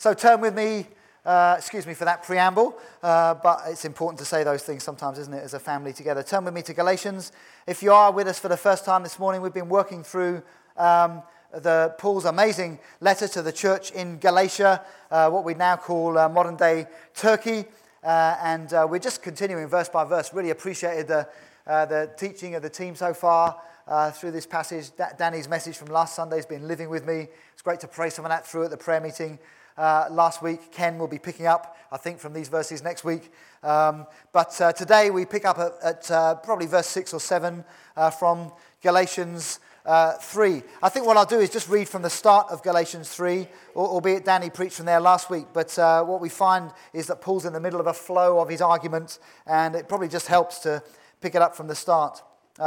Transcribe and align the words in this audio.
So 0.00 0.14
turn 0.14 0.40
with 0.40 0.54
me, 0.54 0.86
uh, 1.26 1.56
excuse 1.58 1.84
me 1.84 1.92
for 1.92 2.04
that 2.04 2.22
preamble, 2.22 2.78
uh, 3.02 3.34
but 3.34 3.62
it's 3.66 3.84
important 3.84 4.20
to 4.20 4.24
say 4.24 4.44
those 4.44 4.62
things 4.62 4.84
sometimes, 4.84 5.18
isn't 5.18 5.34
it, 5.34 5.42
as 5.42 5.54
a 5.54 5.58
family 5.58 5.92
together. 5.92 6.22
Turn 6.22 6.44
with 6.44 6.54
me 6.54 6.62
to 6.62 6.72
Galatians. 6.72 7.32
If 7.66 7.82
you 7.82 7.92
are 7.92 8.12
with 8.12 8.28
us 8.28 8.38
for 8.38 8.46
the 8.46 8.56
first 8.56 8.84
time 8.84 9.02
this 9.02 9.18
morning, 9.18 9.42
we've 9.42 9.52
been 9.52 9.68
working 9.68 10.04
through 10.04 10.44
um, 10.76 11.24
the, 11.52 11.96
Paul's 11.98 12.26
amazing 12.26 12.78
letter 13.00 13.26
to 13.26 13.42
the 13.42 13.50
church 13.50 13.90
in 13.90 14.18
Galatia, 14.18 14.84
uh, 15.10 15.30
what 15.30 15.42
we 15.42 15.54
now 15.54 15.74
call 15.74 16.16
uh, 16.16 16.28
modern 16.28 16.54
day 16.54 16.86
Turkey. 17.16 17.64
Uh, 18.04 18.36
and 18.40 18.72
uh, 18.72 18.86
we're 18.88 19.00
just 19.00 19.20
continuing 19.20 19.66
verse 19.66 19.88
by 19.88 20.04
verse. 20.04 20.32
Really 20.32 20.50
appreciated 20.50 21.08
the, 21.08 21.28
the 21.66 22.08
teaching 22.16 22.54
of 22.54 22.62
the 22.62 22.70
team 22.70 22.94
so 22.94 23.12
far. 23.12 23.60
Uh, 23.88 24.10
through 24.10 24.30
this 24.30 24.44
passage. 24.44 24.90
Danny's 25.16 25.48
message 25.48 25.78
from 25.78 25.88
last 25.88 26.14
Sunday 26.14 26.36
has 26.36 26.44
been 26.44 26.68
living 26.68 26.90
with 26.90 27.06
me. 27.06 27.26
It's 27.54 27.62
great 27.62 27.80
to 27.80 27.88
pray 27.88 28.10
some 28.10 28.26
of 28.26 28.28
that 28.28 28.46
through 28.46 28.64
at 28.64 28.70
the 28.70 28.76
prayer 28.76 29.00
meeting 29.00 29.38
uh, 29.78 30.08
last 30.10 30.42
week. 30.42 30.72
Ken 30.72 30.98
will 30.98 31.08
be 31.08 31.18
picking 31.18 31.46
up, 31.46 31.76
I 31.90 31.96
think, 31.96 32.18
from 32.18 32.32
these 32.32 32.48
verses 32.48 32.82
next 32.82 33.04
week. 33.04 33.32
Um, 33.62 34.06
but 34.32 34.60
uh, 34.60 34.72
today 34.72 35.10
we 35.10 35.24
pick 35.24 35.44
up 35.44 35.58
at, 35.58 35.72
at 35.82 36.10
uh, 36.10 36.34
probably 36.36 36.66
verse 36.66 36.88
6 36.88 37.14
or 37.14 37.20
7 37.20 37.64
uh, 37.96 38.10
from 38.10 38.52
Galatians 38.82 39.60
uh, 39.86 40.14
3. 40.14 40.62
I 40.82 40.88
think 40.88 41.06
what 41.06 41.16
I'll 41.16 41.24
do 41.24 41.38
is 41.38 41.50
just 41.50 41.68
read 41.68 41.88
from 41.88 42.02
the 42.02 42.10
start 42.10 42.48
of 42.50 42.62
Galatians 42.62 43.08
3, 43.08 43.46
albeit 43.74 44.24
Danny 44.24 44.50
preached 44.50 44.76
from 44.76 44.86
there 44.86 45.00
last 45.00 45.30
week. 45.30 45.46
But 45.54 45.78
uh, 45.78 46.04
what 46.04 46.20
we 46.20 46.28
find 46.28 46.70
is 46.92 47.06
that 47.06 47.20
Paul's 47.20 47.46
in 47.46 47.52
the 47.52 47.60
middle 47.60 47.80
of 47.80 47.86
a 47.86 47.94
flow 47.94 48.40
of 48.40 48.48
his 48.48 48.60
argument, 48.60 49.18
and 49.46 49.74
it 49.74 49.88
probably 49.88 50.08
just 50.08 50.26
helps 50.26 50.58
to 50.60 50.82
pick 51.20 51.34
it 51.34 51.42
up 51.42 51.56
from 51.56 51.68
the 51.68 51.74
start. 51.74 52.22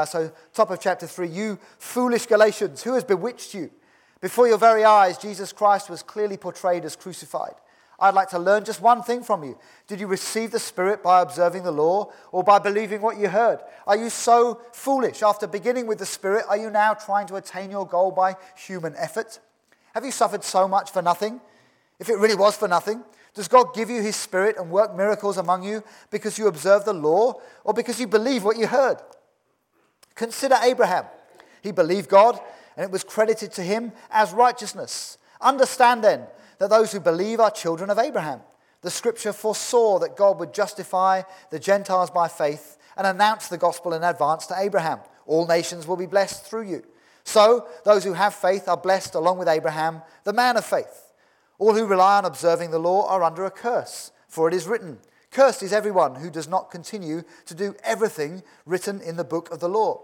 so, 0.07 0.31
top 0.53 0.71
of 0.71 0.79
chapter 0.79 1.05
3 1.05 1.27
You 1.27 1.59
foolish 1.77 2.25
Galatians, 2.25 2.83
who 2.83 2.93
has 2.93 3.03
bewitched 3.03 3.53
you? 3.53 3.69
Before 4.21 4.47
your 4.47 4.59
very 4.59 4.85
eyes, 4.85 5.17
Jesus 5.17 5.51
Christ 5.51 5.89
was 5.89 6.03
clearly 6.03 6.37
portrayed 6.37 6.85
as 6.85 6.95
crucified. 6.95 7.55
I'd 7.99 8.15
like 8.15 8.29
to 8.29 8.39
learn 8.39 8.65
just 8.65 8.81
one 8.81 9.03
thing 9.03 9.23
from 9.23 9.43
you. 9.43 9.57
Did 9.87 9.99
you 9.99 10.07
receive 10.07 10.51
the 10.51 10.59
Spirit 10.59 11.03
by 11.03 11.21
observing 11.21 11.63
the 11.63 11.71
law 11.71 12.11
or 12.31 12.43
by 12.43 12.57
believing 12.57 13.01
what 13.01 13.17
you 13.17 13.29
heard? 13.29 13.59
Are 13.85 13.97
you 13.97 14.09
so 14.09 14.61
foolish? 14.73 15.21
After 15.21 15.45
beginning 15.45 15.85
with 15.85 15.99
the 15.99 16.05
Spirit, 16.05 16.45
are 16.49 16.57
you 16.57 16.71
now 16.71 16.95
trying 16.95 17.27
to 17.27 17.35
attain 17.35 17.69
your 17.69 17.85
goal 17.85 18.11
by 18.11 18.35
human 18.55 18.95
effort? 18.95 19.39
Have 19.93 20.03
you 20.03 20.11
suffered 20.11 20.43
so 20.43 20.67
much 20.67 20.91
for 20.91 21.01
nothing? 21.01 21.41
If 21.99 22.09
it 22.09 22.17
really 22.17 22.35
was 22.35 22.57
for 22.57 22.67
nothing, 22.67 23.03
does 23.35 23.47
God 23.47 23.75
give 23.75 23.89
you 23.89 24.01
His 24.01 24.15
Spirit 24.15 24.57
and 24.57 24.71
work 24.71 24.95
miracles 24.95 25.37
among 25.37 25.63
you 25.63 25.83
because 26.09 26.39
you 26.39 26.47
observe 26.47 26.85
the 26.85 26.93
law 26.93 27.39
or 27.63 27.73
because 27.73 27.99
you 27.99 28.07
believe 28.07 28.43
what 28.43 28.57
you 28.57 28.65
heard? 28.65 28.97
Consider 30.15 30.55
Abraham. 30.63 31.05
He 31.61 31.71
believed 31.71 32.09
God 32.09 32.39
and 32.75 32.85
it 32.85 32.91
was 32.91 33.03
credited 33.03 33.51
to 33.53 33.63
him 33.63 33.91
as 34.09 34.33
righteousness. 34.33 35.17
Understand 35.39 36.03
then 36.03 36.27
that 36.59 36.69
those 36.69 36.91
who 36.91 36.99
believe 36.99 37.39
are 37.39 37.51
children 37.51 37.89
of 37.89 37.99
Abraham. 37.99 38.41
The 38.81 38.91
scripture 38.91 39.33
foresaw 39.33 39.99
that 39.99 40.17
God 40.17 40.39
would 40.39 40.53
justify 40.53 41.23
the 41.49 41.59
Gentiles 41.59 42.09
by 42.09 42.27
faith 42.27 42.77
and 42.97 43.05
announce 43.05 43.47
the 43.47 43.57
gospel 43.57 43.93
in 43.93 44.03
advance 44.03 44.47
to 44.47 44.55
Abraham. 44.57 44.99
All 45.25 45.47
nations 45.47 45.87
will 45.87 45.97
be 45.97 46.07
blessed 46.07 46.45
through 46.45 46.63
you. 46.63 46.83
So, 47.23 47.67
those 47.85 48.03
who 48.03 48.13
have 48.13 48.33
faith 48.33 48.67
are 48.67 48.77
blessed 48.77 49.13
along 49.13 49.37
with 49.37 49.47
Abraham, 49.47 50.01
the 50.23 50.33
man 50.33 50.57
of 50.57 50.65
faith. 50.65 51.13
All 51.59 51.75
who 51.75 51.85
rely 51.85 52.17
on 52.17 52.25
observing 52.25 52.71
the 52.71 52.79
law 52.79 53.07
are 53.07 53.23
under 53.23 53.45
a 53.45 53.51
curse, 53.51 54.11
for 54.27 54.47
it 54.47 54.53
is 54.53 54.67
written, 54.67 54.97
Cursed 55.29 55.63
is 55.63 55.71
everyone 55.71 56.15
who 56.15 56.29
does 56.29 56.47
not 56.47 56.71
continue 56.71 57.23
to 57.45 57.53
do 57.53 57.75
everything 57.83 58.43
written 58.65 58.99
in 58.99 59.15
the 59.15 59.23
book 59.23 59.51
of 59.51 59.59
the 59.59 59.69
law. 59.69 60.01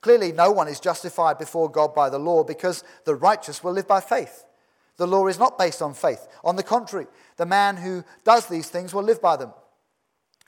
Clearly, 0.00 0.32
no 0.32 0.50
one 0.50 0.68
is 0.68 0.80
justified 0.80 1.38
before 1.38 1.70
God 1.70 1.94
by 1.94 2.10
the 2.10 2.18
law 2.18 2.44
because 2.44 2.84
the 3.04 3.14
righteous 3.14 3.64
will 3.64 3.72
live 3.72 3.88
by 3.88 4.00
faith. 4.00 4.44
The 4.96 5.06
law 5.06 5.26
is 5.26 5.38
not 5.38 5.58
based 5.58 5.82
on 5.82 5.94
faith. 5.94 6.26
On 6.44 6.56
the 6.56 6.62
contrary, 6.62 7.06
the 7.36 7.46
man 7.46 7.76
who 7.76 8.04
does 8.24 8.46
these 8.46 8.68
things 8.68 8.94
will 8.94 9.02
live 9.02 9.20
by 9.20 9.36
them. 9.36 9.52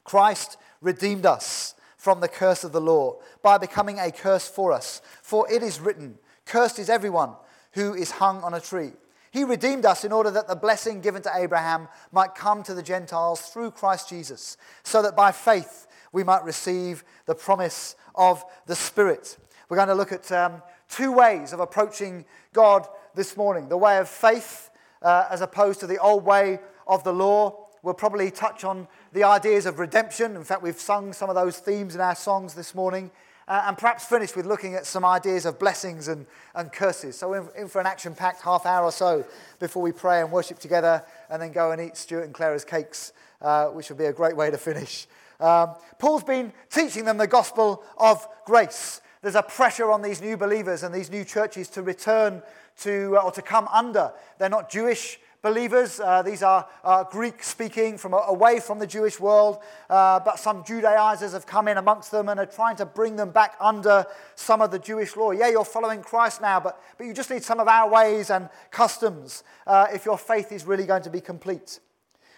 Christ 0.04 0.56
redeemed 0.80 1.26
us 1.26 1.74
from 1.96 2.20
the 2.20 2.28
curse 2.28 2.64
of 2.64 2.72
the 2.72 2.80
law 2.80 3.16
by 3.42 3.58
becoming 3.58 3.98
a 3.98 4.10
curse 4.10 4.48
for 4.48 4.72
us. 4.72 5.02
For 5.22 5.50
it 5.52 5.62
is 5.62 5.80
written, 5.80 6.18
Cursed 6.46 6.78
is 6.78 6.88
everyone 6.88 7.34
who 7.72 7.94
is 7.94 8.12
hung 8.12 8.42
on 8.42 8.54
a 8.54 8.60
tree. 8.60 8.92
He 9.30 9.44
redeemed 9.44 9.84
us 9.84 10.04
in 10.04 10.12
order 10.12 10.30
that 10.30 10.48
the 10.48 10.56
blessing 10.56 11.00
given 11.00 11.20
to 11.22 11.30
Abraham 11.34 11.88
might 12.12 12.34
come 12.34 12.62
to 12.62 12.74
the 12.74 12.82
Gentiles 12.82 13.42
through 13.42 13.72
Christ 13.72 14.08
Jesus, 14.08 14.56
so 14.82 15.02
that 15.02 15.16
by 15.16 15.32
faith 15.32 15.86
we 16.12 16.24
might 16.24 16.44
receive 16.44 17.04
the 17.26 17.34
promise 17.34 17.94
of 18.14 18.42
the 18.66 18.74
Spirit. 18.74 19.36
We're 19.68 19.76
going 19.76 19.88
to 19.88 19.94
look 19.94 20.12
at 20.12 20.32
um, 20.32 20.62
two 20.88 21.12
ways 21.12 21.52
of 21.52 21.60
approaching 21.60 22.24
God 22.54 22.86
this 23.14 23.36
morning 23.36 23.68
the 23.68 23.76
way 23.76 23.98
of 23.98 24.08
faith 24.08 24.70
uh, 25.02 25.26
as 25.30 25.42
opposed 25.42 25.80
to 25.80 25.86
the 25.86 25.98
old 25.98 26.24
way 26.24 26.60
of 26.86 27.04
the 27.04 27.12
law. 27.12 27.66
We'll 27.82 27.94
probably 27.94 28.30
touch 28.30 28.64
on 28.64 28.88
the 29.12 29.24
ideas 29.24 29.66
of 29.66 29.78
redemption. 29.78 30.36
In 30.36 30.44
fact, 30.44 30.62
we've 30.62 30.80
sung 30.80 31.12
some 31.12 31.28
of 31.28 31.36
those 31.36 31.58
themes 31.58 31.94
in 31.94 32.00
our 32.00 32.14
songs 32.14 32.54
this 32.54 32.74
morning. 32.74 33.10
Uh, 33.46 33.64
and 33.66 33.78
perhaps 33.78 34.04
finish 34.04 34.36
with 34.36 34.44
looking 34.44 34.74
at 34.74 34.84
some 34.84 35.06
ideas 35.06 35.46
of 35.46 35.58
blessings 35.58 36.08
and, 36.08 36.26
and 36.54 36.70
curses. 36.70 37.16
So, 37.16 37.32
in, 37.32 37.48
in 37.56 37.68
for 37.68 37.80
an 37.80 37.86
action 37.86 38.14
packed 38.14 38.42
half 38.42 38.66
hour 38.66 38.84
or 38.84 38.92
so 38.92 39.24
before 39.58 39.82
we 39.82 39.90
pray 39.90 40.20
and 40.20 40.30
worship 40.30 40.58
together, 40.58 41.02
and 41.30 41.40
then 41.40 41.52
go 41.52 41.72
and 41.72 41.80
eat 41.80 41.96
Stuart 41.96 42.24
and 42.24 42.34
Clara's 42.34 42.64
cakes, 42.64 43.14
uh, 43.40 43.68
which 43.68 43.88
will 43.88 43.96
be 43.96 44.04
a 44.04 44.12
great 44.12 44.36
way 44.36 44.50
to 44.50 44.58
finish. 44.58 45.06
Um, 45.40 45.76
Paul's 45.98 46.24
been 46.24 46.52
teaching 46.68 47.06
them 47.06 47.16
the 47.16 47.26
gospel 47.26 47.82
of 47.96 48.26
grace. 48.44 49.00
There's 49.22 49.34
a 49.34 49.42
pressure 49.42 49.90
on 49.90 50.02
these 50.02 50.20
new 50.20 50.36
believers 50.36 50.82
and 50.82 50.94
these 50.94 51.10
new 51.10 51.24
churches 51.24 51.68
to 51.70 51.82
return 51.82 52.42
to 52.82 53.16
uh, 53.16 53.22
or 53.22 53.32
to 53.32 53.42
come 53.42 53.68
under. 53.68 54.12
They're 54.38 54.48
not 54.48 54.70
Jewish 54.70 55.18
believers. 55.42 56.00
Uh, 56.00 56.22
these 56.22 56.42
are 56.42 56.66
uh, 56.84 57.04
Greek 57.04 57.42
speaking 57.42 57.98
from 57.98 58.12
away 58.12 58.60
from 58.60 58.78
the 58.78 58.86
Jewish 58.86 59.18
world, 59.18 59.58
uh, 59.90 60.20
but 60.20 60.38
some 60.38 60.64
Judaizers 60.64 61.32
have 61.32 61.46
come 61.46 61.68
in 61.68 61.78
amongst 61.78 62.10
them 62.10 62.28
and 62.28 62.38
are 62.38 62.46
trying 62.46 62.76
to 62.76 62.86
bring 62.86 63.16
them 63.16 63.30
back 63.30 63.54
under 63.60 64.06
some 64.34 64.60
of 64.60 64.70
the 64.70 64.78
Jewish 64.78 65.16
law. 65.16 65.32
Yeah, 65.32 65.48
you're 65.48 65.64
following 65.64 66.02
Christ 66.02 66.40
now, 66.40 66.60
but, 66.60 66.80
but 66.96 67.06
you 67.06 67.12
just 67.12 67.30
need 67.30 67.42
some 67.42 67.60
of 67.60 67.68
our 67.68 67.90
ways 67.90 68.30
and 68.30 68.48
customs 68.70 69.42
uh, 69.66 69.86
if 69.92 70.04
your 70.04 70.18
faith 70.18 70.52
is 70.52 70.64
really 70.64 70.86
going 70.86 71.02
to 71.02 71.10
be 71.10 71.20
complete. 71.20 71.80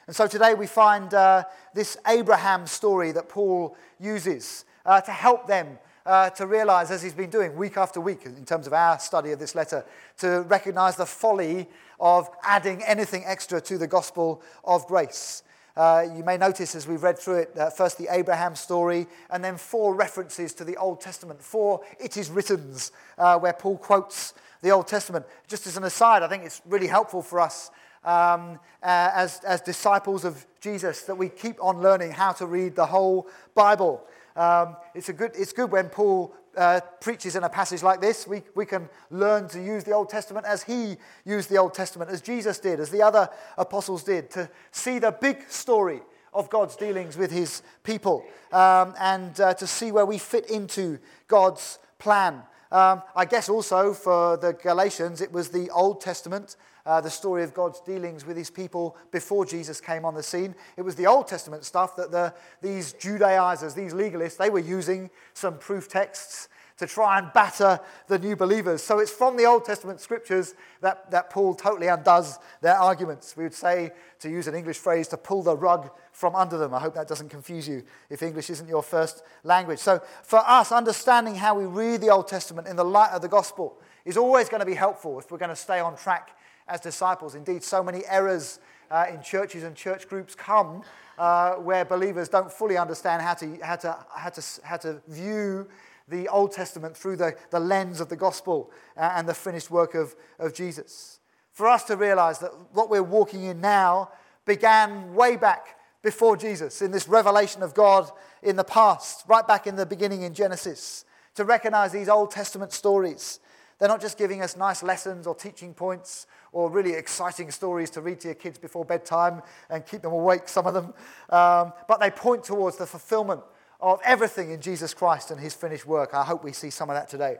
And 0.06 0.16
so 0.16 0.26
today 0.26 0.54
we 0.54 0.66
find 0.66 1.12
uh, 1.12 1.44
this 1.74 1.96
Abraham 2.06 2.66
story 2.66 3.12
that 3.12 3.28
Paul 3.28 3.76
uses 3.98 4.64
to 5.04 5.12
help 5.12 5.46
them 5.46 5.78
uh, 6.06 6.30
to 6.30 6.46
realize, 6.46 6.90
as 6.90 7.02
he's 7.02 7.14
been 7.14 7.30
doing 7.30 7.56
week 7.56 7.76
after 7.76 8.00
week 8.00 8.24
in 8.24 8.44
terms 8.44 8.66
of 8.66 8.72
our 8.72 8.98
study 8.98 9.32
of 9.32 9.38
this 9.38 9.54
letter, 9.54 9.84
to 10.18 10.42
recognize 10.48 10.96
the 10.96 11.06
folly 11.06 11.68
of 11.98 12.28
adding 12.42 12.82
anything 12.84 13.22
extra 13.26 13.60
to 13.60 13.78
the 13.78 13.86
gospel 13.86 14.42
of 14.64 14.86
grace. 14.86 15.42
Uh, 15.76 16.04
you 16.16 16.24
may 16.24 16.36
notice 16.36 16.74
as 16.74 16.86
we've 16.86 17.02
read 17.02 17.18
through 17.18 17.36
it, 17.36 17.56
uh, 17.56 17.70
first 17.70 17.96
the 17.96 18.08
Abraham 18.10 18.54
story, 18.56 19.06
and 19.30 19.42
then 19.42 19.56
four 19.56 19.94
references 19.94 20.52
to 20.52 20.64
the 20.64 20.76
Old 20.76 21.00
Testament, 21.00 21.40
four 21.40 21.80
it 21.98 22.16
is 22.16 22.28
writtens, 22.28 22.92
uh, 23.18 23.38
where 23.38 23.52
Paul 23.52 23.78
quotes 23.78 24.34
the 24.62 24.70
Old 24.70 24.88
Testament. 24.88 25.24
Just 25.48 25.66
as 25.66 25.76
an 25.76 25.84
aside, 25.84 26.22
I 26.22 26.28
think 26.28 26.44
it's 26.44 26.60
really 26.66 26.88
helpful 26.88 27.22
for 27.22 27.40
us 27.40 27.70
um, 28.04 28.58
uh, 28.82 29.10
as, 29.14 29.40
as 29.44 29.60
disciples 29.60 30.24
of 30.24 30.46
Jesus 30.60 31.02
that 31.02 31.14
we 31.14 31.28
keep 31.28 31.62
on 31.62 31.80
learning 31.80 32.12
how 32.12 32.32
to 32.32 32.46
read 32.46 32.74
the 32.74 32.86
whole 32.86 33.28
Bible. 33.54 34.02
Um, 34.36 34.76
it's, 34.94 35.08
a 35.08 35.12
good, 35.12 35.32
it's 35.34 35.52
good 35.52 35.70
when 35.70 35.88
Paul 35.88 36.34
uh, 36.56 36.80
preaches 37.00 37.36
in 37.36 37.44
a 37.44 37.48
passage 37.48 37.82
like 37.82 38.00
this. 38.00 38.26
We, 38.26 38.42
we 38.54 38.66
can 38.66 38.88
learn 39.10 39.48
to 39.48 39.62
use 39.62 39.84
the 39.84 39.92
Old 39.92 40.08
Testament 40.08 40.46
as 40.46 40.62
he 40.62 40.96
used 41.24 41.48
the 41.48 41.58
Old 41.58 41.74
Testament, 41.74 42.10
as 42.10 42.20
Jesus 42.20 42.58
did, 42.58 42.80
as 42.80 42.90
the 42.90 43.02
other 43.02 43.28
apostles 43.56 44.02
did, 44.02 44.30
to 44.30 44.50
see 44.70 44.98
the 44.98 45.12
big 45.12 45.48
story 45.48 46.00
of 46.32 46.48
God's 46.48 46.76
dealings 46.76 47.16
with 47.16 47.30
his 47.30 47.62
people 47.82 48.24
um, 48.52 48.94
and 49.00 49.40
uh, 49.40 49.54
to 49.54 49.66
see 49.66 49.90
where 49.90 50.06
we 50.06 50.18
fit 50.18 50.48
into 50.50 50.98
God's 51.26 51.78
plan. 51.98 52.42
Um, 52.72 53.02
I 53.16 53.24
guess 53.24 53.48
also 53.48 53.92
for 53.92 54.36
the 54.36 54.52
Galatians, 54.52 55.20
it 55.20 55.32
was 55.32 55.48
the 55.48 55.70
Old 55.70 56.00
Testament 56.00 56.56
uh, 56.86 57.00
the 57.00 57.10
story 57.10 57.42
of 57.42 57.54
God's 57.54 57.80
dealings 57.80 58.26
with 58.26 58.36
his 58.36 58.50
people 58.50 58.96
before 59.10 59.44
Jesus 59.44 59.80
came 59.80 60.04
on 60.04 60.14
the 60.14 60.22
scene. 60.22 60.54
It 60.76 60.82
was 60.82 60.94
the 60.94 61.06
Old 61.06 61.26
Testament 61.26 61.64
stuff 61.64 61.96
that 61.96 62.10
the, 62.10 62.34
these 62.62 62.92
Judaizers, 62.94 63.74
these 63.74 63.92
legalists, 63.92 64.36
they 64.36 64.50
were 64.50 64.58
using 64.58 65.10
some 65.34 65.58
proof 65.58 65.88
texts 65.88 66.48
to 66.80 66.86
try 66.86 67.18
and 67.18 67.30
batter 67.34 67.78
the 68.08 68.18
new 68.18 68.34
believers. 68.34 68.82
So 68.82 69.00
it's 69.00 69.10
from 69.10 69.36
the 69.36 69.44
Old 69.44 69.66
Testament 69.66 70.00
scriptures 70.00 70.54
that, 70.80 71.10
that 71.10 71.28
Paul 71.28 71.54
totally 71.54 71.88
undoes 71.88 72.38
their 72.62 72.74
arguments. 72.74 73.36
We 73.36 73.44
would 73.44 73.54
say, 73.54 73.92
to 74.20 74.30
use 74.30 74.48
an 74.48 74.54
English 74.54 74.78
phrase, 74.78 75.06
to 75.08 75.18
pull 75.18 75.42
the 75.42 75.54
rug 75.54 75.90
from 76.10 76.34
under 76.34 76.56
them. 76.56 76.72
I 76.72 76.80
hope 76.80 76.94
that 76.94 77.06
doesn't 77.06 77.28
confuse 77.28 77.68
you 77.68 77.84
if 78.08 78.22
English 78.22 78.48
isn't 78.48 78.66
your 78.66 78.82
first 78.82 79.22
language. 79.44 79.78
So 79.78 80.00
for 80.22 80.38
us, 80.38 80.72
understanding 80.72 81.34
how 81.34 81.54
we 81.54 81.66
read 81.66 82.00
the 82.00 82.08
Old 82.08 82.28
Testament 82.28 82.66
in 82.66 82.76
the 82.76 82.84
light 82.84 83.10
of 83.12 83.20
the 83.20 83.28
gospel 83.28 83.78
is 84.06 84.16
always 84.16 84.48
going 84.48 84.60
to 84.60 84.66
be 84.66 84.74
helpful 84.74 85.18
if 85.18 85.30
we're 85.30 85.38
going 85.38 85.50
to 85.50 85.56
stay 85.56 85.80
on 85.80 85.98
track 85.98 86.30
as 86.70 86.80
disciples. 86.80 87.34
Indeed, 87.34 87.62
so 87.62 87.82
many 87.82 88.02
errors 88.06 88.60
uh, 88.90 89.06
in 89.12 89.22
churches 89.22 89.62
and 89.62 89.76
church 89.76 90.08
groups 90.08 90.34
come 90.34 90.82
uh, 91.18 91.54
where 91.54 91.84
believers 91.84 92.28
don't 92.28 92.50
fully 92.50 92.78
understand 92.78 93.20
how 93.20 93.34
to, 93.34 93.58
how 93.62 93.76
to, 93.76 93.96
how 94.14 94.30
to, 94.30 94.42
how 94.64 94.76
to 94.78 95.02
view 95.08 95.68
the 96.08 96.28
Old 96.28 96.52
Testament 96.52 96.96
through 96.96 97.16
the, 97.16 97.36
the 97.50 97.60
lens 97.60 98.00
of 98.00 98.08
the 98.08 98.16
gospel 98.16 98.70
uh, 98.96 99.12
and 99.14 99.28
the 99.28 99.34
finished 99.34 99.70
work 99.70 99.94
of, 99.94 100.14
of 100.38 100.54
Jesus. 100.54 101.20
for 101.52 101.68
us 101.68 101.84
to 101.84 101.96
realize 101.96 102.38
that 102.38 102.52
what 102.72 102.88
we're 102.88 103.02
walking 103.02 103.44
in 103.44 103.60
now 103.60 104.10
began 104.46 105.14
way 105.14 105.36
back 105.36 105.76
before 106.02 106.36
Jesus, 106.36 106.80
in 106.80 106.90
this 106.90 107.06
revelation 107.06 107.62
of 107.62 107.74
God 107.74 108.10
in 108.42 108.56
the 108.56 108.64
past, 108.64 109.24
right 109.28 109.46
back 109.46 109.66
in 109.66 109.76
the 109.76 109.84
beginning 109.84 110.22
in 110.22 110.32
Genesis, 110.32 111.04
to 111.34 111.44
recognize 111.44 111.92
these 111.92 112.08
Old 112.08 112.30
Testament 112.30 112.72
stories. 112.72 113.40
They're 113.80 113.88
not 113.88 114.00
just 114.00 114.18
giving 114.18 114.42
us 114.42 114.56
nice 114.56 114.82
lessons 114.82 115.26
or 115.26 115.34
teaching 115.34 115.72
points 115.74 116.26
or 116.52 116.70
really 116.70 116.92
exciting 116.92 117.50
stories 117.50 117.88
to 117.90 118.02
read 118.02 118.20
to 118.20 118.28
your 118.28 118.34
kids 118.34 118.58
before 118.58 118.84
bedtime 118.84 119.42
and 119.70 119.84
keep 119.86 120.02
them 120.02 120.12
awake, 120.12 120.48
some 120.48 120.66
of 120.66 120.74
them, 120.74 120.92
um, 121.30 121.72
but 121.88 121.98
they 121.98 122.10
point 122.10 122.44
towards 122.44 122.76
the 122.76 122.86
fulfillment 122.86 123.40
of 123.80 123.98
everything 124.04 124.50
in 124.50 124.60
Jesus 124.60 124.92
Christ 124.92 125.30
and 125.30 125.40
his 125.40 125.54
finished 125.54 125.86
work. 125.86 126.12
I 126.12 126.24
hope 126.24 126.44
we 126.44 126.52
see 126.52 126.68
some 126.68 126.90
of 126.90 126.96
that 126.96 127.08
today. 127.08 127.38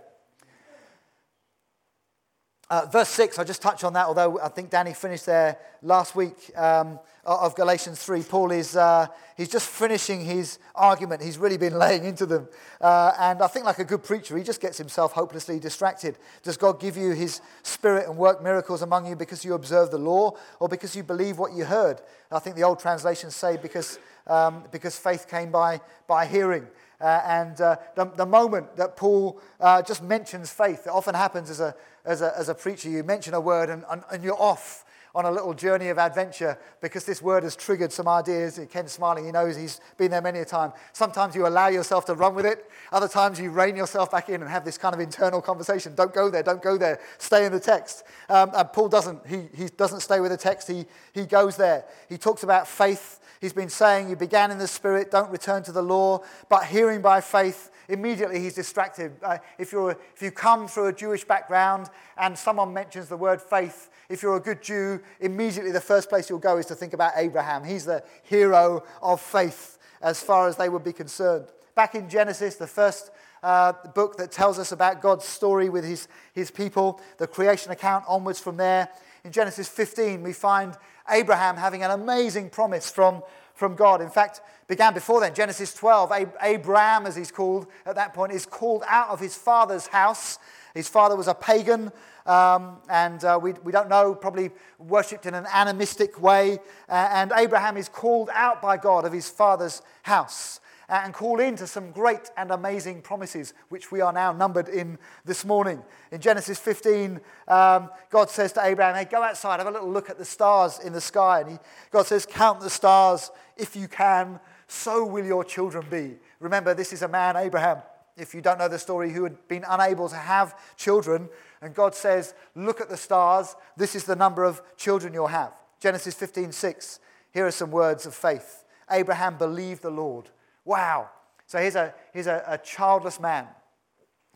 Uh, 2.71 2.87
verse 2.87 3.09
6, 3.09 3.37
I 3.41 3.43
just 3.43 3.61
touched 3.61 3.83
on 3.83 3.95
that, 3.95 4.07
although 4.07 4.39
I 4.39 4.49
think 4.49 4.71
Danny 4.71 4.95
finished 4.95 5.27
there 5.27 5.59
last 5.83 6.15
week 6.15 6.57
um, 6.57 7.01
of 7.25 7.57
Galatians 7.57 8.01
3. 8.01 8.23
Paul 8.23 8.53
is 8.53 8.77
uh, 8.77 9.09
he's 9.37 9.49
just 9.49 9.69
finishing 9.69 10.25
his 10.25 10.61
argument. 10.77 11.21
He's 11.21 11.37
really 11.37 11.57
been 11.57 11.77
laying 11.79 12.05
into 12.05 12.27
them. 12.27 12.49
Uh, 12.81 13.13
and 13.19 13.43
I 13.43 13.49
think, 13.49 13.67
like 13.67 13.81
a 13.81 13.85
good 13.85 14.05
preacher, 14.05 14.39
he 14.39 14.45
just 14.45 14.61
gets 14.61 14.79
himself 14.79 15.11
hopelessly 15.11 15.59
distracted. 15.59 16.17
Does 16.45 16.57
God 16.57 16.79
give 16.79 16.97
you 16.97 17.11
his 17.11 17.41
spirit 17.65 18.07
and 18.07 18.17
work 18.17 18.41
miracles 18.41 18.83
among 18.83 19.05
you 19.05 19.17
because 19.17 19.45
you 19.45 19.55
observe 19.55 19.91
the 19.91 19.99
law 19.99 20.37
or 20.61 20.69
because 20.69 20.95
you 20.95 21.03
believe 21.03 21.39
what 21.39 21.53
you 21.53 21.65
heard? 21.65 22.01
I 22.31 22.39
think 22.39 22.55
the 22.55 22.63
old 22.63 22.79
translations 22.79 23.35
say 23.35 23.57
because, 23.57 23.99
um, 24.29 24.63
because 24.71 24.97
faith 24.97 25.27
came 25.29 25.51
by, 25.51 25.81
by 26.07 26.25
hearing. 26.25 26.69
Uh, 27.01 27.23
and 27.25 27.61
uh, 27.61 27.77
the, 27.95 28.05
the, 28.17 28.27
moment 28.27 28.77
that 28.77 28.97
Paul 28.97 29.41
uh, 29.59 29.81
just 29.81 30.03
mentions 30.03 30.53
faith, 30.53 30.87
it 30.87 30.91
often 30.91 31.15
happens 31.15 31.49
as 31.49 31.61
a, 31.61 31.75
as 32.05 32.21
a, 32.21 32.37
as 32.37 32.49
a 32.51 32.55
preacher. 32.55 32.91
You 32.91 33.03
mention 33.03 33.33
a 33.33 33.41
word 33.41 33.71
and, 33.71 33.85
and, 33.91 34.03
and, 34.13 34.23
you're 34.23 34.41
off 34.41 34.85
on 35.15 35.25
a 35.25 35.31
little 35.31 35.55
journey 35.55 35.89
of 35.89 35.99
adventure 35.99 36.59
because 36.81 37.05
this 37.05 37.21
word 37.23 37.43
has 37.43 37.57
triggered 37.57 37.91
some 37.91 38.07
ideas. 38.07 38.61
Ken's 38.71 38.93
smiling, 38.93 39.25
he 39.25 39.33
knows 39.33 39.57
he's 39.57 39.81
been 39.97 40.11
there 40.11 40.21
many 40.21 40.41
a 40.41 40.45
time. 40.45 40.73
Sometimes 40.93 41.35
you 41.35 41.47
allow 41.47 41.69
yourself 41.69 42.05
to 42.05 42.15
run 42.15 42.35
with 42.35 42.47
it, 42.47 42.71
other 42.93 43.09
times 43.09 43.41
you 43.41 43.51
rein 43.51 43.77
yourself 43.77 44.11
back 44.11 44.29
in 44.29 44.43
and 44.43 44.51
have 44.51 44.65
this 44.65 44.79
kind 44.79 44.95
of 44.95 45.01
internal 45.01 45.41
conversation. 45.41 45.95
Don't 45.95 46.13
go 46.13 46.31
there, 46.31 46.43
don't 46.43 46.63
go 46.63 46.77
there, 46.77 47.01
stay 47.19 47.47
in 47.47 47.53
the 47.53 47.61
text. 47.61 48.05
Um, 48.29 48.51
and 48.55 48.73
Paul 48.73 48.89
doesn't, 48.89 49.27
he, 49.27 49.49
he 49.55 49.67
doesn't 49.69 50.01
stay 50.01 50.21
with 50.21 50.31
the 50.31 50.37
text, 50.37 50.69
he, 50.69 50.85
he 51.13 51.25
goes 51.25 51.57
there. 51.57 51.85
He 52.09 52.19
talks 52.19 52.43
about 52.43 52.69
faith 52.69 53.20
He's 53.41 53.53
been 53.55 53.71
saying, 53.71 54.11
You 54.11 54.17
began 54.17 54.51
in 54.51 54.59
the 54.59 54.69
Spirit, 54.69 55.11
don't 55.11 55.31
return 55.31 55.63
to 55.65 55.73
the 55.73 55.83
law, 55.83 56.23
but 56.49 56.67
hearing 56.67 57.01
by 57.01 57.23
faith, 57.23 57.71
immediately 57.89 58.39
he's 58.39 58.55
distracted. 58.55 59.13
Uh, 59.23 59.39
if, 59.59 59.73
you're, 59.73 59.93
if 60.15 60.21
you 60.21 60.31
come 60.31 60.69
through 60.69 60.89
a 60.89 60.93
Jewish 60.93 61.25
background 61.25 61.89
and 62.19 62.37
someone 62.37 62.75
mentions 62.75 63.09
the 63.09 63.17
word 63.17 63.41
faith, 63.41 63.89
if 64.11 64.23
you're 64.23 64.37
a 64.37 64.41
good 64.41 64.63
Jew, 64.63 65.01
immediately 65.21 65.73
the 65.73 65.81
first 65.81 66.11
place 66.11 66.29
you'll 66.29 66.39
go 66.39 66.59
is 66.59 66.67
to 66.67 66.75
think 66.75 66.93
about 66.93 67.13
Abraham. 67.17 67.65
He's 67.65 67.87
the 67.87 68.05
hero 68.25 68.85
of 69.03 69.21
faith 69.21 69.79
as 70.03 70.23
far 70.23 70.47
as 70.47 70.57
they 70.57 70.69
would 70.69 70.85
be 70.85 70.93
concerned. 70.93 71.47
Back 71.75 71.95
in 71.95 72.11
Genesis, 72.11 72.57
the 72.57 72.67
first 72.67 73.11
uh, 73.43 73.73
book 73.95 74.17
that 74.19 74.31
tells 74.33 74.59
us 74.59 74.73
about 74.73 75.01
God's 75.01 75.25
story 75.25 75.69
with 75.69 75.85
his, 75.85 76.09
his 76.35 76.51
people, 76.51 77.01
the 77.17 77.27
creation 77.27 77.73
account 77.73 78.05
onwards 78.07 78.39
from 78.39 78.57
there. 78.57 78.91
In 79.25 79.33
Genesis 79.33 79.69
15, 79.69 80.23
we 80.23 80.33
find 80.33 80.77
Abraham 81.09 81.57
having 81.57 81.83
an 81.83 81.91
amazing 81.91 82.51
promise 82.51 82.91
from, 82.91 83.23
from 83.55 83.75
God. 83.75 84.01
In 84.01 84.09
fact, 84.09 84.41
began 84.67 84.95
before 84.95 85.21
then. 85.21 85.35
Genesis 85.35 85.75
12, 85.75 86.13
Ab- 86.13 86.37
Abraham, 86.41 87.07
as 87.07 87.17
he's 87.17 87.31
called 87.31 87.67
at 87.85 87.97
that 87.97 88.15
point, 88.15 88.33
is 88.33 88.47
called 88.47 88.83
out 88.87 89.09
of 89.11 89.21
his 89.21 89.35
father's 89.35 89.87
house. 89.89 90.39
His 90.75 90.89
father 90.89 91.17
was 91.17 91.29
a 91.29 91.35
pagan, 91.35 91.91
um, 92.25 92.79
and 92.89 93.23
uh, 93.25 93.39
we, 93.43 93.53
we 93.65 93.73
don't 93.73 93.89
know, 93.89 94.15
probably 94.15 94.51
worshipped 94.79 95.27
in 95.27 95.35
an 95.35 95.47
animistic 95.53 96.23
way. 96.23 96.59
Uh, 96.89 97.09
and 97.13 97.33
Abraham 97.37 97.77
is 97.77 97.89
called 97.89 98.31
out 98.33 98.63
by 98.63 98.77
God 98.77 99.05
of 99.05 99.13
his 99.13 99.29
father's 99.29 99.83
house 100.03 100.61
and 100.91 101.15
call 101.15 101.39
into 101.39 101.67
some 101.67 101.93
great 101.93 102.31
and 102.37 102.51
amazing 102.51 103.01
promises, 103.01 103.55
which 103.69 103.93
we 103.93 104.01
are 104.01 104.13
now 104.13 104.33
numbered 104.33 104.69
in 104.69 104.99
this 105.25 105.45
morning. 105.45 105.83
In 106.11 106.21
Genesis 106.21 106.59
15, 106.59 107.21
um, 107.47 107.91
God 108.11 108.29
says 108.29 108.53
to 108.55 108.65
Abraham, 108.65 108.97
Hey, 108.97 109.05
go 109.05 109.23
outside, 109.23 109.61
have 109.61 109.69
a 109.69 109.71
little 109.71 109.91
look 109.91 110.11
at 110.11 110.19
the 110.19 110.25
stars 110.25 110.81
in 110.81 110.93
the 110.93 111.01
sky. 111.01 111.41
And 111.41 111.53
he, 111.53 111.59
God 111.93 112.07
says, 112.07 112.27
Count 112.27 112.61
the 112.61 112.71
stars 112.71 113.31
if 113.57 113.77
you 113.77 113.87
can, 113.87 114.41
so 114.67 115.05
will 115.07 115.25
your 115.25 115.45
children 115.45 115.87
be. 115.89 116.17
Remember, 116.41 116.75
this 116.75 116.93
is 116.93 117.03
a 117.03 117.09
man, 117.09 117.37
Abraham, 117.37 117.79
if 118.17 118.35
you 118.35 118.41
don't 118.41 118.59
know 118.59 118.69
the 118.69 118.79
story, 118.79 119.13
who 119.13 119.23
had 119.23 119.37
been 119.47 119.65
unable 119.69 120.09
to 120.09 120.17
have 120.17 120.57
children. 120.77 121.29
And 121.63 121.73
God 121.73 121.95
says, 121.95 122.35
Look 122.57 122.81
at 122.81 122.89
the 122.89 122.97
stars, 122.97 123.55
this 123.77 123.95
is 123.95 124.05
the 124.05 124.17
number 124.17 124.43
of 124.43 124.61
children 124.77 125.15
you'll 125.15 125.29
have. 125.29 125.53
Genesis 125.79 126.15
15, 126.15 126.51
6. 126.51 127.01
Here 127.33 127.47
are 127.47 127.53
some 127.53 127.71
words 127.71 128.07
of 128.07 128.15
faith. 128.15 128.65
Abraham 128.91 129.39
believed 129.39 129.83
the 129.83 129.91
Lord 129.91 130.31
Wow. 130.65 131.11
So 131.47 131.59
here's 131.59 131.77
a, 131.77 131.95
here's 132.13 132.27
a, 132.27 132.45
a 132.47 132.59
childless 132.59 133.19
man, 133.19 133.47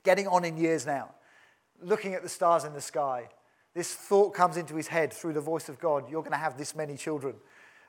getting 0.02 0.26
on 0.26 0.44
in 0.44 0.56
years 0.56 0.84
now, 0.84 1.10
looking 1.80 2.14
at 2.14 2.22
the 2.22 2.28
stars 2.28 2.64
in 2.64 2.72
the 2.72 2.80
sky. 2.80 3.28
This 3.74 3.92
thought 3.92 4.34
comes 4.34 4.56
into 4.56 4.76
his 4.76 4.88
head 4.88 5.12
through 5.12 5.32
the 5.32 5.40
voice 5.40 5.68
of 5.68 5.78
God 5.78 6.10
you're 6.10 6.22
going 6.22 6.32
to 6.32 6.38
have 6.38 6.56
this 6.56 6.74
many 6.74 6.96
children. 6.96 7.34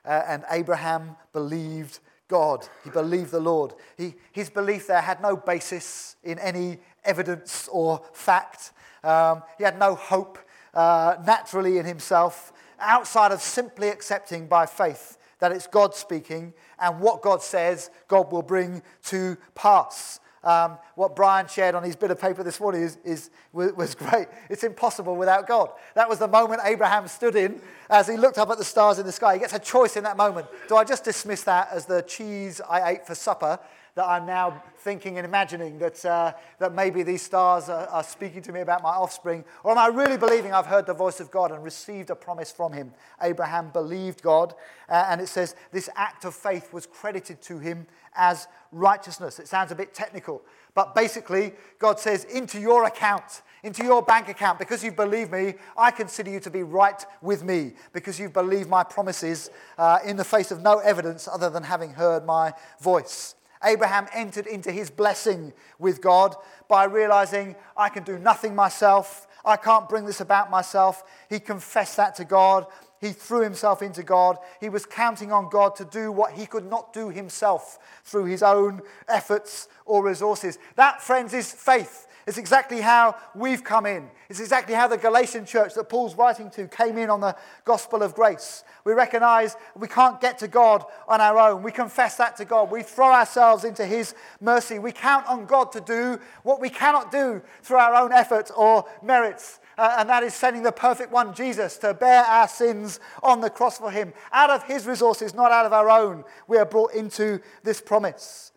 Uh, 0.04 0.22
and 0.26 0.44
Abraham 0.50 1.16
believed 1.32 1.98
God. 2.28 2.68
He 2.84 2.90
believed 2.90 3.30
the 3.30 3.40
Lord. 3.40 3.74
He, 3.96 4.14
his 4.32 4.50
belief 4.50 4.86
there 4.86 5.00
had 5.00 5.20
no 5.20 5.36
basis 5.36 6.16
in 6.22 6.38
any 6.38 6.78
evidence 7.04 7.68
or 7.70 8.02
fact. 8.12 8.72
Um, 9.02 9.42
he 9.58 9.64
had 9.64 9.78
no 9.78 9.94
hope 9.94 10.38
uh, 10.74 11.16
naturally 11.24 11.78
in 11.78 11.86
himself 11.86 12.52
outside 12.78 13.32
of 13.32 13.40
simply 13.40 13.88
accepting 13.88 14.46
by 14.46 14.66
faith 14.66 15.18
that 15.38 15.52
it's 15.52 15.66
God 15.66 15.94
speaking, 15.94 16.54
and 16.78 17.00
what 17.00 17.22
God 17.22 17.42
says, 17.42 17.90
God 18.08 18.32
will 18.32 18.42
bring 18.42 18.82
to 19.04 19.36
pass. 19.54 20.20
Um, 20.44 20.78
what 20.94 21.16
Brian 21.16 21.48
shared 21.48 21.74
on 21.74 21.82
his 21.82 21.96
bit 21.96 22.12
of 22.12 22.20
paper 22.20 22.44
this 22.44 22.60
morning 22.60 22.82
is, 22.82 22.98
is, 23.04 23.30
was 23.52 23.96
great. 23.96 24.28
It's 24.48 24.62
impossible 24.62 25.16
without 25.16 25.48
God. 25.48 25.70
That 25.94 26.08
was 26.08 26.20
the 26.20 26.28
moment 26.28 26.60
Abraham 26.64 27.08
stood 27.08 27.34
in 27.34 27.60
as 27.90 28.06
he 28.06 28.16
looked 28.16 28.38
up 28.38 28.48
at 28.50 28.56
the 28.56 28.64
stars 28.64 29.00
in 29.00 29.06
the 29.06 29.12
sky. 29.12 29.34
He 29.34 29.40
gets 29.40 29.54
a 29.54 29.58
choice 29.58 29.96
in 29.96 30.04
that 30.04 30.16
moment. 30.16 30.46
Do 30.68 30.76
I 30.76 30.84
just 30.84 31.02
dismiss 31.02 31.42
that 31.44 31.70
as 31.72 31.86
the 31.86 32.02
cheese 32.02 32.60
I 32.60 32.92
ate 32.92 33.06
for 33.06 33.16
supper 33.16 33.58
that 33.96 34.06
I'm 34.06 34.26
now 34.26 34.62
thinking 34.80 35.16
and 35.16 35.24
imagining 35.24 35.78
that, 35.78 36.04
uh, 36.04 36.34
that 36.58 36.74
maybe 36.74 37.02
these 37.02 37.22
stars 37.22 37.70
are, 37.70 37.86
are, 37.88 38.04
speaking 38.04 38.42
to 38.42 38.52
me 38.52 38.60
about 38.60 38.82
my 38.82 38.90
offspring? 38.90 39.42
Or 39.64 39.72
am 39.72 39.78
I 39.78 39.86
really 39.86 40.18
believing 40.18 40.52
I've 40.52 40.66
heard 40.66 40.84
the 40.84 40.94
voice 40.94 41.18
of 41.18 41.30
God 41.30 41.50
and 41.50 41.64
received 41.64 42.10
a 42.10 42.14
promise 42.14 42.52
from 42.52 42.74
him? 42.74 42.92
Abraham 43.22 43.70
believed 43.70 44.20
God, 44.22 44.54
uh, 44.90 45.06
and 45.08 45.22
it 45.22 45.28
says 45.28 45.56
this 45.72 45.88
act 45.96 46.26
of 46.26 46.34
faith 46.34 46.74
was 46.74 46.86
credited 46.86 47.40
to 47.42 47.58
him 47.58 47.86
as 48.14 48.48
righteousness. 48.70 49.38
It 49.38 49.48
sounds 49.48 49.72
a 49.72 49.74
bit 49.74 49.94
technical, 49.94 50.42
but 50.74 50.94
basically, 50.94 51.54
God 51.78 51.98
says, 51.98 52.24
into 52.24 52.60
your 52.60 52.84
account, 52.84 53.40
into 53.62 53.82
your 53.82 54.02
bank 54.02 54.28
account, 54.28 54.58
because 54.58 54.84
you 54.84 54.92
believe 54.92 55.32
me, 55.32 55.54
I 55.74 55.90
consider 55.90 56.30
you 56.30 56.40
to 56.40 56.50
be 56.50 56.62
right 56.64 57.02
with 57.22 57.42
me, 57.42 57.72
because 57.94 58.20
you 58.20 58.28
believe 58.28 58.68
my 58.68 58.84
promises 58.84 59.48
uh, 59.78 60.00
in 60.04 60.18
the 60.18 60.24
face 60.24 60.50
of 60.50 60.60
no 60.60 60.80
evidence 60.80 61.26
other 61.26 61.48
than 61.48 61.62
having 61.62 61.94
heard 61.94 62.26
my 62.26 62.52
voice. 62.78 63.35
Abraham 63.64 64.06
entered 64.12 64.46
into 64.46 64.70
his 64.70 64.90
blessing 64.90 65.52
with 65.78 66.00
God 66.00 66.36
by 66.68 66.84
realizing, 66.84 67.56
I 67.76 67.88
can 67.88 68.02
do 68.04 68.18
nothing 68.18 68.54
myself. 68.54 69.26
I 69.44 69.56
can't 69.56 69.88
bring 69.88 70.06
this 70.06 70.20
about 70.20 70.50
myself. 70.50 71.04
He 71.30 71.38
confessed 71.38 71.96
that 71.96 72.16
to 72.16 72.24
God. 72.24 72.66
He 73.00 73.10
threw 73.10 73.42
himself 73.42 73.82
into 73.82 74.02
God. 74.02 74.38
He 74.60 74.68
was 74.68 74.86
counting 74.86 75.30
on 75.30 75.50
God 75.50 75.76
to 75.76 75.84
do 75.84 76.10
what 76.10 76.32
he 76.32 76.46
could 76.46 76.68
not 76.68 76.92
do 76.92 77.10
himself 77.10 77.78
through 78.04 78.24
his 78.24 78.42
own 78.42 78.80
efforts 79.06 79.68
or 79.84 80.04
resources. 80.04 80.58
That, 80.76 81.02
friends, 81.02 81.34
is 81.34 81.52
faith. 81.52 82.05
It's 82.26 82.38
exactly 82.38 82.80
how 82.80 83.14
we've 83.36 83.62
come 83.62 83.86
in. 83.86 84.10
It's 84.28 84.40
exactly 84.40 84.74
how 84.74 84.88
the 84.88 84.96
Galatian 84.96 85.46
church 85.46 85.74
that 85.74 85.88
Paul's 85.88 86.16
writing 86.16 86.50
to 86.50 86.66
came 86.66 86.98
in 86.98 87.08
on 87.08 87.20
the 87.20 87.36
gospel 87.64 88.02
of 88.02 88.16
grace. 88.16 88.64
We 88.84 88.94
recognize 88.94 89.56
we 89.76 89.86
can't 89.86 90.20
get 90.20 90.38
to 90.38 90.48
God 90.48 90.84
on 91.06 91.20
our 91.20 91.38
own. 91.38 91.62
We 91.62 91.70
confess 91.70 92.16
that 92.16 92.36
to 92.38 92.44
God. 92.44 92.72
We 92.72 92.82
throw 92.82 93.12
ourselves 93.12 93.62
into 93.62 93.86
His 93.86 94.16
mercy. 94.40 94.80
We 94.80 94.90
count 94.90 95.24
on 95.28 95.46
God 95.46 95.70
to 95.72 95.80
do 95.80 96.18
what 96.42 96.60
we 96.60 96.68
cannot 96.68 97.12
do 97.12 97.42
through 97.62 97.78
our 97.78 97.94
own 97.94 98.10
effort 98.10 98.50
or 98.56 98.86
merits. 99.04 99.60
Uh, 99.78 99.96
and 99.98 100.08
that 100.08 100.24
is 100.24 100.34
sending 100.34 100.64
the 100.64 100.72
perfect 100.72 101.12
one, 101.12 101.32
Jesus, 101.32 101.76
to 101.78 101.94
bear 101.94 102.24
our 102.24 102.48
sins 102.48 102.98
on 103.22 103.40
the 103.40 103.50
cross 103.50 103.78
for 103.78 103.92
Him. 103.92 104.12
Out 104.32 104.50
of 104.50 104.64
His 104.64 104.84
resources, 104.84 105.32
not 105.32 105.52
out 105.52 105.66
of 105.66 105.72
our 105.72 105.88
own, 105.88 106.24
we 106.48 106.58
are 106.58 106.66
brought 106.66 106.92
into 106.92 107.40
this 107.62 107.80
promise. 107.80 108.50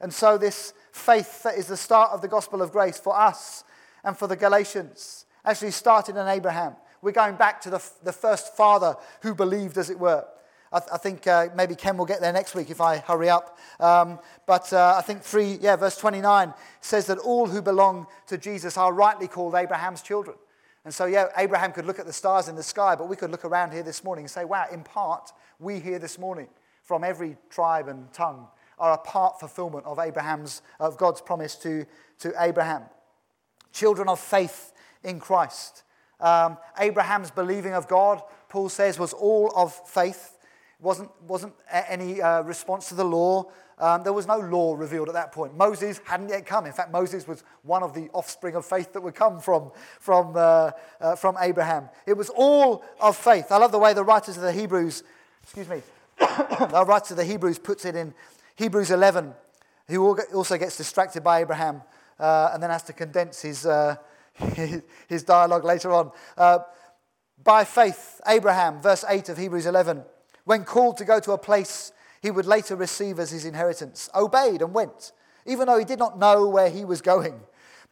And 0.00 0.12
so, 0.12 0.36
this 0.36 0.74
faith 0.98 1.42
that 1.44 1.56
is 1.56 1.68
the 1.68 1.76
start 1.76 2.10
of 2.12 2.20
the 2.20 2.28
gospel 2.28 2.60
of 2.60 2.72
grace 2.72 2.98
for 2.98 3.18
us 3.18 3.64
and 4.04 4.16
for 4.16 4.26
the 4.26 4.36
Galatians 4.36 5.26
actually 5.44 5.70
started 5.70 6.16
in 6.16 6.28
Abraham. 6.28 6.74
We're 7.00 7.12
going 7.12 7.36
back 7.36 7.60
to 7.62 7.70
the, 7.70 7.82
the 8.02 8.12
first 8.12 8.56
father 8.56 8.96
who 9.22 9.34
believed, 9.34 9.78
as 9.78 9.88
it 9.88 9.98
were. 9.98 10.24
I, 10.72 10.80
th- 10.80 10.90
I 10.92 10.98
think 10.98 11.26
uh, 11.26 11.48
maybe 11.56 11.74
Ken 11.74 11.96
will 11.96 12.04
get 12.04 12.20
there 12.20 12.32
next 12.32 12.54
week 12.54 12.70
if 12.70 12.80
I 12.80 12.98
hurry 12.98 13.30
up. 13.30 13.56
Um, 13.80 14.18
but 14.46 14.72
uh, 14.72 14.96
I 14.98 15.02
think 15.02 15.22
3, 15.22 15.58
yeah, 15.60 15.76
verse 15.76 15.96
29 15.96 16.52
says 16.80 17.06
that 17.06 17.18
all 17.18 17.46
who 17.46 17.62
belong 17.62 18.06
to 18.26 18.36
Jesus 18.36 18.76
are 18.76 18.92
rightly 18.92 19.28
called 19.28 19.54
Abraham's 19.54 20.02
children. 20.02 20.36
And 20.84 20.92
so, 20.92 21.06
yeah, 21.06 21.26
Abraham 21.36 21.72
could 21.72 21.86
look 21.86 21.98
at 21.98 22.06
the 22.06 22.12
stars 22.12 22.48
in 22.48 22.56
the 22.56 22.62
sky, 22.62 22.94
but 22.94 23.08
we 23.08 23.16
could 23.16 23.30
look 23.30 23.44
around 23.44 23.72
here 23.72 23.82
this 23.82 24.02
morning 24.04 24.24
and 24.24 24.30
say, 24.30 24.44
wow, 24.44 24.66
in 24.72 24.82
part, 24.82 25.32
we 25.58 25.80
here 25.80 25.98
this 25.98 26.18
morning 26.18 26.48
from 26.82 27.04
every 27.04 27.36
tribe 27.50 27.88
and 27.88 28.12
tongue 28.12 28.48
are 28.78 28.92
a 28.92 28.98
part 28.98 29.40
fulfillment 29.40 29.86
of 29.86 29.98
Abraham's, 29.98 30.62
of 30.80 30.96
God's 30.96 31.20
promise 31.20 31.54
to, 31.56 31.86
to 32.20 32.32
Abraham. 32.38 32.82
Children 33.72 34.08
of 34.08 34.18
faith 34.18 34.72
in 35.04 35.20
Christ. 35.20 35.82
Um, 36.20 36.58
Abraham's 36.78 37.30
believing 37.30 37.74
of 37.74 37.86
God, 37.86 38.22
Paul 38.48 38.68
says, 38.68 38.98
was 38.98 39.12
all 39.12 39.52
of 39.54 39.72
faith. 39.88 40.38
It 40.78 40.84
wasn't, 40.84 41.10
wasn't 41.22 41.54
any 41.70 42.20
uh, 42.20 42.42
response 42.42 42.88
to 42.88 42.94
the 42.94 43.04
law. 43.04 43.50
Um, 43.80 44.02
there 44.02 44.12
was 44.12 44.26
no 44.26 44.38
law 44.38 44.74
revealed 44.74 45.08
at 45.08 45.14
that 45.14 45.30
point. 45.30 45.56
Moses 45.56 46.00
hadn't 46.04 46.30
yet 46.30 46.44
come. 46.46 46.66
In 46.66 46.72
fact, 46.72 46.90
Moses 46.90 47.28
was 47.28 47.44
one 47.62 47.84
of 47.84 47.94
the 47.94 48.08
offspring 48.12 48.56
of 48.56 48.66
faith 48.66 48.92
that 48.92 49.00
would 49.00 49.14
come 49.14 49.38
from, 49.38 49.70
from, 50.00 50.32
uh, 50.34 50.72
uh, 51.00 51.14
from 51.14 51.36
Abraham. 51.40 51.88
It 52.04 52.16
was 52.16 52.28
all 52.30 52.84
of 53.00 53.16
faith. 53.16 53.52
I 53.52 53.58
love 53.58 53.70
the 53.70 53.78
way 53.78 53.94
the 53.94 54.04
writers 54.04 54.36
of 54.36 54.42
the 54.42 54.52
Hebrews, 54.52 55.04
excuse 55.44 55.68
me, 55.68 55.82
the 56.18 56.84
writer 56.86 57.14
of 57.14 57.18
the 57.18 57.24
Hebrews 57.24 57.60
puts 57.60 57.84
it 57.84 57.94
in 57.94 58.12
Hebrews 58.58 58.90
11. 58.90 59.34
He 59.86 59.96
also 59.96 60.58
gets 60.58 60.76
distracted 60.76 61.22
by 61.22 61.42
Abraham 61.42 61.80
uh, 62.18 62.50
and 62.52 62.60
then 62.60 62.70
has 62.70 62.82
to 62.84 62.92
condense 62.92 63.40
his, 63.40 63.64
uh, 63.64 63.94
his 65.08 65.22
dialogue 65.22 65.62
later 65.62 65.92
on. 65.92 66.10
Uh, 66.36 66.58
by 67.44 67.62
faith, 67.62 68.20
Abraham, 68.26 68.82
verse 68.82 69.04
8 69.08 69.28
of 69.28 69.38
Hebrews 69.38 69.66
11, 69.66 70.02
when 70.44 70.64
called 70.64 70.96
to 70.96 71.04
go 71.04 71.20
to 71.20 71.32
a 71.32 71.38
place 71.38 71.92
he 72.20 72.32
would 72.32 72.46
later 72.46 72.74
receive 72.74 73.20
as 73.20 73.30
his 73.30 73.44
inheritance, 73.44 74.10
obeyed 74.12 74.60
and 74.60 74.74
went, 74.74 75.12
even 75.46 75.68
though 75.68 75.78
he 75.78 75.84
did 75.84 76.00
not 76.00 76.18
know 76.18 76.48
where 76.48 76.68
he 76.68 76.84
was 76.84 77.00
going. 77.00 77.40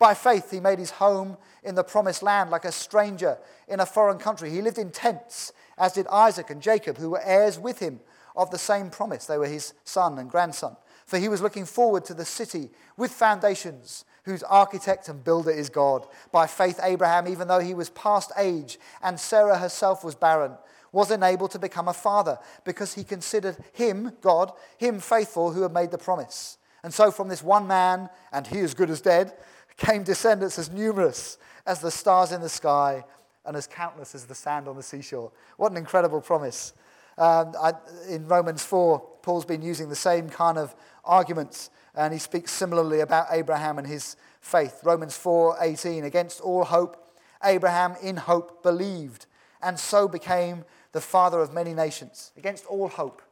By 0.00 0.14
faith, 0.14 0.50
he 0.50 0.58
made 0.58 0.80
his 0.80 0.90
home 0.90 1.36
in 1.62 1.76
the 1.76 1.84
promised 1.84 2.24
land 2.24 2.50
like 2.50 2.64
a 2.64 2.72
stranger 2.72 3.38
in 3.68 3.78
a 3.78 3.86
foreign 3.86 4.18
country. 4.18 4.50
He 4.50 4.62
lived 4.62 4.78
in 4.78 4.90
tents, 4.90 5.52
as 5.78 5.92
did 5.92 6.08
Isaac 6.08 6.50
and 6.50 6.60
Jacob, 6.60 6.98
who 6.98 7.10
were 7.10 7.22
heirs 7.22 7.56
with 7.56 7.78
him 7.78 8.00
of 8.36 8.50
the 8.50 8.58
same 8.58 8.90
promise. 8.90 9.26
They 9.26 9.38
were 9.38 9.46
his 9.46 9.74
son 9.84 10.18
and 10.18 10.30
grandson. 10.30 10.76
For 11.06 11.18
he 11.18 11.28
was 11.28 11.40
looking 11.40 11.64
forward 11.64 12.04
to 12.06 12.14
the 12.14 12.24
city 12.24 12.70
with 12.96 13.12
foundations, 13.12 14.04
whose 14.24 14.42
architect 14.42 15.08
and 15.08 15.22
builder 15.22 15.52
is 15.52 15.70
God. 15.70 16.06
By 16.32 16.48
faith, 16.48 16.80
Abraham, 16.82 17.28
even 17.28 17.46
though 17.46 17.60
he 17.60 17.74
was 17.74 17.90
past 17.90 18.32
age 18.36 18.78
and 19.02 19.18
Sarah 19.18 19.58
herself 19.58 20.02
was 20.02 20.16
barren, 20.16 20.52
was 20.90 21.10
enabled 21.10 21.52
to 21.52 21.58
become 21.58 21.88
a 21.88 21.92
father 21.92 22.38
because 22.64 22.94
he 22.94 23.04
considered 23.04 23.56
him, 23.72 24.12
God, 24.20 24.52
him 24.78 24.98
faithful 24.98 25.52
who 25.52 25.62
had 25.62 25.72
made 25.72 25.90
the 25.90 25.98
promise. 25.98 26.58
And 26.82 26.92
so, 26.92 27.10
from 27.10 27.28
this 27.28 27.42
one 27.42 27.66
man, 27.66 28.08
and 28.32 28.46
he 28.46 28.60
as 28.60 28.74
good 28.74 28.90
as 28.90 29.00
dead, 29.00 29.32
came 29.76 30.02
descendants 30.02 30.58
as 30.58 30.70
numerous 30.70 31.38
as 31.66 31.80
the 31.80 31.90
stars 31.90 32.32
in 32.32 32.40
the 32.40 32.48
sky 32.48 33.04
and 33.44 33.56
as 33.56 33.66
countless 33.66 34.14
as 34.14 34.24
the 34.24 34.34
sand 34.34 34.68
on 34.68 34.76
the 34.76 34.82
seashore. 34.82 35.30
What 35.56 35.70
an 35.70 35.78
incredible 35.78 36.20
promise. 36.20 36.72
Um, 37.18 37.54
I, 37.60 37.72
in 38.08 38.28
Romans 38.28 38.62
4, 38.64 39.00
Paul's 39.22 39.44
been 39.44 39.62
using 39.62 39.88
the 39.88 39.96
same 39.96 40.28
kind 40.28 40.58
of 40.58 40.74
arguments, 41.04 41.70
and 41.94 42.12
he 42.12 42.18
speaks 42.18 42.52
similarly 42.52 43.00
about 43.00 43.26
Abraham 43.30 43.78
and 43.78 43.86
his 43.86 44.16
faith. 44.40 44.80
Romans 44.84 45.16
4:18, 45.16 46.04
against 46.04 46.40
all 46.40 46.64
hope, 46.64 46.96
Abraham 47.42 47.96
in 48.02 48.16
hope 48.16 48.62
believed, 48.62 49.26
and 49.62 49.78
so 49.78 50.06
became 50.06 50.64
the 50.92 51.00
father 51.00 51.40
of 51.40 51.52
many 51.52 51.74
nations. 51.74 52.32
Against 52.36 52.66
all 52.66 52.88
hope. 52.88 53.22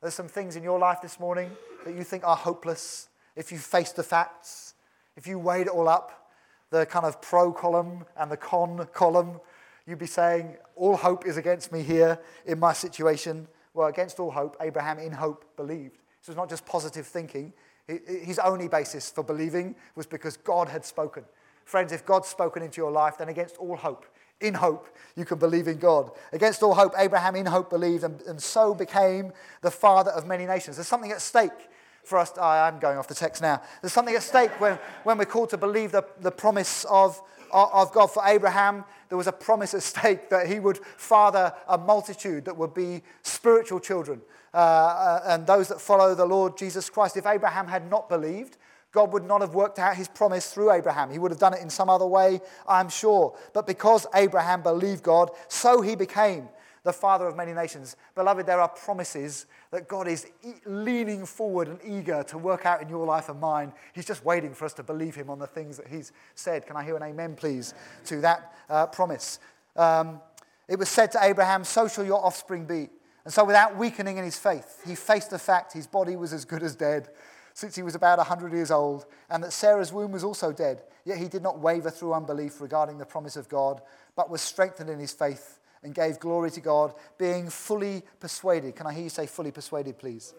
There's 0.00 0.14
some 0.14 0.28
things 0.28 0.56
in 0.56 0.62
your 0.62 0.78
life 0.78 1.00
this 1.02 1.18
morning 1.18 1.50
that 1.84 1.94
you 1.94 2.04
think 2.04 2.24
are 2.24 2.36
hopeless 2.36 3.08
if 3.34 3.52
you 3.52 3.58
face 3.58 3.92
the 3.92 4.02
facts, 4.02 4.74
if 5.16 5.26
you 5.26 5.38
weighed 5.38 5.66
it 5.66 5.72
all 5.72 5.88
up, 5.88 6.30
the 6.70 6.86
kind 6.86 7.04
of 7.04 7.20
pro 7.20 7.52
column 7.52 8.04
and 8.16 8.30
the 8.30 8.36
con 8.36 8.88
column, 8.92 9.40
you'd 9.86 9.98
be 9.98 10.06
saying, 10.06 10.56
All 10.74 10.96
hope 10.96 11.26
is 11.26 11.36
against 11.36 11.72
me 11.72 11.82
here 11.82 12.18
in 12.44 12.58
my 12.58 12.72
situation. 12.72 13.48
Well, 13.74 13.88
against 13.88 14.18
all 14.18 14.30
hope, 14.30 14.56
Abraham 14.60 14.98
in 14.98 15.12
hope 15.12 15.44
believed. 15.56 15.98
So 16.22 16.32
it's 16.32 16.36
not 16.36 16.48
just 16.48 16.66
positive 16.66 17.06
thinking. 17.06 17.52
His 17.86 18.38
only 18.38 18.68
basis 18.68 19.10
for 19.10 19.22
believing 19.22 19.76
was 19.94 20.06
because 20.06 20.36
God 20.36 20.68
had 20.68 20.84
spoken. 20.84 21.24
Friends, 21.64 21.92
if 21.92 22.04
God's 22.04 22.28
spoken 22.28 22.62
into 22.62 22.80
your 22.80 22.90
life, 22.90 23.18
then 23.18 23.28
against 23.28 23.56
all 23.58 23.76
hope, 23.76 24.06
in 24.40 24.54
hope, 24.54 24.88
you 25.14 25.24
can 25.24 25.38
believe 25.38 25.68
in 25.68 25.78
God. 25.78 26.10
Against 26.32 26.62
all 26.62 26.74
hope, 26.74 26.94
Abraham 26.96 27.36
in 27.36 27.46
hope 27.46 27.70
believed 27.70 28.04
and, 28.04 28.20
and 28.22 28.42
so 28.42 28.74
became 28.74 29.32
the 29.62 29.70
father 29.70 30.10
of 30.10 30.26
many 30.26 30.46
nations. 30.46 30.76
There's 30.76 30.88
something 30.88 31.12
at 31.12 31.20
stake 31.20 31.68
for 32.06 32.18
us. 32.18 32.30
To, 32.32 32.42
I'm 32.42 32.78
going 32.78 32.98
off 32.98 33.08
the 33.08 33.14
text 33.14 33.42
now. 33.42 33.60
There's 33.82 33.92
something 33.92 34.14
at 34.14 34.22
stake 34.22 34.60
when, 34.60 34.78
when 35.04 35.18
we're 35.18 35.24
called 35.24 35.50
to 35.50 35.58
believe 35.58 35.92
the, 35.92 36.04
the 36.20 36.30
promise 36.30 36.84
of, 36.84 37.20
of 37.52 37.92
God 37.92 38.06
for 38.06 38.22
Abraham 38.24 38.84
there 39.08 39.18
was 39.18 39.26
a 39.26 39.32
promise 39.32 39.74
at 39.74 39.82
stake 39.82 40.30
that 40.30 40.48
he 40.48 40.58
would 40.58 40.78
father 40.96 41.52
a 41.68 41.78
multitude 41.78 42.44
that 42.46 42.56
would 42.56 42.74
be 42.74 43.02
spiritual 43.22 43.80
children 43.80 44.20
uh, 44.54 44.56
uh, 44.56 45.22
and 45.26 45.46
those 45.46 45.68
that 45.68 45.80
follow 45.80 46.14
the 46.14 46.24
Lord 46.24 46.56
Jesus 46.56 46.90
Christ. 46.90 47.16
If 47.16 47.26
Abraham 47.26 47.68
had 47.68 47.88
not 47.90 48.08
believed, 48.08 48.56
God 48.92 49.12
would 49.12 49.24
not 49.24 49.42
have 49.42 49.54
worked 49.54 49.78
out 49.78 49.96
his 49.96 50.08
promise 50.08 50.52
through 50.52 50.72
Abraham. 50.72 51.10
He 51.10 51.18
would 51.18 51.30
have 51.30 51.40
done 51.40 51.54
it 51.54 51.60
in 51.60 51.68
some 51.68 51.90
other 51.90 52.06
way, 52.06 52.40
I'm 52.66 52.88
sure. 52.88 53.36
But 53.52 53.66
because 53.66 54.06
Abraham 54.14 54.62
believed 54.62 55.02
God, 55.02 55.30
so 55.48 55.82
he 55.82 55.94
became 55.94 56.48
the 56.86 56.92
father 56.92 57.26
of 57.26 57.36
many 57.36 57.52
nations. 57.52 57.96
Beloved, 58.14 58.46
there 58.46 58.60
are 58.60 58.68
promises 58.68 59.46
that 59.72 59.88
God 59.88 60.06
is 60.06 60.28
e- 60.44 60.52
leaning 60.64 61.26
forward 61.26 61.66
and 61.66 61.80
eager 61.84 62.22
to 62.28 62.38
work 62.38 62.64
out 62.64 62.80
in 62.80 62.88
your 62.88 63.04
life 63.04 63.28
and 63.28 63.40
mine. 63.40 63.72
He's 63.92 64.06
just 64.06 64.24
waiting 64.24 64.54
for 64.54 64.64
us 64.64 64.72
to 64.74 64.84
believe 64.84 65.16
Him 65.16 65.28
on 65.28 65.40
the 65.40 65.48
things 65.48 65.76
that 65.78 65.88
He's 65.88 66.12
said. 66.36 66.64
Can 66.64 66.76
I 66.76 66.84
hear 66.84 66.96
an 66.96 67.02
amen, 67.02 67.34
please, 67.34 67.74
to 68.06 68.20
that 68.20 68.54
uh, 68.70 68.86
promise? 68.86 69.40
Um, 69.74 70.20
it 70.68 70.78
was 70.78 70.88
said 70.88 71.10
to 71.12 71.18
Abraham, 71.22 71.64
So 71.64 71.88
shall 71.88 72.04
your 72.04 72.24
offspring 72.24 72.66
be. 72.66 72.88
And 73.24 73.34
so, 73.34 73.44
without 73.44 73.76
weakening 73.76 74.18
in 74.18 74.24
his 74.24 74.38
faith, 74.38 74.82
he 74.86 74.94
faced 74.94 75.30
the 75.30 75.40
fact 75.40 75.72
his 75.72 75.88
body 75.88 76.14
was 76.14 76.32
as 76.32 76.44
good 76.44 76.62
as 76.62 76.76
dead 76.76 77.08
since 77.52 77.74
he 77.74 77.82
was 77.82 77.96
about 77.96 78.18
100 78.18 78.52
years 78.52 78.70
old, 78.70 79.06
and 79.28 79.42
that 79.42 79.52
Sarah's 79.52 79.92
womb 79.92 80.12
was 80.12 80.22
also 80.22 80.52
dead. 80.52 80.82
Yet 81.04 81.18
he 81.18 81.26
did 81.26 81.42
not 81.42 81.58
waver 81.58 81.90
through 81.90 82.14
unbelief 82.14 82.60
regarding 82.60 82.98
the 82.98 83.06
promise 83.06 83.34
of 83.34 83.48
God, 83.48 83.80
but 84.14 84.30
was 84.30 84.42
strengthened 84.42 84.90
in 84.90 85.00
his 85.00 85.12
faith 85.12 85.58
and 85.82 85.94
gave 85.94 86.18
glory 86.18 86.50
to 86.52 86.60
God, 86.60 86.94
being 87.18 87.48
fully 87.50 88.02
persuaded. 88.20 88.74
Can 88.74 88.86
I 88.86 88.92
hear 88.92 89.04
you 89.04 89.08
say 89.08 89.26
fully 89.26 89.50
persuaded, 89.50 89.98
please? 89.98 90.34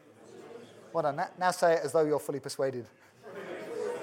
Well 0.94 1.04
done. 1.04 1.22
Now 1.40 1.52
say 1.52 1.74
it 1.74 1.82
as 1.84 1.92
though 1.92 2.06
you're 2.06 2.20
fully 2.20 2.40
persuaded. 2.40 2.86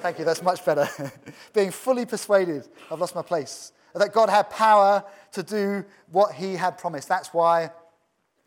Thank 0.01 0.19
you, 0.19 0.25
that's 0.25 0.43
much 0.43 0.65
better. 0.65 0.87
being 1.55 1.71
fully 1.71 2.05
persuaded, 2.05 2.69
I've 2.91 3.01
lost 3.01 3.15
my 3.15 3.23
place, 3.23 3.73
that 3.95 4.13
God 4.13 4.29
had 4.29 4.51
power 4.51 5.05
to 5.33 5.43
do 5.43 5.85
what 6.11 6.35
he 6.35 6.55
had 6.57 6.77
promised. 6.77 7.09
That's 7.09 7.33
why 7.33 7.71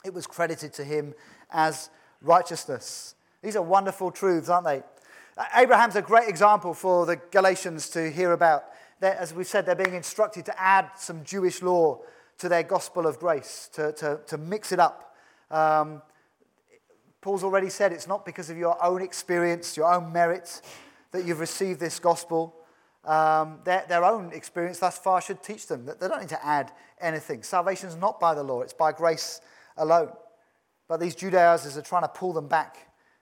it 0.05 0.13
was 0.13 0.27
credited 0.27 0.73
to 0.73 0.83
him 0.83 1.13
as 1.51 1.89
righteousness. 2.21 3.15
These 3.41 3.55
are 3.55 3.63
wonderful 3.63 4.11
truths, 4.11 4.49
aren't 4.49 4.65
they? 4.65 4.83
Abraham's 5.55 5.95
a 5.95 6.01
great 6.01 6.27
example 6.27 6.73
for 6.73 7.05
the 7.05 7.17
Galatians 7.31 7.89
to 7.89 8.09
hear 8.09 8.31
about. 8.31 8.65
They're, 8.99 9.15
as 9.15 9.33
we've 9.33 9.47
said, 9.47 9.65
they're 9.65 9.75
being 9.75 9.93
instructed 9.93 10.45
to 10.45 10.61
add 10.61 10.91
some 10.97 11.23
Jewish 11.23 11.61
law 11.61 12.01
to 12.39 12.49
their 12.49 12.63
gospel 12.63 13.07
of 13.07 13.19
grace, 13.19 13.69
to, 13.73 13.91
to, 13.93 14.19
to 14.27 14.37
mix 14.37 14.71
it 14.71 14.79
up. 14.79 15.15
Um, 15.49 16.01
Paul's 17.21 17.43
already 17.43 17.69
said 17.69 17.91
it's 17.91 18.07
not 18.07 18.25
because 18.25 18.49
of 18.49 18.57
your 18.57 18.83
own 18.83 19.01
experience, 19.01 19.75
your 19.75 19.91
own 19.91 20.13
merit, 20.13 20.61
that 21.11 21.25
you've 21.25 21.39
received 21.39 21.79
this 21.79 21.99
gospel. 21.99 22.55
Um, 23.03 23.59
their, 23.63 23.85
their 23.87 24.03
own 24.03 24.31
experience 24.33 24.79
thus 24.79 24.97
far 24.97 25.21
should 25.21 25.41
teach 25.41 25.67
them 25.67 25.85
that 25.85 25.99
they 25.99 26.07
don't 26.07 26.19
need 26.19 26.29
to 26.29 26.45
add 26.45 26.71
anything. 26.99 27.41
Salvation 27.43 27.89
is 27.89 27.95
not 27.95 28.19
by 28.19 28.33
the 28.33 28.43
law, 28.43 28.61
it's 28.61 28.73
by 28.73 28.91
grace 28.91 29.41
alone. 29.77 30.11
But 30.87 30.99
these 30.99 31.15
Judaizers 31.15 31.77
are 31.77 31.81
trying 31.81 32.03
to 32.03 32.07
pull 32.09 32.33
them 32.33 32.47
back 32.47 32.77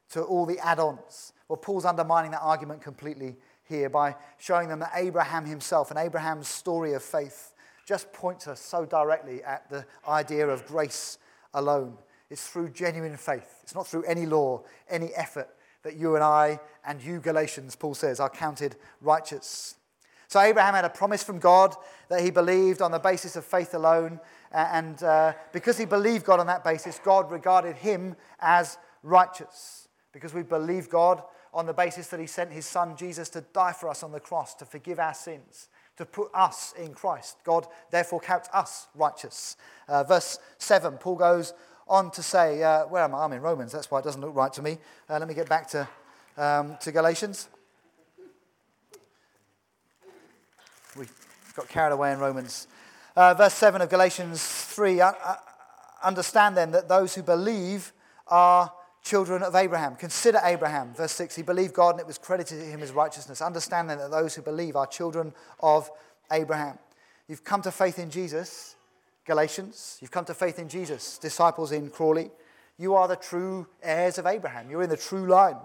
to 0.09 0.23
all 0.23 0.45
the 0.45 0.59
add 0.59 0.79
ons. 0.79 1.33
Well, 1.47 1.57
Paul's 1.57 1.85
undermining 1.85 2.31
that 2.31 2.41
argument 2.41 2.81
completely 2.81 3.35
here 3.67 3.89
by 3.89 4.15
showing 4.37 4.69
them 4.69 4.79
that 4.79 4.91
Abraham 4.95 5.45
himself 5.45 5.89
and 5.89 5.99
Abraham's 5.99 6.47
story 6.47 6.93
of 6.93 7.03
faith 7.03 7.53
just 7.85 8.11
points 8.11 8.47
us 8.47 8.59
so 8.59 8.85
directly 8.85 9.43
at 9.43 9.69
the 9.69 9.85
idea 10.07 10.47
of 10.47 10.65
grace 10.65 11.19
alone. 11.53 11.97
It's 12.29 12.47
through 12.47 12.69
genuine 12.69 13.17
faith. 13.17 13.59
It's 13.63 13.75
not 13.75 13.87
through 13.87 14.03
any 14.03 14.25
law, 14.25 14.63
any 14.89 15.13
effort 15.13 15.49
that 15.83 15.95
you 15.95 16.15
and 16.15 16.23
I 16.23 16.59
and 16.85 17.01
you, 17.01 17.19
Galatians, 17.19 17.75
Paul 17.75 17.93
says, 17.93 18.19
are 18.19 18.29
counted 18.29 18.75
righteous. 19.01 19.75
So 20.27 20.39
Abraham 20.39 20.73
had 20.73 20.85
a 20.85 20.89
promise 20.89 21.23
from 21.23 21.37
God 21.37 21.75
that 22.09 22.21
he 22.21 22.31
believed 22.31 22.81
on 22.81 22.89
the 22.91 22.99
basis 22.99 23.35
of 23.35 23.45
faith 23.45 23.75
alone. 23.75 24.19
And 24.51 25.01
uh, 25.03 25.33
because 25.53 25.77
he 25.77 25.85
believed 25.85 26.25
God 26.25 26.39
on 26.39 26.47
that 26.47 26.63
basis, 26.63 26.99
God 27.03 27.31
regarded 27.31 27.75
him 27.75 28.15
as 28.39 28.79
righteous. 29.03 29.87
Because 30.11 30.33
we 30.33 30.41
believe 30.41 30.89
God 30.89 31.21
on 31.53 31.67
the 31.67 31.73
basis 31.73 32.07
that 32.07 32.19
he 32.19 32.25
sent 32.25 32.51
his 32.51 32.65
son 32.65 32.97
Jesus 32.97 33.29
to 33.29 33.41
die 33.41 33.73
for 33.73 33.87
us 33.87 34.01
on 34.01 34.11
the 34.11 34.19
cross 34.19 34.55
to 34.55 34.65
forgive 34.65 34.99
our 34.99 35.13
sins 35.13 35.69
to 35.97 36.05
put 36.05 36.29
us 36.33 36.73
in 36.77 36.93
Christ. 36.93 37.37
God 37.43 37.67
therefore 37.91 38.19
counts 38.19 38.49
us 38.53 38.87
righteous. 38.95 39.57
Uh, 39.87 40.03
verse 40.03 40.39
7, 40.57 40.97
Paul 40.97 41.15
goes 41.15 41.53
on 41.87 42.11
to 42.11 42.23
say, 42.23 42.63
uh, 42.63 42.85
where 42.85 43.03
am 43.03 43.15
I? 43.15 43.23
I'm 43.23 43.33
in 43.33 43.41
Romans, 43.41 43.71
that's 43.71 43.89
why 43.89 43.99
it 43.99 44.03
doesn't 44.03 44.21
look 44.21 44.35
right 44.35 44.51
to 44.53 44.61
me. 44.61 44.77
Uh, 45.09 45.19
let 45.19 45.27
me 45.27 45.33
get 45.33 45.47
back 45.47 45.67
to, 45.69 45.87
um, 46.37 46.77
to 46.81 46.91
Galatians. 46.91 47.47
We 50.97 51.07
got 51.55 51.67
carried 51.69 51.93
away 51.93 52.11
in 52.11 52.19
Romans. 52.19 52.67
Uh, 53.15 53.33
verse 53.33 53.53
7 53.53 53.81
of 53.81 53.89
Galatians 53.89 54.45
3 54.45 55.01
uh, 55.01 55.11
uh, 55.23 55.35
Understand 56.03 56.57
then 56.57 56.71
that 56.71 56.87
those 56.87 57.15
who 57.15 57.23
believe 57.23 57.91
are 58.27 58.71
children 59.05 59.43
of 59.43 59.55
Abraham. 59.55 59.95
Consider 59.95 60.41
Abraham. 60.43 60.93
Verse 60.93 61.13
6 61.13 61.35
He 61.35 61.43
believed 61.43 61.73
God 61.73 61.91
and 61.91 61.99
it 62.01 62.07
was 62.07 62.17
credited 62.17 62.59
to 62.59 62.65
him 62.65 62.81
as 62.81 62.91
righteousness. 62.91 63.41
Understand 63.41 63.89
then 63.89 63.99
that 63.99 64.11
those 64.11 64.35
who 64.35 64.41
believe 64.41 64.75
are 64.75 64.87
children 64.87 65.33
of 65.61 65.89
Abraham. 66.31 66.77
You've 67.27 67.43
come 67.43 67.61
to 67.61 67.71
faith 67.71 67.99
in 67.99 68.09
Jesus, 68.09 68.75
Galatians. 69.25 69.99
You've 70.01 70.11
come 70.11 70.25
to 70.25 70.33
faith 70.33 70.59
in 70.59 70.67
Jesus, 70.67 71.17
disciples 71.17 71.71
in 71.71 71.89
Crawley. 71.89 72.31
You 72.77 72.95
are 72.95 73.07
the 73.07 73.15
true 73.15 73.67
heirs 73.81 74.17
of 74.17 74.25
Abraham. 74.25 74.69
You're 74.69 74.83
in 74.83 74.89
the 74.89 74.97
true 74.97 75.27
line 75.27 75.57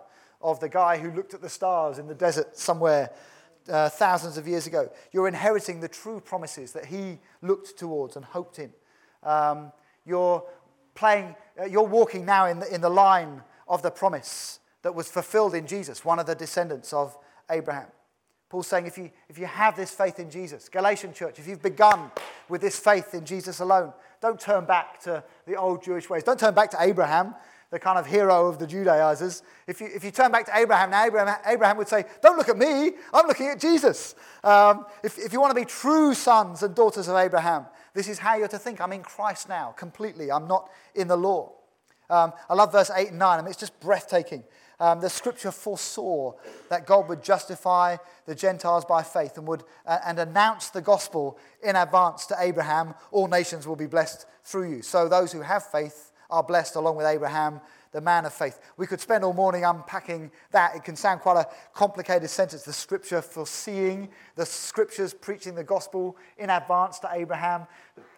of 0.43 0.61
the 0.61 0.69
guy 0.69 0.99
who 0.99 1.11
looked 1.11 1.35
at 1.35 1.43
the 1.43 1.49
stars 1.49 1.99
in 1.99 2.07
the 2.07 2.15
desert 2.15 2.57
somewhere 2.57 3.11
uh, 3.69 3.89
thousands 3.89 4.37
of 4.37 4.47
years 4.47 4.67
ago. 4.67 4.91
You're 5.13 5.29
inheriting 5.29 5.81
the 5.81 5.89
true 5.89 6.21
promises 6.21 6.73
that 6.73 6.87
he 6.87 7.19
looked 7.43 7.79
towards 7.79 8.17
and 8.17 8.25
hoped 8.25 8.59
in. 8.59 8.73
Um, 9.23 9.73
you're 10.07 10.45
playing, 10.95 11.35
uh, 11.61 11.65
you're 11.65 11.83
walking 11.83 12.25
now 12.25 12.47
in 12.47 12.61
the, 12.61 12.75
in 12.75 12.81
the 12.81 12.91
line 12.91 13.43
of 13.69 13.83
the 13.83 13.91
promise 13.91 14.61
that 14.83 14.95
was 14.95 15.09
fulfilled 15.09 15.55
in 15.55 15.67
Jesus, 15.67 16.05
one 16.05 16.19
of 16.19 16.27
the 16.27 16.35
descendants 16.35 16.93
of 16.93 17.17
Abraham. 17.51 17.89
Paul's 18.49 18.67
saying 18.67 18.87
if 18.87 18.99
you, 18.99 19.11
if 19.29 19.39
you 19.39 19.47
have 19.47 19.77
this 19.77 19.93
faith 19.93 20.19
in 20.19 20.29
Jesus, 20.29 20.69
Galatian 20.69 21.13
church, 21.13 21.39
if 21.39 21.47
you've 21.47 21.63
begun 21.63 22.11
with 22.49 22.61
this 22.61 22.79
faith 22.79 23.15
in 23.15 23.25
Jesus 23.25 23.61
alone, 23.61 23.93
don't 24.21 24.41
turn 24.41 24.65
back 24.65 25.01
to 25.03 25.23
the 25.47 25.55
old 25.55 25.85
Jewish 25.85 26.11
ways. 26.11 26.25
Don't 26.25 26.39
turn 26.39 26.53
back 26.53 26.71
to 26.73 26.77
Abraham, 26.81 27.37
the 27.71 27.79
kind 27.79 27.97
of 27.97 28.07
hero 28.07 28.49
of 28.49 28.59
the 28.59 28.67
Judaizers. 28.67 29.43
If 29.69 29.81
you, 29.81 29.89
if 29.95 30.03
you 30.03 30.11
turn 30.11 30.33
back 30.33 30.47
to 30.47 30.57
Abraham, 30.57 30.91
now 30.91 31.05
Abraham, 31.05 31.37
Abraham 31.47 31.77
would 31.77 31.87
say, 31.87 32.05
Don't 32.23 32.37
look 32.37 32.49
at 32.49 32.59
me, 32.59 32.91
I'm 33.15 33.29
looking 33.29 33.47
at 33.47 33.61
Jesus. 33.61 34.17
Um, 34.43 34.85
if, 35.05 35.17
if 35.19 35.33
you 35.33 35.41
want 35.41 35.55
to 35.55 35.61
be 35.61 35.65
true 35.65 36.13
sons 36.13 36.65
and 36.65 36.75
daughters 36.75 37.07
of 37.07 37.17
Abraham, 37.17 37.67
this 38.01 38.09
is 38.09 38.19
how 38.19 38.35
you're 38.35 38.49
to 38.49 38.59
think. 38.59 38.81
I'm 38.81 38.95
in 38.95 39.03
Christ 39.03 39.47
now, 39.47 39.75
completely. 39.77 40.33
I'm 40.33 40.49
not 40.49 40.71
in 40.95 41.07
the 41.07 41.17
law. 41.17 41.53
Um, 42.09 42.33
I 42.49 42.55
love 42.55 42.73
verse 42.73 42.91
8 42.91 43.11
and 43.11 43.19
9. 43.19 43.39
I 43.39 43.43
mean, 43.43 43.51
it's 43.51 43.61
just 43.61 43.79
breathtaking 43.79 44.43
um, 44.81 45.03
the 45.03 45.11
scripture 45.11 45.53
foresaw 45.53 46.33
that 46.71 46.87
God 46.87 47.11
would 47.11 47.23
justify 47.23 47.99
the 48.25 48.35
Gentiles 48.35 48.87
by 48.87 49.03
faith 49.03 49.37
and 49.37 49.47
would 49.47 49.65
uh, 49.85 49.99
and 50.07 50.19
announce 50.19 50.71
the 50.71 50.81
gospel 50.81 51.39
in 51.63 51.77
advance 51.77 52.25
to 52.27 52.37
Abraham. 52.39 52.95
All 53.13 53.29
nations 53.29 53.67
will 53.67 53.77
be 53.77 53.87
blessed 53.87 54.25
through 54.45 54.71
you. 54.71 54.81
So 54.81 55.07
those 55.07 55.31
who 55.31 55.43
have 55.43 55.67
faith 55.67 56.11
are 56.31 56.43
blessed 56.43 56.77
along 56.77 56.97
with 56.97 57.05
Abraham 57.05 57.61
the 57.93 58.01
man 58.01 58.25
of 58.25 58.33
faith. 58.33 58.61
We 58.77 58.87
could 58.87 59.01
spend 59.01 59.25
all 59.25 59.33
morning 59.33 59.65
unpacking 59.65 60.31
that. 60.53 60.77
It 60.77 60.85
can 60.85 60.97
sound 60.97 61.21
quite 61.21 61.37
a 61.37 61.49
complicated 61.75 62.31
sentence. 62.31 62.63
The 62.63 62.73
scripture 62.73 63.21
foreseeing, 63.21 64.09
the 64.37 64.47
scriptures 64.47 65.13
preaching 65.13 65.55
the 65.55 65.65
gospel 65.65 66.17
in 66.39 66.51
advance 66.51 66.99
to 67.01 67.11
Abraham, 67.13 67.67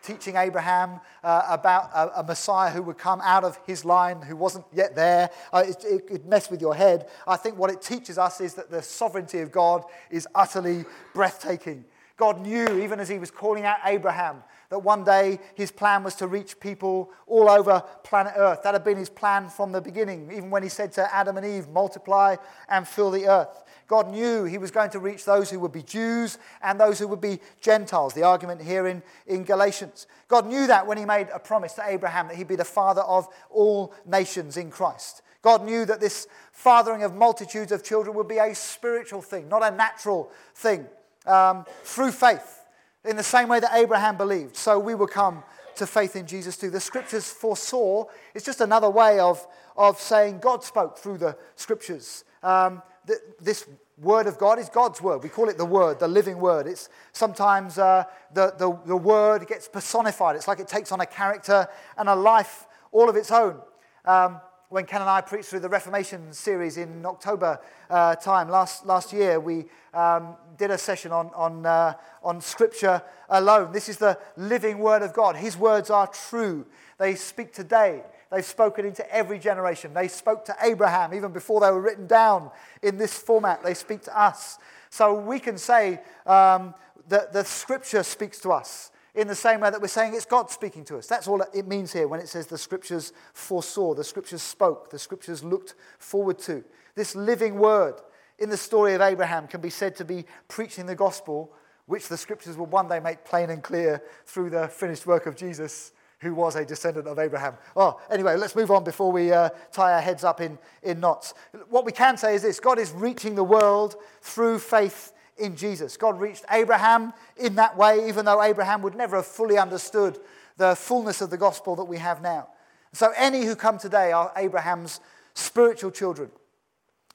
teaching 0.02 0.37
Abraham 0.37 1.00
uh, 1.25 1.47
about 1.49 1.91
a, 1.95 2.21
a, 2.21 2.25
Messiah 2.25 2.71
who 2.71 2.83
would 2.83 2.99
come 2.99 3.21
out 3.23 3.45
of 3.45 3.59
his 3.67 3.85
line 3.85 4.21
who 4.21 4.37
wasn't 4.37 4.64
yet 4.73 4.95
there. 4.95 5.31
Uh, 5.52 5.64
it, 5.67 5.85
it 5.85 6.07
could 6.07 6.26
mess 6.26 6.50
with 6.50 6.61
your 6.61 6.75
head. 6.75 7.09
I 7.26 7.37
think 7.37 7.57
what 7.57 7.71
it 7.71 7.81
teaches 7.81 8.19
us 8.19 8.41
is 8.41 8.55
that 8.55 8.71
the 8.71 8.83
sovereignty 8.83 9.41
of 9.41 9.50
God 9.50 9.85
is 10.11 10.26
utterly 10.35 10.85
breathtaking. 11.14 11.85
God 12.17 12.41
knew, 12.41 12.83
even 12.83 13.00
as 13.00 13.09
he 13.09 13.19
was 13.19 13.31
calling 13.31 13.64
out 13.64 13.79
Abraham, 13.85 14.43
that 14.73 14.79
one 14.79 15.05
day 15.05 15.38
his 15.55 15.71
plan 15.71 16.02
was 16.02 16.14
to 16.14 16.26
reach 16.26 16.59
people 16.59 17.11
all 17.26 17.50
over 17.50 17.85
planet 18.05 18.33
Earth. 18.37 18.62
That 18.62 18.73
had 18.73 18.83
been 18.83 18.97
his 18.97 19.11
plan 19.11 19.50
from 19.50 19.71
the 19.71 19.83
beginning, 19.83 20.31
even 20.33 20.49
when 20.49 20.62
he 20.62 20.71
said 20.71 20.93
to 20.93 21.14
Adam 21.14 21.37
and 21.37 21.45
Eve, 21.45 21.69
multiply 21.69 22.37
and 22.71 22.88
fill 22.88 23.11
the 23.11 23.26
earth. 23.26 23.64
God 23.87 24.11
knew 24.11 24.45
he 24.45 24.57
was 24.57 24.71
going 24.71 24.88
to 24.91 24.99
reach 24.99 25.26
those 25.26 25.50
who 25.50 25.61
would 25.61 25.73
be 25.73 25.83
Jews 25.83 26.38
and 26.62 26.81
those 26.81 26.99
who 26.99 27.07
would 27.09 27.21
be 27.21 27.38
Gentiles, 27.61 28.14
the 28.14 28.23
argument 28.23 28.62
here 28.62 28.87
in, 28.87 29.02
in 29.26 29.45
Galatians. 29.45 30.07
God 30.26 30.47
knew 30.47 30.67
that 30.69 30.87
when 30.87 30.97
he 30.97 31.05
made 31.05 31.29
a 31.35 31.38
promise 31.38 31.75
to 31.75 31.87
Abraham 31.87 32.29
that 32.29 32.37
he'd 32.37 32.49
be 32.49 32.57
the 32.57 32.64
father 32.64 33.02
of 33.02 33.29
all 33.50 33.93
nations 34.07 34.57
in 34.57 34.71
Christ. 34.71 35.21
God 35.43 35.67
knew 35.67 35.85
that 35.85 36.00
this 36.00 36.29
fathering 36.50 37.02
of 37.02 37.14
multitudes 37.14 37.73
of 37.73 37.85
children 37.85 38.16
would 38.16 38.29
be 38.29 38.38
a 38.38 38.55
spiritual 38.55 39.20
thing, 39.20 39.51
not 39.51 39.62
a 39.62 39.77
natural 39.77 40.31
thing, 40.55 40.87
um, 41.27 41.66
through 41.85 42.12
faith 42.12 42.62
in 43.05 43.17
the 43.17 43.23
same 43.23 43.49
way 43.49 43.61
that 43.61 43.75
Abraham 43.75 44.17
believed. 44.17 44.57
So 44.57 44.79
we 44.79 44.95
will 44.95 45.07
come 45.07 45.43
to 45.77 45.87
faith 45.87 46.17
in 46.17 46.27
Jesus 46.27 46.57
too. 46.57 46.71
The 46.71 46.81
scriptures 46.81 47.31
foresaw 47.31 48.05
it's 48.35 48.45
just 48.45 48.61
another 48.61 48.91
way 48.91 49.19
of, 49.19 49.47
of 49.77 49.99
saying 49.99 50.38
God 50.38 50.62
spoke 50.62 50.99
through 50.99 51.19
the 51.19 51.37
scriptures. 51.57 52.25
Um, 52.43 52.83
th- 53.07 53.21
this 53.41 53.67
word 53.99 54.27
of 54.27 54.38
God 54.38 54.59
is 54.59 54.69
God's 54.69 55.01
word. 55.01 55.23
We 55.23 55.29
call 55.29 55.49
it 55.49 55.59
the 55.59 55.65
word, 55.65 55.99
the 55.99 56.09
living 56.09 56.38
word. 56.38 56.67
It's 56.67 56.88
sometimes 57.12 57.79
uh, 57.79 58.05
the, 58.35 58.55
the, 58.59 58.79
the 58.87 58.97
word 58.97 59.47
gets 59.47 59.69
personified. 59.69 60.37
It's 60.37 60.49
like 60.49 60.61
it 60.61 60.69
takes 60.69 60.93
on 60.93 61.01
a 61.01 61.07
character 61.07 61.69
and 61.97 62.09
a 62.09 62.15
life 62.15 62.67
all 62.91 63.09
of 63.09 63.17
its 63.17 63.31
own. 63.31 63.61
Um, 64.05 64.41
when 64.73 64.87
Ken 64.87 65.03
and 65.03 65.11
I 65.11 65.21
preached 65.21 65.51
through 65.51 65.61
the 65.61 65.69
Reformation 65.69 66.33
series 66.33 66.79
in 66.79 67.05
October 67.05 67.61
uh, 67.91 68.17
time 68.17 68.49
last, 68.49 68.87
last 68.87 69.13
year, 69.13 69.39
we 69.39 69.67
um, 69.93 70.35
did 70.57 70.71
a 70.71 70.79
session 70.79 71.13
on, 71.13 71.31
on, 71.35 71.67
uh, 71.67 71.93
on 72.23 72.41
Scripture 72.41 73.03
alone. 73.29 73.73
This 73.73 73.91
is 73.91 73.99
the 73.99 74.19
living 74.39 74.79
Word 74.79 75.03
of 75.03 75.13
God. 75.13 75.37
His 75.37 75.59
words 75.59 75.91
are 75.91 76.07
true. 76.07 76.65
They 76.97 77.17
speak 77.17 77.53
today. 77.53 78.03
They've 78.31 78.43
spoken 78.43 78.87
into 78.87 79.15
every 79.15 79.39
generation. 79.39 79.93
They 79.93 80.09
spoke 80.09 80.47
to 80.47 80.57
Abraham 80.63 81.13
even 81.13 81.33
before 81.33 81.61
they 81.61 81.71
were 81.71 81.83
written 81.83 82.07
down 82.07 82.51
in 82.83 82.97
this 82.97 83.15
format. 83.19 83.63
They 83.63 83.75
speak 83.75 84.01
to 84.05 84.19
us. 84.19 84.59
So 84.89 85.13
we 85.13 85.39
can 85.39 85.59
say 85.59 86.01
um, 86.25 86.75
that 87.11 87.35
the 87.35 87.45
Scripture 87.45 88.03
speaks 88.03 88.39
to 88.41 88.53
us 88.53 88.91
in 89.14 89.29
the 89.29 89.35
same 89.35 89.61
way 89.61 89.70
that 89.70 89.81
we're 89.81 89.88
saying 89.88 90.14
it's 90.14 90.25
God 90.25 90.51
speaking 90.51 90.85
to 90.87 90.96
us. 90.96 91.07
That's 91.07 91.29
all 91.29 91.42
it 91.42 91.66
means 91.66 91.92
here 91.92 92.09
when 92.09 92.20
it 92.20 92.29
says 92.29 92.46
the 92.46 92.59
scriptures 92.59 93.12
foresaw, 93.35 93.94
the 93.94 94.05
scriptures 94.05 94.42
spoke, 94.42 94.90
the 94.90 94.98
scriptures 94.98 95.44
looked 95.44 95.75
forward 95.98 96.38
to. 96.40 96.64
This 96.94 97.14
living 97.14 97.59
word 97.59 98.01
in 98.38 98.48
the 98.48 98.57
story 98.57 98.94
of 98.94 99.01
Abraham 99.01 99.46
can 99.46 99.61
be 99.61 99.70
said 99.70 99.94
to 99.96 100.05
be 100.05 100.25
preaching 100.48 100.87
the 100.87 100.94
gospel, 100.94 101.53
which 101.87 102.09
the 102.09 102.16
scriptures 102.16 102.57
will 102.57 102.66
one 102.66 102.88
day 102.88 103.01
make 103.01 103.25
plain 103.25 103.51
and 103.51 103.62
clear 103.62 104.03
through 104.25 104.51
the 104.51 104.68
finished 104.68 105.07
work 105.07 105.27
of 105.27 105.37
Jesus, 105.37 105.92
who 106.20 106.35
was 106.35 106.57
a 106.57 106.64
descendant 106.64 107.07
of 107.07 107.18
Abraham. 107.18 107.55
Oh, 107.77 108.01
anyway, 108.11 108.37
let's 108.37 108.57
move 108.57 108.70
on 108.70 108.85
before 108.85 109.12
we 109.12 109.33
uh, 109.33 109.51
tie 109.72 109.92
our 109.92 110.01
heads 110.01 110.25
up 110.25 110.40
in, 110.40 110.59
in 110.83 111.01
knots. 111.01 111.35
What 111.68 111.85
we 111.85 111.92
can 111.92 112.16
say 112.16 112.35
is 112.35 112.42
this 112.42 112.61
God 112.61 112.79
is 112.79 112.92
reaching 112.92 113.35
the 113.35 113.44
world 113.44 113.96
through 114.22 114.61
faith 114.61 115.12
in 115.38 115.57
Jesus. 115.57 115.97
God 115.97 116.21
reached 116.21 116.45
Abraham 116.51 117.12
in 117.37 117.55
that 117.57 117.77
way, 117.77 118.09
even 118.09 118.25
though 118.25 118.42
Abraham 118.42 118.83
would 118.83 118.95
never 118.95 119.16
have 119.16 119.27
fully 119.27 119.59
understood 119.59 120.18
the 120.57 120.77
fullness 120.77 121.21
of 121.21 121.31
the 121.31 121.38
gospel 121.38 121.77
that 121.77 121.85
we 121.85 121.99
have 121.99 122.23
now. 122.23 122.49
So, 122.92 123.12
any 123.16 123.45
who 123.45 123.57
come 123.57 123.79
today 123.79 124.12
are 124.12 124.33
Abraham's 124.37 125.01
spiritual 125.35 125.90
children, 125.90 126.31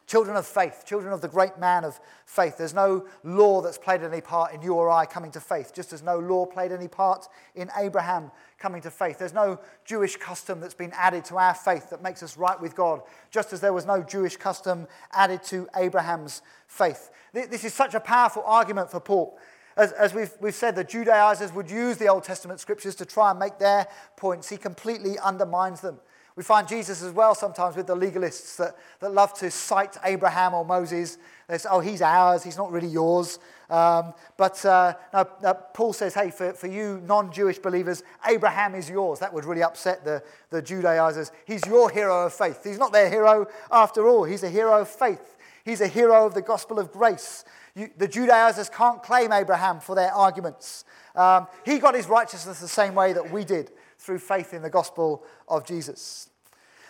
children 0.08 0.38
of 0.38 0.48
faith, 0.48 0.84
children 0.86 1.14
of 1.14 1.22
the 1.22 1.28
great 1.28 1.60
man 1.60 1.84
of 1.84 2.00
faith. 2.26 2.58
There's 2.58 2.74
no 2.74 3.06
law 3.24 3.62
that's 3.62 3.78
played 3.78 4.02
any 4.02 4.22
part 4.22 4.54
in 4.54 4.62
you 4.62 4.74
or 4.74 4.90
I 4.90 5.06
coming 5.06 5.32
to 5.32 5.42
faith, 5.42 5.74
just 5.76 5.94
as 5.94 6.02
no 6.02 6.18
law 6.18 6.46
played 6.46 6.72
any 6.72 6.88
part 6.88 7.28
in 7.56 7.70
Abraham 7.78 8.32
coming 8.58 8.82
to 8.82 8.90
faith. 8.90 9.20
There's 9.20 9.34
no 9.34 9.60
Jewish 9.86 10.16
custom 10.16 10.62
that's 10.62 10.74
been 10.74 10.94
added 10.94 11.26
to 11.26 11.38
our 11.38 11.54
faith 11.54 11.90
that 11.90 12.02
makes 12.02 12.24
us 12.24 12.38
right 12.38 12.60
with 12.60 12.76
God, 12.76 13.02
just 13.30 13.52
as 13.52 13.60
there 13.60 13.74
was 13.74 13.86
no 13.86 14.02
Jewish 14.02 14.38
custom 14.38 14.88
added 15.12 15.44
to 15.44 15.68
Abraham's 15.76 16.42
faith. 16.68 17.12
This 17.34 17.66
is 17.66 17.74
such 17.74 17.94
a 17.94 18.00
powerful 18.00 18.44
argument 18.46 18.90
for 18.90 19.02
Paul. 19.02 19.38
As, 19.76 19.92
as 19.92 20.14
we've, 20.14 20.32
we've 20.42 20.56
said, 20.56 20.76
the 20.76 20.84
Judaizers 20.84 21.54
would 21.54 21.70
use 21.70 21.98
the 21.98 22.08
Old 22.08 22.24
Testament 22.24 22.60
scriptures 22.60 22.96
to 22.96 23.06
try 23.06 23.30
and 23.30 23.38
make 23.38 23.60
their 23.60 23.88
points. 24.16 24.50
He 24.50 24.58
completely 24.58 25.20
undermines 25.20 25.82
them. 25.82 26.00
We 26.38 26.44
find 26.44 26.68
Jesus 26.68 27.02
as 27.02 27.12
well 27.12 27.34
sometimes 27.34 27.76
with 27.76 27.88
the 27.88 27.96
legalists 27.96 28.58
that, 28.58 28.78
that 29.00 29.12
love 29.12 29.34
to 29.40 29.50
cite 29.50 29.98
Abraham 30.04 30.54
or 30.54 30.64
Moses. 30.64 31.18
They 31.50 31.58
say, 31.58 31.68
oh, 31.72 31.80
he's 31.80 32.04
ours, 32.04 32.44
he's 32.44 32.58
not 32.58 32.72
really 32.72 32.88
yours. 32.88 33.40
Um, 33.72 34.14
but 34.38 34.64
uh, 34.64 34.94
no, 35.12 35.26
Paul 35.74 35.94
says, 35.94 36.14
hey, 36.14 36.30
for, 36.30 36.54
for 36.54 36.68
you 36.68 37.02
non 37.08 37.34
Jewish 37.34 37.58
believers, 37.58 38.04
Abraham 38.28 38.76
is 38.76 38.88
yours. 38.88 39.18
That 39.18 39.34
would 39.34 39.46
really 39.46 39.64
upset 39.64 40.06
the, 40.06 40.22
the 40.52 40.62
Judaizers. 40.62 41.32
He's 41.46 41.66
your 41.66 41.90
hero 41.90 42.28
of 42.28 42.34
faith. 42.34 42.64
He's 42.64 42.78
not 42.78 42.94
their 42.94 43.10
hero 43.10 43.48
after 43.72 44.08
all, 44.08 44.24
he's 44.24 44.44
a 44.44 44.50
hero 44.50 44.80
of 44.80 44.88
faith. 44.88 45.38
He's 45.66 45.82
a 45.82 45.88
hero 45.88 46.26
of 46.26 46.36
the 46.36 46.44
gospel 46.44 46.78
of 46.80 46.92
grace. 46.92 47.46
You, 47.78 47.92
the 47.96 48.08
Judaizers 48.08 48.70
can't 48.70 49.04
claim 49.04 49.32
Abraham 49.32 49.80
for 49.80 49.94
their 49.94 50.12
arguments. 50.12 50.84
Um, 51.16 51.46
he 51.64 51.78
got 51.78 51.94
his 51.94 52.08
righteousness 52.08 52.60
the 52.60 52.68
same 52.68 52.96
way 52.96 53.14
that 53.14 53.32
we 53.32 53.46
did 53.46 53.70
through 54.00 54.18
faith 54.18 54.52
in 54.52 54.64
the 54.64 54.70
gospel 54.70 55.24
of 55.48 55.64
Jesus. 55.64 56.32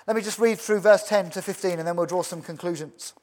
Let 0.08 0.16
me 0.16 0.22
just 0.22 0.40
read 0.40 0.58
through 0.58 0.80
verse 0.80 1.04
10 1.04 1.32
to 1.32 1.42
15 1.42 1.80
and 1.80 1.86
then 1.86 1.98
we'll 1.98 2.06
draw 2.06 2.22
some 2.22 2.42
conclusions. 2.42 3.14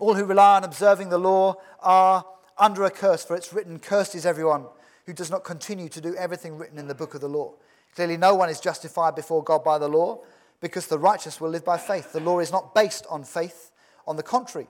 All 0.00 0.14
who 0.14 0.24
rely 0.24 0.56
on 0.56 0.64
observing 0.64 1.10
the 1.10 1.18
law 1.18 1.54
are 1.78 2.26
under 2.58 2.84
a 2.84 2.90
curse, 2.90 3.24
for 3.24 3.36
it's 3.36 3.52
written, 3.52 3.78
Cursed 3.78 4.16
is 4.16 4.26
everyone 4.26 4.64
who 5.06 5.12
does 5.12 5.30
not 5.30 5.44
continue 5.44 5.88
to 5.88 6.00
do 6.00 6.16
everything 6.16 6.58
written 6.58 6.78
in 6.78 6.88
the 6.88 6.96
book 6.96 7.14
of 7.14 7.20
the 7.20 7.28
law. 7.28 7.54
Clearly, 7.94 8.16
no 8.16 8.34
one 8.34 8.48
is 8.48 8.58
justified 8.58 9.14
before 9.14 9.44
God 9.44 9.62
by 9.62 9.78
the 9.78 9.88
law 9.88 10.20
because 10.60 10.88
the 10.88 10.98
righteous 10.98 11.40
will 11.40 11.50
live 11.50 11.64
by 11.64 11.78
faith. 11.78 12.12
The 12.12 12.20
law 12.20 12.40
is 12.40 12.50
not 12.50 12.74
based 12.74 13.06
on 13.08 13.22
faith 13.22 13.70
on 14.06 14.16
the 14.16 14.22
contrary, 14.24 14.66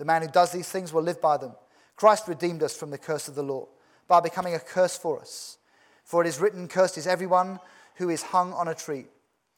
the 0.00 0.06
man 0.06 0.22
who 0.22 0.28
does 0.28 0.50
these 0.50 0.70
things 0.70 0.94
will 0.94 1.02
live 1.02 1.20
by 1.20 1.36
them. 1.36 1.52
Christ 1.94 2.26
redeemed 2.26 2.62
us 2.62 2.74
from 2.74 2.88
the 2.88 2.96
curse 2.96 3.28
of 3.28 3.34
the 3.34 3.42
law 3.42 3.68
by 4.08 4.20
becoming 4.20 4.54
a 4.54 4.58
curse 4.58 4.96
for 4.96 5.20
us. 5.20 5.58
For 6.04 6.24
it 6.24 6.26
is 6.26 6.40
written, 6.40 6.68
Cursed 6.68 6.96
is 6.96 7.06
everyone 7.06 7.60
who 7.96 8.08
is 8.08 8.22
hung 8.22 8.54
on 8.54 8.66
a 8.66 8.74
tree. 8.74 9.04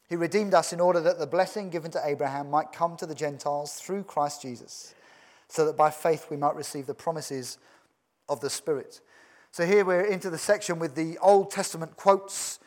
He 0.09 0.17
redeemed 0.17 0.53
us 0.53 0.73
in 0.73 0.81
order 0.81 1.01
that 1.01 1.21
the 1.21 1.29
blessing 1.29 1.71
given 1.71 1.93
to 1.93 2.03
Abraham 2.05 2.51
might 2.51 2.73
come 2.73 2.97
to 2.97 3.07
the 3.07 3.15
Gentiles 3.15 3.75
through 3.75 4.03
Christ 4.03 4.43
Jesus, 4.43 4.97
so 5.47 5.65
that 5.65 5.77
by 5.77 5.91
faith 5.91 6.27
we 6.29 6.37
might 6.37 6.57
receive 6.57 6.87
the 6.87 6.93
promises 6.93 7.59
of 8.29 8.41
the 8.41 8.51
Spirit. 8.51 9.01
So 9.53 9.65
here 9.65 9.85
we're 9.85 10.07
into 10.07 10.29
the 10.29 10.39
section 10.39 10.81
with 10.81 10.97
the 10.97 11.19
Old 11.19 11.53
Testament 11.53 11.97
quotes. 11.97 12.59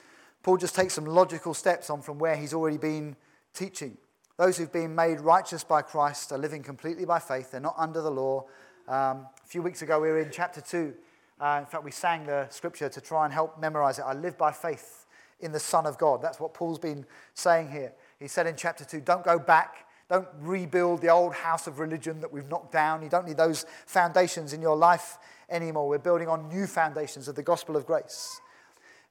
Paul 0.43 0.55
just 0.55 0.75
takes 0.75 0.93
some 0.93 1.05
logical 1.05 1.53
steps 1.53 1.89
on 1.89 2.01
from 2.01 2.19
where 2.19 2.38
he's 2.38 2.53
already 2.53 2.77
been 2.77 3.17
teaching. 3.53 3.97
Those 4.38 4.58
who've 4.58 4.71
been 4.71 4.93
made 4.93 5.21
righteous 5.21 5.63
by 5.63 5.82
Christ 5.82 6.34
are 6.34 6.38
living 6.38 6.62
completely 6.62 7.06
by 7.06 7.19
faith. 7.19 7.52
They're 7.52 7.62
not 7.62 7.76
under 7.78 8.02
the 8.02 8.12
law. 8.12 8.45
Um, 8.88 9.28
a 9.41 9.48
few 9.48 9.62
weeks 9.62 9.82
ago, 9.82 10.02
we 10.02 10.10
were 10.10 10.19
in 10.19 10.30
chapter 10.30 10.60
2. 10.60 10.93
Uh, 11.39 11.58
in 11.62 11.65
fact, 11.65 11.86
we 11.86 11.91
sang 11.91 12.26
the 12.26 12.48
scripture 12.50 12.89
to 12.89 13.00
try 13.00 13.24
and 13.24 13.34
help 13.34 13.58
memorize 13.60 13.98
it. 13.98 14.02
I 14.02 14.13
live 14.13 14.38
by 14.38 14.52
faith 14.52 15.06
in 15.39 15.54
the 15.54 15.60
Son 15.60 15.86
of 15.86 15.98
God. 15.98 16.21
That's 16.21 16.39
what 16.39 16.54
Paul's 16.54 16.80
been 16.80 17.06
saying 17.34 17.71
here. 17.71 17.93
He 18.19 18.28
said 18.28 18.45
in 18.45 18.58
chapter 18.58 18.84
2 18.84 19.02
don't 19.02 19.24
go 19.24 19.39
back, 19.39 19.88
don't 20.10 20.28
rebuild 20.41 21.02
the 21.02 21.10
old 21.10 21.34
house 21.34 21.65
of 21.65 21.80
religion 21.80 22.19
that 22.19 22.32
we've 22.32 22.50
knocked 22.50 22.74
down. 22.74 23.04
You 23.04 23.10
don't 23.10 23.26
need 23.26 23.38
those 23.38 23.65
foundations 23.86 24.52
in 24.52 24.62
your 24.62 24.76
life 24.76 25.17
anymore. 25.50 25.88
We're 25.88 25.98
building 25.98 26.28
on 26.28 26.50
new 26.50 26.67
foundations 26.67 27.30
of 27.30 27.36
the 27.36 27.43
gospel 27.43 27.78
of 27.78 27.86
grace. 27.86 28.41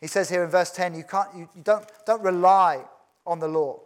He 0.03 0.07
says 0.07 0.29
here 0.29 0.45
in 0.45 0.51
verse 0.51 0.71
10 0.71 0.95
you, 0.95 1.05
can't, 1.05 1.29
you, 1.35 1.49
you 1.57 1.63
don't, 1.63 1.87
don't 2.05 2.23
rely 2.23 2.85
on 3.27 3.39
the 3.39 3.49
law. 3.49 3.81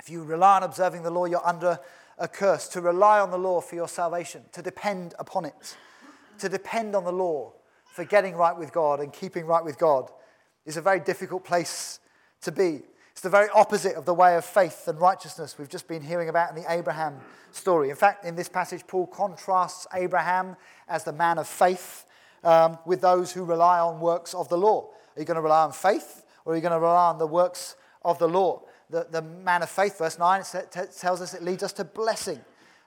If 0.00 0.10
you 0.10 0.22
rely 0.22 0.56
on 0.56 0.62
observing 0.62 1.02
the 1.02 1.10
law, 1.10 1.24
you're 1.24 1.46
under 1.46 1.78
a 2.18 2.28
curse. 2.28 2.68
To 2.68 2.80
rely 2.80 3.20
on 3.20 3.30
the 3.30 3.38
law 3.38 3.60
for 3.60 3.74
your 3.74 3.88
salvation, 3.88 4.42
to 4.52 4.62
depend 4.62 5.14
upon 5.18 5.44
it, 5.44 5.76
to 6.38 6.48
depend 6.48 6.94
on 6.94 7.04
the 7.04 7.12
law 7.12 7.52
for 7.84 8.04
getting 8.04 8.34
right 8.34 8.56
with 8.56 8.72
God 8.72 9.00
and 9.00 9.12
keeping 9.12 9.46
right 9.46 9.64
with 9.64 9.78
God 9.78 10.10
is 10.66 10.76
a 10.76 10.82
very 10.82 11.00
difficult 11.00 11.44
place 11.44 12.00
to 12.42 12.52
be. 12.52 12.82
It's 13.12 13.22
the 13.22 13.30
very 13.30 13.48
opposite 13.54 13.94
of 13.96 14.04
the 14.04 14.12
way 14.12 14.36
of 14.36 14.44
faith 14.44 14.86
and 14.88 15.00
righteousness 15.00 15.56
we've 15.58 15.70
just 15.70 15.88
been 15.88 16.02
hearing 16.02 16.28
about 16.28 16.50
in 16.50 16.62
the 16.62 16.70
Abraham 16.70 17.18
story. 17.52 17.88
In 17.88 17.96
fact, 17.96 18.26
in 18.26 18.36
this 18.36 18.50
passage, 18.50 18.86
Paul 18.86 19.06
contrasts 19.06 19.86
Abraham 19.94 20.56
as 20.86 21.04
the 21.04 21.12
man 21.12 21.38
of 21.38 21.48
faith 21.48 22.04
um, 22.44 22.78
with 22.84 23.00
those 23.00 23.32
who 23.32 23.44
rely 23.44 23.78
on 23.78 24.00
works 24.00 24.34
of 24.34 24.50
the 24.50 24.58
law. 24.58 24.90
Are 25.16 25.20
you 25.20 25.24
going 25.24 25.36
to 25.36 25.40
rely 25.40 25.62
on 25.62 25.72
faith 25.72 26.24
or 26.44 26.52
are 26.52 26.56
you 26.56 26.62
going 26.62 26.72
to 26.72 26.78
rely 26.78 27.08
on 27.08 27.16
the 27.16 27.26
works 27.26 27.76
of 28.04 28.18
the 28.18 28.28
law? 28.28 28.62
The, 28.90 29.06
the 29.10 29.22
man 29.22 29.62
of 29.62 29.70
faith, 29.70 29.98
verse 29.98 30.18
9, 30.18 30.42
tells 30.70 31.20
us 31.20 31.34
it 31.34 31.42
leads 31.42 31.62
us 31.62 31.72
to 31.74 31.84
blessing. 31.84 32.40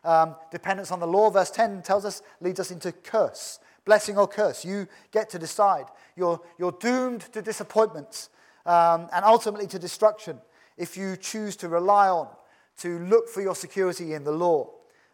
Um, 0.03 0.35
dependence 0.51 0.91
on 0.91 0.99
the 0.99 1.07
law, 1.07 1.29
verse 1.29 1.51
10 1.51 1.81
tells 1.81 2.05
us 2.05 2.21
leads 2.39 2.59
us 2.59 2.71
into 2.71 2.91
curse. 2.91 3.59
Blessing 3.85 4.17
or 4.17 4.27
curse, 4.27 4.63
you 4.63 4.87
get 5.11 5.29
to 5.31 5.39
decide. 5.39 5.85
You're, 6.15 6.39
you're 6.57 6.71
doomed 6.71 7.21
to 7.33 7.41
disappointments 7.41 8.29
um, 8.65 9.09
and 9.13 9.25
ultimately 9.25 9.67
to 9.67 9.79
destruction 9.79 10.39
if 10.77 10.95
you 10.95 11.17
choose 11.17 11.55
to 11.57 11.67
rely 11.67 12.07
on, 12.07 12.29
to 12.77 12.99
look 12.99 13.27
for 13.27 13.41
your 13.41 13.55
security 13.55 14.13
in 14.13 14.23
the 14.23 14.31
law. 14.31 14.69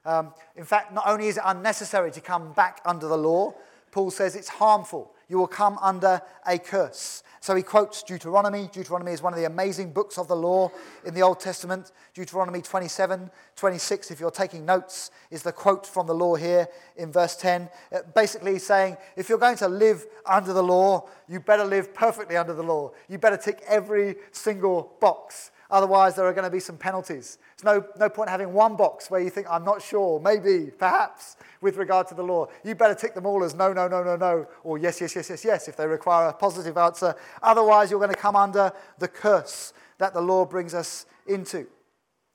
Um, 0.06 0.34
in 0.56 0.64
fact, 0.64 0.94
not 0.94 1.08
only 1.08 1.28
is 1.28 1.38
it 1.38 1.44
unnecessary 1.46 2.12
to 2.12 2.22
come 2.22 2.54
back 2.54 2.80
under 2.86 3.08
the 3.08 3.18
law, 3.18 3.56
Paul 3.92 4.12
says 4.12 4.36
it's 4.36 4.50
harmful. 4.50 5.15
You 5.28 5.38
will 5.38 5.48
come 5.48 5.78
under 5.82 6.22
a 6.46 6.58
curse. 6.58 7.24
So 7.46 7.56
he 7.56 7.62
quotes 7.62 8.02
Deuteronomy. 8.02 8.70
Deuteronomy 8.72 9.12
is 9.12 9.22
one 9.22 9.32
of 9.32 9.38
the 9.38 9.46
amazing 9.46 9.92
books 9.92 10.18
of 10.18 10.28
the 10.28 10.36
law 10.36 10.72
in 11.06 11.14
the 11.14 11.22
Old 11.22 11.40
Testament. 11.40 11.92
Deuteronomy 12.16 12.62
27, 12.62 13.30
26, 13.56 14.10
if 14.10 14.20
you're 14.20 14.32
taking 14.32 14.66
notes, 14.66 15.12
is 15.30 15.44
the 15.44 15.52
quote 15.52 15.86
from 15.86 16.08
the 16.08 16.16
law 16.16 16.34
here 16.34 16.68
in 16.98 17.12
verse 17.12 17.36
10. 17.36 17.70
Uh, 17.94 18.00
basically, 18.16 18.58
saying 18.58 18.98
if 19.16 19.30
you're 19.30 19.38
going 19.38 19.58
to 19.58 19.68
live 19.68 20.08
under 20.26 20.54
the 20.54 20.64
law, 20.64 21.08
you 21.28 21.40
better 21.40 21.66
live 21.66 21.94
perfectly 21.94 22.36
under 22.36 22.54
the 22.54 22.64
law. 22.64 22.92
You 23.08 23.20
better 23.20 23.38
tick 23.38 23.62
every 23.68 24.16
single 24.32 24.94
box. 25.00 25.52
Otherwise, 25.72 26.16
there 26.16 26.26
are 26.26 26.34
going 26.34 26.46
to 26.46 26.52
be 26.52 26.60
some 26.60 26.78
penalties. 26.78 27.38
There's 27.58 27.82
no, 27.82 27.88
no 28.00 28.10
point 28.10 28.30
having 28.30 28.54
one 28.54 28.76
box 28.76 29.10
where 29.10 29.20
you 29.20 29.30
think, 29.30 29.48
I'm 29.50 29.66
not 29.66 29.82
sure, 29.82 30.20
maybe, 30.20 30.72
perhaps, 30.78 31.38
with 31.62 31.78
regard 31.78 32.08
to 32.10 32.16
the 32.16 32.24
law. 32.24 32.48
You 32.64 32.76
better 32.76 32.94
tick 32.94 33.16
them 33.16 33.26
all 33.26 33.44
as 33.44 33.56
no, 33.56 33.74
no, 33.74 33.88
no, 33.88 34.04
no, 34.04 34.16
no, 34.16 34.48
or 34.64 34.78
yes, 34.78 35.02
yes, 35.02 35.16
yes, 35.16 35.30
yes, 35.30 35.44
yes, 35.44 35.68
if 35.68 35.76
they 35.76 35.88
require 35.88 36.28
a 36.28 36.34
positive 36.34 36.78
answer. 36.78 37.16
Otherwise, 37.42 37.90
you're 37.90 38.00
going 38.00 38.14
to 38.14 38.18
come 38.18 38.36
under 38.36 38.72
the 39.00 39.08
curse 39.08 39.74
that 39.98 40.14
the 40.14 40.22
law 40.22 40.46
brings 40.46 40.74
us 40.74 41.08
into. 41.28 41.66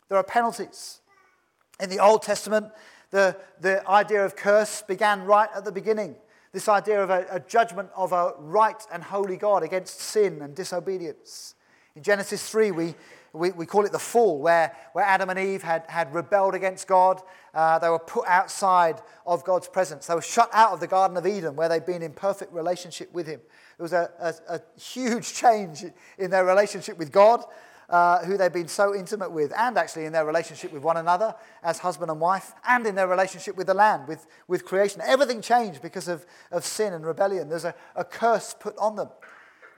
There 0.08 0.18
are 0.18 0.24
penalties. 0.24 1.00
In 1.78 1.88
the 1.88 2.00
Old 2.00 2.22
Testament, 2.22 2.66
the, 3.10 3.36
the 3.60 3.88
idea 3.88 4.24
of 4.24 4.34
curse 4.34 4.82
began 4.82 5.22
right 5.22 5.48
at 5.54 5.64
the 5.64 5.72
beginning. 5.72 6.16
This 6.52 6.68
idea 6.68 7.02
of 7.02 7.10
a, 7.10 7.26
a 7.30 7.40
judgment 7.40 7.90
of 7.94 8.12
a 8.12 8.32
right 8.38 8.82
and 8.92 9.04
holy 9.04 9.36
God 9.36 9.62
against 9.62 10.00
sin 10.00 10.42
and 10.42 10.54
disobedience. 10.54 11.54
In 11.94 12.02
Genesis 12.02 12.48
3, 12.50 12.70
we, 12.72 12.94
we, 13.32 13.50
we 13.52 13.66
call 13.66 13.84
it 13.84 13.92
the 13.92 13.98
fall, 13.98 14.40
where, 14.40 14.76
where 14.92 15.04
Adam 15.04 15.30
and 15.30 15.38
Eve 15.38 15.62
had, 15.62 15.84
had 15.88 16.12
rebelled 16.14 16.54
against 16.54 16.88
God. 16.88 17.20
Uh, 17.54 17.78
they 17.78 17.88
were 17.88 17.98
put 17.98 18.26
outside 18.26 19.00
of 19.26 19.44
God's 19.44 19.68
presence. 19.68 20.06
They 20.06 20.14
were 20.14 20.22
shut 20.22 20.50
out 20.52 20.72
of 20.72 20.80
the 20.80 20.86
Garden 20.86 21.16
of 21.16 21.26
Eden, 21.26 21.54
where 21.56 21.68
they'd 21.68 21.86
been 21.86 22.02
in 22.02 22.12
perfect 22.12 22.52
relationship 22.52 23.12
with 23.12 23.26
Him. 23.26 23.40
It 23.78 23.82
was 23.82 23.92
a, 23.92 24.10
a, 24.20 24.56
a 24.56 24.80
huge 24.80 25.32
change 25.34 25.84
in 26.18 26.30
their 26.30 26.44
relationship 26.44 26.98
with 26.98 27.12
God, 27.12 27.44
uh, 27.88 28.24
who 28.24 28.36
they'd 28.36 28.52
been 28.52 28.68
so 28.68 28.94
intimate 28.94 29.30
with, 29.30 29.52
and 29.56 29.76
actually 29.76 30.06
in 30.06 30.12
their 30.12 30.24
relationship 30.24 30.72
with 30.72 30.82
one 30.82 30.96
another 30.96 31.34
as 31.62 31.78
husband 31.78 32.10
and 32.10 32.20
wife, 32.20 32.52
and 32.66 32.86
in 32.86 32.94
their 32.94 33.08
relationship 33.08 33.56
with 33.56 33.66
the 33.66 33.74
land, 33.74 34.08
with, 34.08 34.26
with 34.48 34.64
creation. 34.64 35.00
Everything 35.04 35.40
changed 35.40 35.82
because 35.82 36.08
of, 36.08 36.26
of 36.50 36.64
sin 36.64 36.92
and 36.92 37.06
rebellion. 37.06 37.48
There's 37.48 37.64
a, 37.64 37.74
a 37.94 38.04
curse 38.04 38.54
put 38.58 38.76
on 38.78 38.96
them 38.96 39.08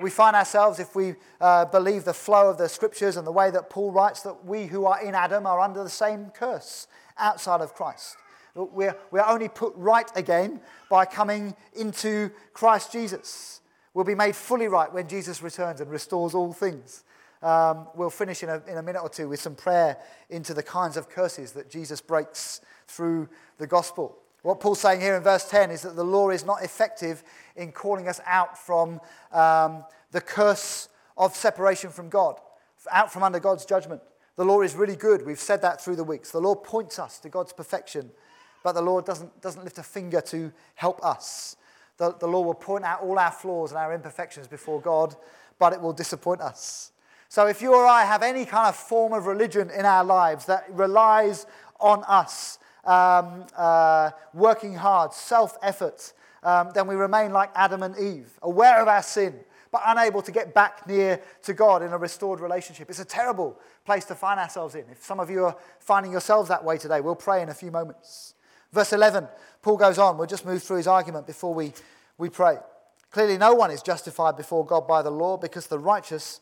we 0.02 0.10
find 0.10 0.36
ourselves, 0.36 0.78
if 0.78 0.94
we 0.94 1.14
uh, 1.40 1.64
believe 1.66 2.04
the 2.04 2.14
flow 2.14 2.50
of 2.50 2.58
the 2.58 2.68
scriptures 2.68 3.16
and 3.16 3.26
the 3.26 3.32
way 3.32 3.50
that 3.50 3.70
Paul 3.70 3.92
writes, 3.92 4.22
that 4.22 4.44
we 4.44 4.66
who 4.66 4.86
are 4.86 5.02
in 5.02 5.14
Adam 5.14 5.46
are 5.46 5.60
under 5.60 5.82
the 5.82 5.90
same 5.90 6.30
curse 6.34 6.86
outside 7.18 7.60
of 7.60 7.74
Christ. 7.74 8.16
We're, 8.54 8.96
we're 9.10 9.24
only 9.24 9.48
put 9.48 9.72
right 9.76 10.10
again 10.14 10.60
by 10.90 11.06
coming 11.06 11.56
into 11.74 12.30
Christ 12.52 12.92
Jesus. 12.92 13.60
We'll 13.94 14.04
be 14.04 14.14
made 14.14 14.36
fully 14.36 14.68
right 14.68 14.92
when 14.92 15.08
Jesus 15.08 15.42
returns 15.42 15.80
and 15.80 15.90
restores 15.90 16.34
all 16.34 16.52
things. 16.52 17.04
Um, 17.42 17.88
we'll 17.94 18.10
finish 18.10 18.42
in 18.42 18.48
a, 18.48 18.62
in 18.68 18.78
a 18.78 18.82
minute 18.82 19.02
or 19.02 19.08
two 19.08 19.28
with 19.28 19.40
some 19.40 19.54
prayer 19.54 19.98
into 20.30 20.54
the 20.54 20.62
kinds 20.62 20.96
of 20.96 21.08
curses 21.08 21.52
that 21.52 21.70
Jesus 21.70 22.00
breaks 22.00 22.60
through 22.86 23.28
the 23.58 23.66
gospel. 23.66 24.16
What 24.42 24.60
Paul's 24.60 24.80
saying 24.80 25.00
here 25.00 25.16
in 25.16 25.22
verse 25.22 25.48
10 25.48 25.70
is 25.70 25.82
that 25.82 25.96
the 25.96 26.04
law 26.04 26.30
is 26.30 26.44
not 26.44 26.62
effective 26.62 27.22
in 27.56 27.72
calling 27.72 28.08
us 28.08 28.20
out 28.26 28.58
from 28.58 29.00
um, 29.32 29.84
the 30.10 30.20
curse 30.20 30.88
of 31.16 31.34
separation 31.34 31.90
from 31.90 32.08
God, 32.08 32.40
out 32.90 33.12
from 33.12 33.22
under 33.22 33.40
God's 33.40 33.64
judgment. 33.64 34.02
The 34.36 34.44
law 34.44 34.62
is 34.62 34.74
really 34.74 34.96
good. 34.96 35.26
We've 35.26 35.38
said 35.38 35.62
that 35.62 35.80
through 35.80 35.96
the 35.96 36.04
weeks. 36.04 36.30
The 36.30 36.40
law 36.40 36.54
points 36.54 36.98
us 36.98 37.18
to 37.20 37.28
God's 37.28 37.52
perfection, 37.52 38.10
but 38.62 38.72
the 38.72 38.82
law 38.82 39.00
doesn't, 39.00 39.40
doesn't 39.42 39.64
lift 39.64 39.78
a 39.78 39.82
finger 39.82 40.20
to 40.22 40.52
help 40.74 41.04
us. 41.04 41.56
The, 41.98 42.14
the 42.18 42.26
law 42.26 42.40
will 42.40 42.54
point 42.54 42.84
out 42.84 43.02
all 43.02 43.18
our 43.18 43.30
flaws 43.30 43.70
and 43.70 43.78
our 43.78 43.92
imperfections 43.92 44.48
before 44.48 44.80
God, 44.80 45.14
but 45.58 45.72
it 45.72 45.80
will 45.80 45.92
disappoint 45.92 46.40
us. 46.40 46.92
So 47.28 47.46
if 47.46 47.62
you 47.62 47.74
or 47.74 47.86
I 47.86 48.04
have 48.04 48.22
any 48.22 48.44
kind 48.44 48.68
of 48.68 48.76
form 48.76 49.12
of 49.12 49.26
religion 49.26 49.70
in 49.70 49.86
our 49.86 50.04
lives 50.04 50.46
that 50.46 50.66
relies 50.70 51.46
on 51.80 52.04
us, 52.04 52.58
um, 52.84 53.46
uh, 53.56 54.10
working 54.34 54.74
hard, 54.74 55.12
self 55.12 55.56
effort, 55.62 56.12
um, 56.42 56.70
then 56.74 56.86
we 56.86 56.94
remain 56.94 57.32
like 57.32 57.50
Adam 57.54 57.82
and 57.82 57.96
Eve, 57.98 58.30
aware 58.42 58.80
of 58.82 58.88
our 58.88 59.02
sin, 59.02 59.34
but 59.70 59.82
unable 59.86 60.20
to 60.22 60.32
get 60.32 60.52
back 60.52 60.86
near 60.86 61.20
to 61.42 61.54
God 61.54 61.82
in 61.82 61.92
a 61.92 61.98
restored 61.98 62.40
relationship. 62.40 62.90
It's 62.90 62.98
a 62.98 63.04
terrible 63.04 63.58
place 63.84 64.04
to 64.06 64.14
find 64.14 64.38
ourselves 64.38 64.74
in. 64.74 64.84
If 64.90 65.02
some 65.04 65.20
of 65.20 65.30
you 65.30 65.44
are 65.44 65.56
finding 65.78 66.12
yourselves 66.12 66.48
that 66.48 66.64
way 66.64 66.78
today, 66.78 67.00
we'll 67.00 67.14
pray 67.14 67.42
in 67.42 67.48
a 67.48 67.54
few 67.54 67.70
moments. 67.70 68.34
Verse 68.72 68.92
11, 68.92 69.28
Paul 69.62 69.76
goes 69.76 69.98
on. 69.98 70.18
We'll 70.18 70.26
just 70.26 70.46
move 70.46 70.62
through 70.62 70.78
his 70.78 70.86
argument 70.86 71.26
before 71.26 71.54
we, 71.54 71.72
we 72.18 72.28
pray. 72.28 72.58
Clearly, 73.10 73.38
no 73.38 73.54
one 73.54 73.70
is 73.70 73.82
justified 73.82 74.36
before 74.36 74.64
God 74.64 74.88
by 74.88 75.02
the 75.02 75.10
law 75.10 75.36
because 75.36 75.66
the 75.66 75.78
righteous 75.78 76.40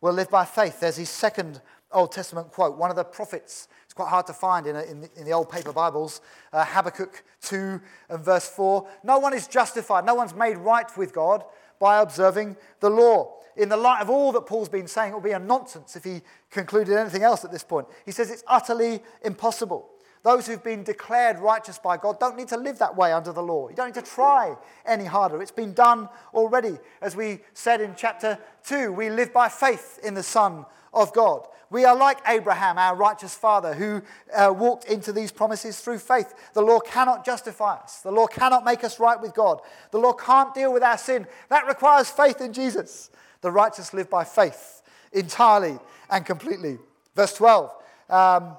will 0.00 0.14
live 0.14 0.30
by 0.30 0.44
faith. 0.44 0.80
There's 0.80 0.96
his 0.96 1.10
second 1.10 1.60
Old 1.92 2.12
Testament 2.12 2.50
quote. 2.50 2.76
One 2.76 2.90
of 2.90 2.96
the 2.96 3.04
prophets 3.04 3.68
quite 3.96 4.08
hard 4.10 4.26
to 4.26 4.34
find 4.34 4.66
in, 4.66 4.76
a, 4.76 4.82
in, 4.82 5.00
the, 5.00 5.10
in 5.16 5.24
the, 5.24 5.32
old 5.32 5.48
paper 5.48 5.72
Bibles. 5.72 6.20
Uh, 6.52 6.64
Habakkuk 6.64 7.24
2 7.40 7.80
and 8.10 8.20
verse 8.22 8.46
4. 8.46 8.86
No 9.02 9.18
one 9.18 9.32
is 9.32 9.48
justified, 9.48 10.04
no 10.04 10.14
one's 10.14 10.34
made 10.34 10.58
right 10.58 10.86
with 10.98 11.14
God 11.14 11.42
by 11.80 12.00
observing 12.00 12.56
the 12.80 12.90
law. 12.90 13.32
In 13.56 13.70
the 13.70 13.76
light 13.76 14.02
of 14.02 14.10
all 14.10 14.32
that 14.32 14.42
Paul's 14.42 14.68
been 14.68 14.86
saying, 14.86 15.12
it 15.12 15.14
would 15.14 15.24
be 15.24 15.30
a 15.30 15.38
nonsense 15.38 15.96
if 15.96 16.04
he 16.04 16.20
concluded 16.50 16.94
anything 16.94 17.22
else 17.22 17.42
at 17.42 17.50
this 17.50 17.64
point. 17.64 17.86
He 18.04 18.12
says 18.12 18.30
it's 18.30 18.44
utterly 18.46 19.00
impossible. 19.24 19.88
Those 20.22 20.46
who've 20.46 20.62
been 20.62 20.82
declared 20.82 21.38
righteous 21.38 21.78
by 21.78 21.96
God 21.96 22.20
don't 22.20 22.36
need 22.36 22.48
to 22.48 22.58
live 22.58 22.78
that 22.80 22.96
way 22.96 23.12
under 23.12 23.32
the 23.32 23.42
law. 23.42 23.70
You 23.70 23.76
don't 23.76 23.86
need 23.86 24.04
to 24.04 24.10
try 24.10 24.56
any 24.84 25.04
harder. 25.06 25.40
It's 25.40 25.50
been 25.50 25.72
done 25.72 26.10
already. 26.34 26.76
As 27.00 27.16
we 27.16 27.40
said 27.54 27.80
in 27.80 27.94
chapter 27.96 28.38
2, 28.64 28.92
we 28.92 29.08
live 29.08 29.32
by 29.32 29.48
faith 29.48 29.98
in 30.02 30.12
the 30.12 30.22
Son 30.22 30.66
of 30.96 31.12
God. 31.12 31.46
We 31.70 31.84
are 31.84 31.96
like 31.96 32.18
Abraham, 32.26 32.78
our 32.78 32.96
righteous 32.96 33.34
father, 33.34 33.74
who 33.74 34.02
uh, 34.34 34.52
walked 34.56 34.86
into 34.86 35.12
these 35.12 35.30
promises 35.30 35.80
through 35.80 35.98
faith. 35.98 36.32
The 36.54 36.62
law 36.62 36.80
cannot 36.80 37.24
justify 37.24 37.74
us, 37.74 38.00
the 38.00 38.10
law 38.10 38.26
cannot 38.26 38.64
make 38.64 38.82
us 38.82 38.98
right 38.98 39.20
with 39.20 39.34
God, 39.34 39.60
the 39.90 39.98
law 39.98 40.12
can't 40.12 40.54
deal 40.54 40.72
with 40.72 40.82
our 40.82 40.98
sin. 40.98 41.26
That 41.50 41.66
requires 41.66 42.10
faith 42.10 42.40
in 42.40 42.52
Jesus. 42.52 43.10
The 43.42 43.52
righteous 43.52 43.92
live 43.92 44.10
by 44.10 44.24
faith 44.24 44.82
entirely 45.12 45.78
and 46.10 46.24
completely. 46.24 46.78
Verse 47.14 47.34
12. 47.34 47.70
Um, 48.08 48.56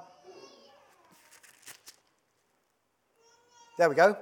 there 3.76 3.88
we 3.88 3.94
go. 3.94 4.16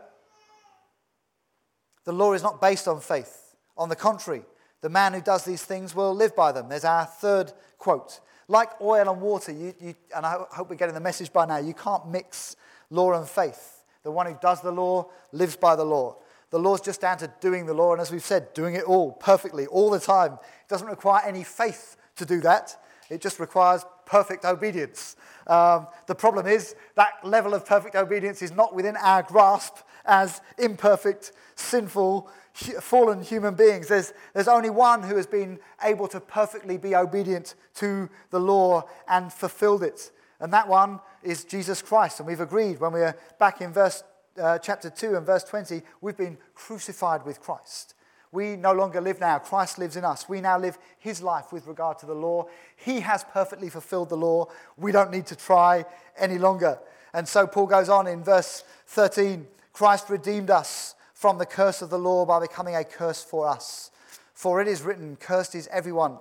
The 2.05 2.13
law 2.13 2.33
is 2.33 2.43
not 2.43 2.61
based 2.61 2.89
on 2.89 3.01
faith. 3.01 3.55
On 3.77 3.89
the 3.89 3.97
contrary, 3.97 4.43
the 4.81 4.89
man 4.89 5.13
who 5.13 5.21
does 5.21 5.45
these 5.45 5.63
things 5.63 5.95
will 5.95 6.15
live 6.15 6.37
by 6.37 6.53
them. 6.53 6.69
There's 6.69 6.85
our 6.85 7.05
third 7.05 7.53
quote. 7.79 8.21
Like 8.49 8.81
oil 8.81 9.11
and 9.11 9.21
water, 9.21 9.53
you, 9.53 9.75
you, 9.81 9.95
and 10.15 10.25
I 10.25 10.45
hope 10.51 10.71
we're 10.71 10.77
getting 10.77 10.95
the 10.95 11.01
message 11.01 11.33
by 11.33 11.47
now, 11.47 11.59
you 11.59 11.75
can't 11.75 12.09
mix 12.09 12.57
law 12.91 13.13
and 13.13 13.29
faith. 13.29 13.83
The 14.05 14.13
one 14.13 14.27
who 14.27 14.39
does 14.41 14.61
the 14.61 14.71
law 14.71 15.11
lives 15.33 15.57
by 15.57 15.75
the 15.75 15.85
law. 15.85 16.19
The 16.51 16.59
law's 16.61 16.81
just 16.81 17.01
down 17.01 17.19
to 17.19 17.33
doing 17.41 17.67
the 17.67 17.75
law, 17.75 17.93
and 17.93 18.01
as 18.01 18.13
we've 18.13 18.23
said, 18.23 18.55
doing 18.55 18.77
it 18.77 18.85
all 18.85 19.13
perfectly, 19.13 19.67
all 19.67 19.91
the 19.91 19.99
time. 19.99 20.35
It 20.35 20.69
doesn't 20.69 20.87
require 20.87 21.23
any 21.27 21.43
faith 21.43 21.97
to 22.17 22.25
do 22.25 22.41
that, 22.43 22.77
it 23.11 23.21
just 23.21 23.41
requires 23.41 23.85
perfect 24.07 24.45
obedience. 24.45 25.17
Um, 25.47 25.87
the 26.07 26.15
problem 26.15 26.47
is 26.47 26.75
that 26.95 27.11
level 27.25 27.55
of 27.55 27.67
perfect 27.67 27.95
obedience 27.95 28.43
is 28.43 28.53
not 28.53 28.75
within 28.75 28.97
our 28.97 29.23
grasp 29.23 29.79
as 30.05 30.41
imperfect, 30.59 31.33
sinful, 31.57 32.31
fallen 32.57 33.23
human 33.23 33.55
beings. 33.55 33.89
There's, 33.89 34.13
there's 34.33 34.49
only 34.49 34.71
one 34.71 35.03
who 35.03 35.17
has 35.17 35.27
been 35.27 35.59
able 35.83 36.09
to 36.09 36.21
perfectly 36.21 36.79
be 36.79 36.95
obedient 36.95 37.55
to 37.77 38.09
the 38.31 38.41
law 38.41 38.85
and 39.09 39.33
fulfilled 39.33 39.83
it. 39.83 40.11
And 40.41 40.53
that 40.53 40.69
one 40.69 41.01
is 41.23 41.45
Jesus 41.45 41.83
Christ. 41.83 42.21
And 42.21 42.27
we've 42.27 42.41
agreed 42.41 42.81
when 42.81 42.93
we 42.93 43.01
are 43.01 43.17
back 43.39 43.61
in 43.61 43.73
verse 43.73 44.03
uh, 44.41 44.59
chapter 44.59 44.91
2 44.91 45.17
and 45.17 45.25
verse 45.25 45.45
20, 45.45 45.83
we've 46.01 46.17
been 46.17 46.37
crucified 46.55 47.25
with 47.25 47.41
Christ. 47.41 47.95
We 48.33 48.57
no 48.57 48.73
longer 48.73 49.01
live 49.01 49.21
now. 49.21 49.39
Christ 49.39 49.79
lives 49.79 49.97
in 49.97 50.05
us. 50.05 50.29
We 50.29 50.41
now 50.41 50.59
live 50.59 50.79
his 50.99 51.23
life 51.23 51.53
with 51.53 51.67
regard 51.67 51.99
to 52.01 52.07
the 52.07 52.15
law. 52.15 52.49
He 52.77 53.01
has 53.01 53.25
perfectly 53.25 53.71
fulfilled 53.71 54.11
the 54.11 54.17
law. 54.17 54.49
We 54.77 54.93
don't 54.93 55.11
need 55.11 55.27
to 55.27 55.37
try 55.37 55.87
any 56.19 56.37
longer. 56.37 56.79
And 57.15 57.27
so 57.27 57.47
Paul 57.47 57.67
goes 57.67 57.89
on 57.89 58.07
in 58.07 58.23
verse 58.23 58.65
13 58.89 59.47
Christ 59.73 60.09
redeemed 60.09 60.51
us 60.51 60.95
from 61.17 61.39
the 61.39 61.47
curse 61.47 61.81
of 61.81 61.89
the 61.89 61.99
law 61.99 62.27
by 62.27 62.39
becoming 62.39 62.77
a 62.77 62.85
curse 62.85 63.25
for 63.25 63.49
us. 63.49 63.91
For 64.35 64.61
it 64.61 64.69
is 64.69 64.83
written, 64.83 65.17
Cursed 65.17 65.55
is 65.55 65.67
everyone 65.73 66.19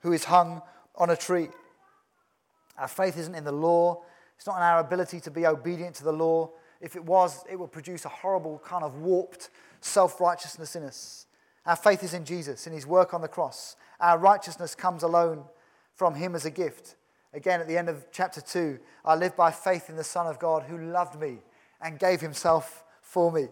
who 0.00 0.12
is 0.12 0.24
hung 0.24 0.60
on 0.96 1.08
a 1.08 1.16
tree. 1.16 1.48
Our 2.76 2.86
faith 2.86 3.16
isn't 3.16 3.34
in 3.34 3.44
the 3.44 3.52
law, 3.52 4.02
it's 4.36 4.46
not 4.46 4.58
in 4.58 4.62
our 4.62 4.80
ability 4.80 5.20
to 5.20 5.30
be 5.30 5.46
obedient 5.46 5.96
to 5.96 6.04
the 6.04 6.12
law. 6.12 6.50
If 6.82 6.94
it 6.94 7.02
was, 7.02 7.42
it 7.50 7.58
would 7.58 7.72
produce 7.72 8.04
a 8.04 8.10
horrible 8.10 8.60
kind 8.62 8.84
of 8.84 9.00
warped 9.00 9.48
self 9.80 10.20
righteousness 10.20 10.76
in 10.76 10.82
us. 10.82 11.24
Our 11.64 11.76
faith 11.76 12.02
is 12.02 12.12
in 12.12 12.26
Jesus, 12.26 12.66
in 12.66 12.74
his 12.74 12.86
work 12.86 13.14
on 13.14 13.22
the 13.22 13.28
cross. 13.28 13.76
Our 13.98 14.18
righteousness 14.18 14.74
comes 14.74 15.02
alone 15.02 15.44
from 15.94 16.16
him 16.16 16.34
as 16.34 16.44
a 16.44 16.50
gift. 16.50 16.96
Again, 17.32 17.62
at 17.62 17.66
the 17.66 17.78
end 17.78 17.88
of 17.88 18.04
chapter 18.12 18.42
2, 18.42 18.78
I 19.06 19.14
live 19.14 19.34
by 19.36 19.50
faith 19.50 19.88
in 19.88 19.96
the 19.96 20.04
Son 20.04 20.26
of 20.26 20.38
God 20.38 20.64
who 20.64 20.76
loved 20.76 21.18
me 21.18 21.38
and 21.80 21.98
gave 21.98 22.20
himself 22.20 22.84
for 23.00 23.32
me. 23.32 23.48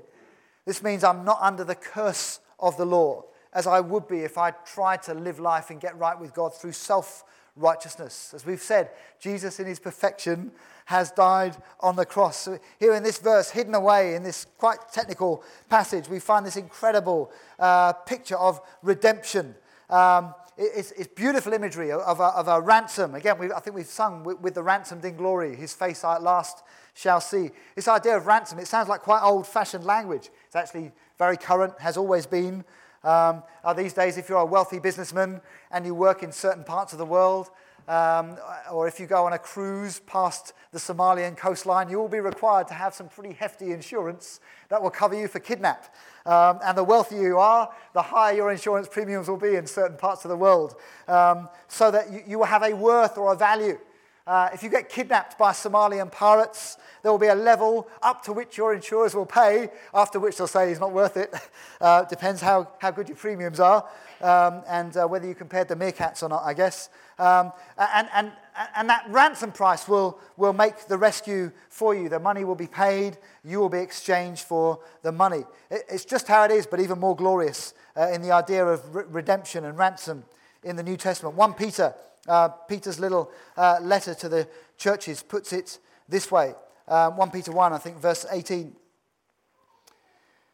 This 0.64 0.82
means 0.82 1.04
I'm 1.04 1.24
not 1.24 1.38
under 1.40 1.64
the 1.64 1.74
curse 1.74 2.40
of 2.58 2.76
the 2.76 2.86
law, 2.86 3.24
as 3.52 3.66
I 3.66 3.80
would 3.80 4.06
be 4.06 4.20
if 4.20 4.38
I 4.38 4.50
tried 4.50 5.02
to 5.04 5.14
live 5.14 5.40
life 5.40 5.70
and 5.70 5.80
get 5.80 5.98
right 5.98 6.18
with 6.18 6.34
God 6.34 6.54
through 6.54 6.72
self 6.72 7.24
righteousness. 7.56 8.32
As 8.34 8.46
we've 8.46 8.62
said, 8.62 8.90
Jesus 9.20 9.60
in 9.60 9.66
his 9.66 9.78
perfection 9.78 10.52
has 10.86 11.10
died 11.10 11.56
on 11.80 11.96
the 11.96 12.06
cross. 12.06 12.38
So 12.38 12.58
here 12.78 12.94
in 12.94 13.02
this 13.02 13.18
verse, 13.18 13.50
hidden 13.50 13.74
away 13.74 14.14
in 14.14 14.22
this 14.22 14.46
quite 14.58 14.78
technical 14.92 15.44
passage, 15.68 16.08
we 16.08 16.18
find 16.18 16.46
this 16.46 16.56
incredible 16.56 17.30
uh, 17.58 17.92
picture 17.92 18.36
of 18.36 18.60
redemption. 18.82 19.54
Um, 19.90 20.34
it's, 20.56 20.92
it's, 20.92 21.08
beautiful 21.08 21.52
imagery 21.52 21.92
of 21.92 22.20
a, 22.20 22.24
of 22.24 22.48
a 22.48 22.60
ransom. 22.60 23.14
Again, 23.14 23.50
I 23.54 23.60
think 23.60 23.74
we've 23.74 23.86
sung 23.86 24.22
with, 24.22 24.40
with, 24.40 24.54
the 24.54 24.62
ransomed 24.62 25.04
in 25.04 25.16
glory, 25.16 25.56
his 25.56 25.72
face 25.72 26.04
I 26.04 26.16
at 26.16 26.22
last 26.22 26.62
shall 26.94 27.20
see. 27.20 27.50
This 27.74 27.88
idea 27.88 28.16
of 28.16 28.26
ransom, 28.26 28.58
it 28.58 28.66
sounds 28.66 28.88
like 28.88 29.00
quite 29.00 29.22
old 29.22 29.46
fashioned 29.46 29.84
language. 29.84 30.30
It's 30.46 30.56
actually 30.56 30.92
very 31.18 31.36
current, 31.36 31.78
has 31.80 31.96
always 31.96 32.26
been. 32.26 32.64
Um, 33.04 33.42
uh, 33.64 33.72
these 33.72 33.92
days, 33.92 34.16
if 34.16 34.28
you're 34.28 34.38
a 34.38 34.46
wealthy 34.46 34.78
businessman 34.78 35.40
and 35.70 35.84
you 35.84 35.94
work 35.94 36.22
in 36.22 36.30
certain 36.32 36.64
parts 36.64 36.92
of 36.92 36.98
the 36.98 37.06
world, 37.06 37.50
um, 37.88 38.36
or 38.70 38.86
if 38.86 39.00
you 39.00 39.06
go 39.06 39.26
on 39.26 39.32
a 39.32 39.38
cruise 39.38 40.00
past 40.06 40.52
the 40.70 40.78
Somalian 40.78 41.36
coastline, 41.36 41.90
you 41.90 41.98
will 41.98 42.08
be 42.08 42.20
required 42.20 42.68
to 42.68 42.74
have 42.74 42.94
some 42.94 43.08
pretty 43.08 43.34
hefty 43.34 43.72
insurance 43.72 44.38
that 44.68 44.80
will 44.80 44.90
cover 44.90 45.18
you 45.18 45.26
for 45.26 45.40
kidnap. 45.40 45.94
Um, 46.24 46.60
and 46.64 46.78
the 46.78 46.84
wealthier 46.84 47.22
you 47.22 47.38
are, 47.38 47.72
the 47.92 48.02
higher 48.02 48.36
your 48.36 48.52
insurance 48.52 48.86
premiums 48.86 49.28
will 49.28 49.36
be 49.36 49.56
in 49.56 49.66
certain 49.66 49.96
parts 49.96 50.24
of 50.24 50.28
the 50.28 50.36
world, 50.36 50.76
um, 51.08 51.48
so 51.66 51.90
that 51.90 52.12
you, 52.12 52.22
you 52.26 52.38
will 52.38 52.46
have 52.46 52.62
a 52.62 52.72
worth 52.72 53.18
or 53.18 53.32
a 53.32 53.36
value. 53.36 53.78
Uh, 54.26 54.48
if 54.54 54.62
you 54.62 54.68
get 54.68 54.88
kidnapped 54.88 55.36
by 55.36 55.50
Somalian 55.50 56.10
pirates, 56.10 56.76
there 57.02 57.10
will 57.10 57.18
be 57.18 57.26
a 57.26 57.34
level 57.34 57.88
up 58.02 58.22
to 58.22 58.32
which 58.32 58.56
your 58.56 58.72
insurers 58.72 59.14
will 59.14 59.26
pay, 59.26 59.68
after 59.92 60.20
which 60.20 60.36
they'll 60.36 60.46
say 60.46 60.70
it's 60.70 60.80
not 60.80 60.92
worth 60.92 61.16
it. 61.16 61.34
Uh, 61.80 62.04
depends 62.04 62.40
how, 62.40 62.68
how 62.78 62.92
good 62.92 63.08
your 63.08 63.16
premiums 63.16 63.58
are 63.58 63.84
um, 64.20 64.62
and 64.68 64.96
uh, 64.96 65.04
whether 65.04 65.26
you 65.26 65.34
compared 65.34 65.66
the 65.66 65.74
meerkats 65.74 66.22
or 66.22 66.28
not, 66.28 66.44
I 66.44 66.54
guess. 66.54 66.90
Um, 67.18 67.52
and, 67.76 68.08
and, 68.14 68.32
and 68.76 68.88
that 68.88 69.04
ransom 69.08 69.50
price 69.50 69.88
will, 69.88 70.20
will 70.36 70.52
make 70.52 70.86
the 70.86 70.96
rescue 70.96 71.50
for 71.68 71.92
you. 71.92 72.08
The 72.08 72.20
money 72.20 72.44
will 72.44 72.54
be 72.54 72.68
paid, 72.68 73.18
you 73.44 73.58
will 73.58 73.68
be 73.68 73.80
exchanged 73.80 74.44
for 74.44 74.78
the 75.02 75.10
money. 75.10 75.44
It, 75.72 75.82
it's 75.88 76.04
just 76.04 76.28
how 76.28 76.44
it 76.44 76.52
is, 76.52 76.68
but 76.68 76.78
even 76.78 77.00
more 77.00 77.16
glorious 77.16 77.74
uh, 77.96 78.10
in 78.10 78.22
the 78.22 78.30
idea 78.30 78.64
of 78.64 78.94
re- 78.94 79.04
redemption 79.08 79.64
and 79.64 79.76
ransom 79.76 80.24
in 80.62 80.76
the 80.76 80.84
New 80.84 80.96
Testament. 80.96 81.34
1 81.34 81.54
Peter 81.54 81.94
uh, 82.28 82.48
Peter's 82.48 83.00
little 83.00 83.30
uh, 83.56 83.78
letter 83.80 84.14
to 84.14 84.28
the 84.28 84.48
churches 84.78 85.22
puts 85.22 85.52
it 85.52 85.78
this 86.08 86.30
way 86.30 86.54
um, 86.88 87.16
1 87.16 87.30
Peter 87.30 87.52
1, 87.52 87.72
I 87.72 87.78
think, 87.78 87.98
verse 87.98 88.26
18. 88.30 88.74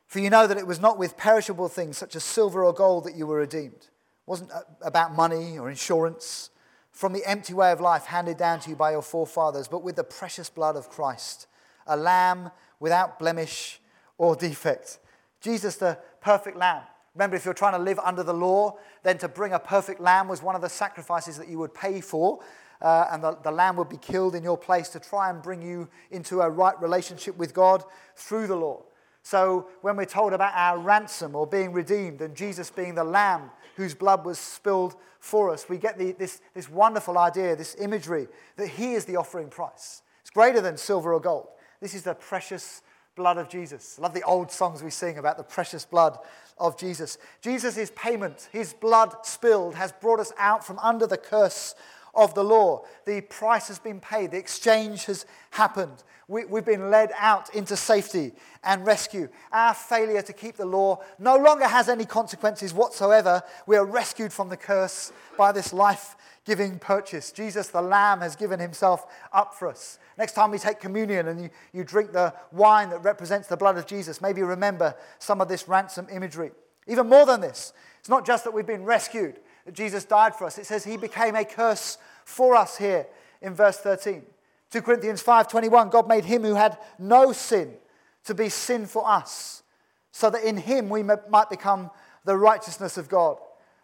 For 0.07 0.21
you 0.21 0.31
know 0.31 0.47
that 0.47 0.57
it 0.57 0.67
was 0.67 0.81
not 0.81 0.99
with 0.99 1.17
perishable 1.17 1.69
things 1.69 1.99
such 1.99 2.17
as 2.17 2.25
silver 2.25 2.65
or 2.65 2.73
gold 2.73 3.05
that 3.05 3.15
you 3.15 3.27
were 3.27 3.39
redeemed. 3.39 3.75
It 3.75 3.91
wasn't 4.27 4.53
uh, 4.53 4.61
about 4.83 5.15
money 5.15 5.59
or 5.59 5.69
insurance 5.69 6.51
from 6.91 7.13
the 7.13 7.25
empty 7.27 7.55
way 7.55 7.71
of 7.71 7.81
life 7.81 8.07
handed 8.07 8.37
down 8.37 8.59
to 8.61 8.71
you 8.71 8.77
by 8.77 8.91
your 8.91 9.03
forefathers, 9.03 9.69
but 9.69 9.85
with 9.85 9.97
the 9.97 10.05
precious 10.05 10.51
blood 10.51 10.75
of 10.75 10.89
Christ, 10.89 11.47
a 11.87 11.97
lamb 11.97 12.51
without 12.81 13.19
blemish 13.19 13.81
or 14.17 14.35
defect. 14.35 14.99
Jesus, 15.41 15.77
the 15.77 15.99
perfect 16.21 16.57
lamb, 16.57 16.83
Remember, 17.19 17.35
if 17.35 17.45
you're 17.45 17.53
trying 17.53 17.73
to 17.73 17.81
live 17.81 17.99
under 17.99 18.23
the 18.23 18.33
law, 18.33 18.77
then 19.03 19.19
to 19.19 19.27
bring 19.27 19.53
a 19.53 19.59
perfect 19.59 20.01
lamb 20.01 20.29
was 20.29 20.41
one 20.41 20.55
of 20.55 20.63
the 20.63 20.69
sacrifices 20.69 21.37
that 21.37 21.49
you 21.49 21.59
would 21.59 21.75
pay 21.75 22.01
for. 22.01 22.39
Uh, 22.81 23.09
and 23.11 23.25
the, 23.25 23.37
the 23.43 23.51
lamb 23.51 23.75
would 23.75 23.89
be 23.89 23.97
killed 23.97 24.37
in 24.37 24.45
your 24.45 24.57
place 24.57 24.89
to 24.91 25.01
try 25.01 25.29
and 25.29 25.43
bring 25.43 25.61
you 25.61 25.89
into 26.13 26.41
a 26.43 26.49
right 26.49 26.81
relationship 26.81 27.37
with 27.37 27.53
God 27.53 27.83
through 28.15 28.47
the 28.47 28.55
law. 28.55 28.85
So, 29.25 29.67
when 29.81 29.97
we're 29.97 30.05
told 30.05 30.33
about 30.33 30.53
our 30.55 30.79
ransom 30.79 31.35
or 31.35 31.45
being 31.45 31.73
redeemed 31.73 32.21
and 32.21 32.37
Jesus 32.37 32.71
being 32.71 32.95
the 32.95 33.03
lamb 33.03 33.51
whose 33.75 33.95
blood 33.95 34.25
was 34.25 34.39
spilled 34.39 34.95
for 35.19 35.51
us, 35.51 35.69
we 35.69 35.77
get 35.77 35.99
the, 35.99 36.13
this, 36.13 36.41
this 36.55 36.71
wonderful 36.71 37.19
idea, 37.19 37.57
this 37.57 37.75
imagery 37.81 38.29
that 38.57 38.69
he 38.69 38.93
is 38.93 39.07
the 39.07 39.17
offering 39.17 39.49
price. 39.49 40.03
It's 40.21 40.31
greater 40.31 40.61
than 40.61 40.77
silver 40.77 41.13
or 41.13 41.21
gold. 41.21 41.49
This 41.81 41.95
is 41.95 42.05
the 42.05 42.15
precious 42.15 42.83
blood 43.19 43.37
of 43.37 43.51
Jesus. 43.51 43.97
I 43.99 44.03
love 44.03 44.15
the 44.15 44.23
old 44.23 44.51
songs 44.51 44.83
we 44.83 44.91
sing 44.91 45.19
about 45.19 45.37
the 45.37 45.43
precious 45.43 45.85
blood 45.85 46.19
of 46.57 46.79
Jesus. 46.79 47.19
Jesus' 47.43 47.93
payment, 47.95 48.49
his 48.53 48.73
blood 48.73 49.15
spilled, 49.27 49.75
has 49.75 49.93
brought 49.93 50.21
us 50.21 50.33
out 50.39 50.65
from 50.65 50.79
under 50.79 51.07
the 51.07 51.19
curse 51.19 51.75
of 52.15 52.35
the 52.35 52.45
law. 52.45 52.85
The 53.07 53.21
price 53.21 53.69
has 53.69 53.79
been 53.79 54.01
paid, 54.01 54.33
the 54.33 54.39
exchange 54.39 55.07
has 55.07 55.27
happened. 55.51 56.03
We, 56.29 56.43
have 56.43 56.67
been 56.67 56.91
led 56.91 57.11
out 57.19 57.55
into 57.55 57.75
safety 57.75 58.33
and 58.63 58.85
rescue. 58.85 59.31
Our 59.51 59.73
failure 59.73 60.21
to 60.21 60.33
keep 60.35 60.57
the 60.57 60.67
law 60.67 61.03
no 61.19 61.37
longer 61.39 61.67
has 61.67 61.89
any 61.89 62.05
consequences 62.05 62.75
whatsoever. 62.75 63.43
We 63.67 63.77
are 63.77 63.87
rescued 63.87 64.31
from 64.31 64.51
the 64.51 64.57
curse 64.59 65.11
by 65.39 65.53
this 65.53 65.73
life 65.73 66.17
giving 66.45 66.79
purchase. 66.79 67.33
Jesus, 67.33 67.69
the 67.69 67.81
Lamb, 67.81 68.21
has 68.21 68.37
given 68.37 68.61
himself 68.61 69.07
up 69.33 69.55
for 69.55 69.69
us. 69.69 69.99
Next 70.17 70.33
time 70.33 70.51
we 70.51 70.59
take 70.59 70.81
communion 70.81 71.29
and 71.29 71.43
you, 71.43 71.51
you 71.73 71.85
drink 71.85 72.13
the 72.13 72.35
wine 72.53 72.91
that 72.91 73.01
represents 73.01 73.49
the 73.49 73.57
blood 73.57 73.77
of 73.77 73.87
Jesus, 73.87 74.21
maybe 74.21 74.43
remember 74.43 74.95
some 75.19 75.41
of 75.41 75.49
this 75.49 75.69
ransom 75.69 76.07
imagery. 76.11 76.51
Even 76.87 77.09
more 77.09 77.27
than 77.27 77.41
this, 77.43 77.73
it's 78.01 78.09
not 78.09 78.27
just 78.27 78.45
that 78.45 78.53
we've 78.53 78.67
been 78.67 78.85
rescued, 78.85 79.41
that 79.69 79.75
Jesus 79.75 80.07
died 80.07 80.35
for 80.35 80.47
us. 80.47 80.57
It 80.57 80.65
says 80.65 80.83
he 80.83 80.97
became 80.97 81.37
a 81.37 81.45
curse 81.45 81.99
for 82.25 82.57
us 82.57 82.79
here 82.79 83.07
in 83.43 83.53
verse 83.53 83.77
13. 83.77 84.23
2 84.71 84.81
Corinthians 84.81 85.23
5:21 85.23 85.91
God 85.91 86.09
made 86.09 86.25
him 86.25 86.43
who 86.43 86.55
had 86.55 86.79
no 86.99 87.33
sin 87.33 87.77
to 88.25 88.33
be 88.33 88.49
sin 88.49 88.87
for 88.87 89.07
us 89.07 89.63
so 90.11 90.31
that 90.31 90.43
in 90.43 90.57
him 90.57 90.89
we 90.89 91.03
might 91.03 91.51
become 91.51 91.91
the 92.25 92.35
righteousness 92.35 92.97
of 92.97 93.11
God. 93.11 93.37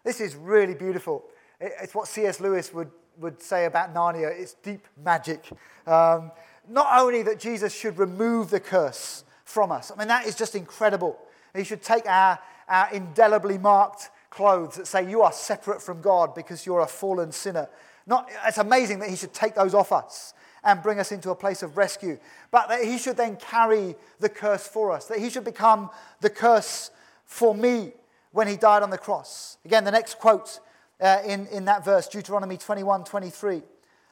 This 0.03 0.19
is 0.19 0.35
really 0.35 0.73
beautiful. 0.73 1.23
It's 1.59 1.93
what 1.93 2.07
C.S. 2.07 2.39
Lewis 2.39 2.73
would 2.73 2.89
would 3.19 3.39
say 3.39 3.65
about 3.65 3.93
Narnia, 3.93 4.31
it's 4.31 4.55
deep 4.55 4.87
magic. 5.03 5.47
Um, 5.85 6.31
not 6.67 6.87
only 6.99 7.21
that 7.21 7.39
Jesus 7.39 7.75
should 7.75 7.99
remove 7.99 8.49
the 8.49 8.59
curse 8.59 9.23
from 9.43 9.71
us, 9.71 9.91
I 9.91 9.99
mean, 9.99 10.07
that 10.07 10.25
is 10.25 10.33
just 10.33 10.55
incredible. 10.55 11.15
He 11.55 11.63
should 11.63 11.83
take 11.83 12.07
our, 12.07 12.39
our 12.67 12.91
indelibly 12.91 13.59
marked 13.59 14.09
clothes 14.35 14.75
that 14.75 14.87
say, 14.87 15.09
You 15.09 15.21
are 15.21 15.31
separate 15.31 15.81
from 15.81 16.01
God 16.01 16.35
because 16.35 16.65
you're 16.65 16.81
a 16.81 16.87
fallen 16.87 17.31
sinner. 17.31 17.69
Not, 18.05 18.29
it's 18.45 18.57
amazing 18.57 18.99
that 18.99 19.09
He 19.09 19.15
should 19.15 19.33
take 19.33 19.55
those 19.55 19.73
off 19.73 19.91
us 19.91 20.33
and 20.63 20.83
bring 20.83 20.99
us 20.99 21.11
into 21.11 21.31
a 21.31 21.35
place 21.35 21.63
of 21.63 21.77
rescue, 21.77 22.19
but 22.51 22.67
that 22.69 22.83
He 22.83 22.97
should 22.97 23.17
then 23.17 23.37
carry 23.37 23.95
the 24.19 24.29
curse 24.29 24.67
for 24.67 24.91
us, 24.91 25.05
that 25.05 25.19
He 25.19 25.29
should 25.29 25.45
become 25.45 25.89
the 26.21 26.29
curse 26.29 26.91
for 27.23 27.55
me 27.55 27.93
when 28.31 28.47
He 28.47 28.57
died 28.57 28.83
on 28.83 28.89
the 28.89 28.97
cross. 28.97 29.57
Again, 29.65 29.83
the 29.83 29.91
next 29.91 30.19
quote 30.19 30.59
uh, 30.99 31.21
in, 31.25 31.47
in 31.47 31.65
that 31.65 31.83
verse, 31.83 32.07
Deuteronomy 32.07 32.57
21 32.57 33.03
23, 33.03 33.63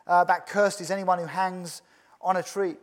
uh, 0.08 0.24
that 0.24 0.48
cursed 0.48 0.82
is 0.82 0.92
anyone 0.92 1.20
who 1.20 1.26
hangs 1.26 1.82
on 2.22 2.38
a 2.38 2.44
tree. 2.44 2.76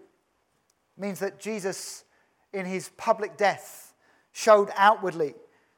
means 0.96 1.18
that 1.20 1.40
Jesus, 1.40 2.04
in 2.52 2.66
his 2.66 2.90
public 2.96 3.36
death, 3.36 3.94
showed 4.32 4.70
outwardly 4.76 5.34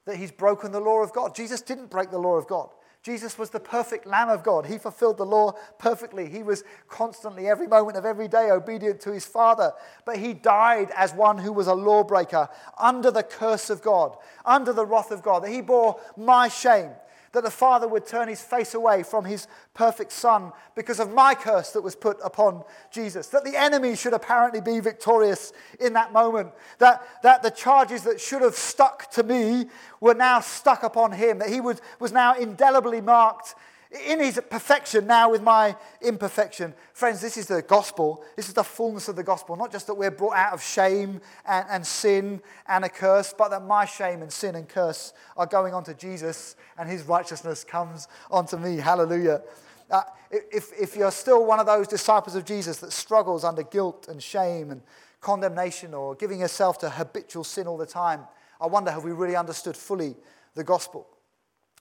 that 0.07 0.17
he's 0.17 0.33
broken 0.33 0.73
the 0.73 0.81
law 0.81 1.03
of 1.03 1.13
God. 1.13 1.35
Jesus 1.35 1.61
didn't 1.61 1.91
break 1.91 2.11
the 2.11 2.19
law 2.19 2.37
of 2.37 2.47
God. 2.47 2.71
Jesus 3.03 3.37
was 3.37 3.51
the 3.51 3.59
perfect 3.59 4.07
Lamb 4.07 4.29
of 4.29 4.45
God. 4.45 4.67
He 4.67 4.79
fulfilled 4.79 5.19
the 5.19 5.27
law 5.27 5.55
perfectly. 5.79 6.29
He 6.29 6.45
was 6.45 6.63
constantly, 6.89 7.49
every 7.49 7.67
moment 7.67 7.97
of 7.97 8.05
every 8.05 8.29
day, 8.29 8.51
obedient 8.51 9.01
to 9.01 9.13
his 9.13 9.27
Father. 9.27 9.73
But 10.05 10.19
he 10.19 10.35
died 10.35 10.93
as 10.97 11.13
one 11.13 11.39
who 11.39 11.53
was 11.53 11.67
a 11.67 11.75
lawbreaker, 11.75 12.49
under 12.79 13.11
the 13.11 13.25
curse 13.25 13.71
of 13.71 13.83
God, 13.83 14.17
under 14.45 14.73
the 14.73 14.87
wrath 14.87 15.11
of 15.11 15.23
God. 15.23 15.43
That 15.43 15.51
he 15.51 15.63
bore 15.63 15.99
my 16.17 16.47
shame 16.47 16.91
that 17.33 17.45
the 17.45 17.51
Father 17.51 17.89
would 17.89 18.07
turn 18.07 18.29
his 18.29 18.43
face 18.43 18.75
away 18.75 19.03
from 19.03 19.25
his 19.25 19.49
perfect 19.75 20.13
Son 20.13 20.53
because 20.75 21.01
of 21.01 21.13
my 21.13 21.35
curse 21.35 21.71
that 21.73 21.81
was 21.81 21.97
put 21.97 22.19
upon 22.23 22.63
Jesus. 22.91 23.29
That 23.29 23.45
the 23.45 23.57
enemy 23.57 23.97
should 23.97 24.13
apparently 24.13 24.61
be 24.61 24.81
victorious 24.81 25.53
in 25.81 25.95
that 25.95 26.13
moment. 26.13 26.53
That, 26.79 27.03
that 27.23 27.43
the 27.43 27.51
charges 27.51 28.03
that 28.03 28.21
should 28.21 28.43
have 28.43 28.55
stuck 28.55 29.11
to 29.13 29.23
me 29.23 29.67
were 30.01 30.15
now 30.15 30.41
stuck 30.41 30.83
upon 30.83 31.13
him. 31.13 31.39
That 31.39 31.49
he 31.49 31.61
was, 31.61 31.81
was 31.99 32.13
now 32.13 32.35
indelibly 32.35 33.01
marked 33.01 33.55
in 33.93 34.21
his 34.21 34.41
perfection 34.51 35.07
now 35.07 35.31
with 35.31 35.43
my 35.43 35.77
imperfection. 36.01 36.73
Friends, 36.95 37.21
this 37.21 37.37
is 37.37 37.47
the 37.47 37.63
gospel. 37.63 38.25
This 38.37 38.49
is 38.49 38.55
the 38.55 38.65
fullness 38.65 39.09
of 39.09 39.17
the 39.17 39.23
gospel. 39.23 39.57
Not 39.57 39.71
just 39.71 39.87
that 39.87 39.95
we're 39.95 40.11
brought 40.11 40.37
out 40.37 40.55
of 40.55 40.63
shame 40.63 41.21
and, 41.45 41.67
and 41.69 41.87
sin 41.87 42.41
and 42.67 42.85
a 42.85 42.89
curse, 42.89 43.35
but 43.37 43.51
that 43.51 43.65
my 43.65 43.85
shame 43.85 44.23
and 44.23 44.33
sin 44.33 44.55
and 44.55 44.69
curse 44.69 45.13
are 45.37 45.47
going 45.47 45.75
on 45.75 45.85
to 45.85 45.95
Jesus 45.95 46.57
and 46.79 46.89
his 46.89 47.03
righteousness 47.03 47.65
comes 47.65 48.09
onto 48.31 48.57
me. 48.57 48.77
Hallelujah. 48.77 49.43
Uh, 49.91 50.03
if, 50.31 50.73
if 50.81 50.97
you're 50.97 51.11
still 51.11 51.45
one 51.45 51.61
of 51.61 51.67
those 51.67 51.87
disciples 51.87 52.35
of 52.35 52.47
Jesus 52.47 52.79
that 52.79 52.93
struggles 52.93 53.45
under 53.45 53.63
guilt 53.63 54.09
and 54.09 54.23
shame 54.23 54.71
and 54.71 54.81
condemnation 55.21 55.93
or 55.93 56.15
giving 56.15 56.41
yourself 56.41 56.79
to 56.79 56.89
habitual 56.89 57.45
sin 57.45 57.67
all 57.67 57.77
the 57.77 57.87
time, 57.87 58.23
I 58.59 58.67
wonder 58.67 58.91
have 58.91 59.05
we 59.05 59.13
really 59.13 59.37
understood 59.37 59.77
fully 59.77 60.17
the 60.55 60.65
gospel? 60.65 61.07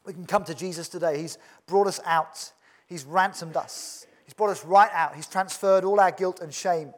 We 0.05 0.13
can 0.13 0.25
come 0.25 0.43
to 0.45 0.55
Jesus 0.55 0.87
today. 0.87 1.21
He's 1.21 1.37
brought 1.67 1.87
us 1.87 1.99
out, 2.05 2.51
He's 2.87 3.05
ransomed 3.05 3.55
us, 3.55 4.05
He's 4.25 4.33
brought 4.33 4.49
us 4.49 4.65
right 4.65 4.89
out. 4.93 5.15
He's 5.15 5.27
transferred 5.27 5.83
all 5.83 5.99
our 5.99 6.11
guilt 6.11 6.39
and 6.41 6.53
shame, 6.53 6.93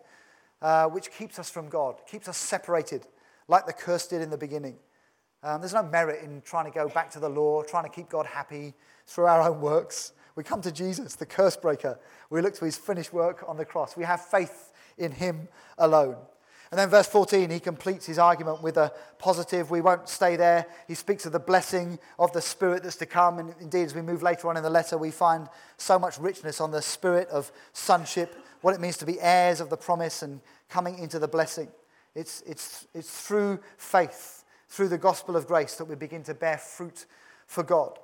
uh, 0.61 0.87
which 0.87 1.11
keeps 1.11 1.39
us 1.39 1.49
from 1.49 1.69
God, 1.69 1.95
keeps 2.09 2.27
us 2.27 2.37
separated, 2.37 3.05
like 3.47 3.65
the 3.65 3.73
curse 3.73 4.07
did 4.07 4.21
in 4.21 4.29
the 4.29 4.37
beginning. 4.37 4.77
Um, 5.43 5.59
there's 5.59 5.73
no 5.73 5.83
merit 5.83 6.23
in 6.23 6.41
trying 6.41 6.65
to 6.65 6.71
go 6.71 6.87
back 6.87 7.11
to 7.11 7.19
the 7.19 7.27
law, 7.27 7.63
trying 7.63 7.83
to 7.83 7.89
keep 7.89 8.07
God 8.07 8.25
happy 8.25 8.73
through 9.05 9.25
our 9.25 9.41
own 9.41 9.59
works. 9.59 10.13
We 10.35 10.43
come 10.43 10.61
to 10.61 10.71
Jesus, 10.71 11.15
the 11.15 11.25
curse 11.25 11.57
breaker. 11.57 11.99
We 12.29 12.41
look 12.41 12.55
to 12.55 12.65
his 12.65 12.77
finished 12.77 13.11
work 13.11 13.43
on 13.45 13.57
the 13.57 13.65
cross. 13.65 13.97
We 13.97 14.05
have 14.05 14.23
faith 14.23 14.71
in 14.97 15.11
him 15.11 15.49
alone. 15.77 16.15
And 16.73 16.79
then, 16.79 16.89
verse 16.89 17.05
14, 17.05 17.51
he 17.51 17.59
completes 17.59 18.07
his 18.07 18.17
argument 18.17 18.63
with 18.63 18.77
a 18.77 18.91
positive. 19.19 19.69
We 19.69 19.79
won't 19.79 20.09
stay 20.09 20.35
there. 20.35 20.65
He 20.87 20.95
speaks 20.95 21.23
of 21.27 21.31
the 21.31 21.37
blessing 21.37 21.99
of 22.17 22.33
the 22.33 22.41
Spirit 22.41 22.81
that's 22.81 22.95
to 22.95 23.05
come. 23.05 23.37
And 23.37 23.53
indeed, 23.61 23.83
as 23.83 23.93
we 23.93 24.01
move 24.01 24.23
later 24.23 24.49
on 24.49 24.57
in 24.57 24.63
the 24.63 24.71
letter, 24.71 24.97
we 24.97 25.11
find 25.11 25.47
so 25.77 25.99
much 25.99 26.17
richness 26.17 26.59
on 26.59 26.71
the 26.71 26.81
spirit 26.81 27.29
of 27.29 27.51
sonship, 27.73 28.35
what 28.61 28.73
it 28.73 28.81
means 28.81 28.97
to 28.97 29.05
be 29.05 29.21
heirs 29.21 29.61
of 29.61 29.69
the 29.69 29.77
promise 29.77 30.23
and 30.23 30.41
coming 30.67 30.97
into 30.97 31.19
the 31.19 31.27
blessing. 31.27 31.67
It's, 32.15 32.41
it's, 32.41 32.87
it's 32.95 33.27
through 33.27 33.59
faith, 33.77 34.43
through 34.67 34.87
the 34.87 34.97
gospel 34.97 35.35
of 35.35 35.45
grace, 35.45 35.75
that 35.75 35.85
we 35.85 35.93
begin 35.93 36.23
to 36.23 36.33
bear 36.33 36.57
fruit 36.57 37.05
for 37.45 37.61
God. 37.61 37.99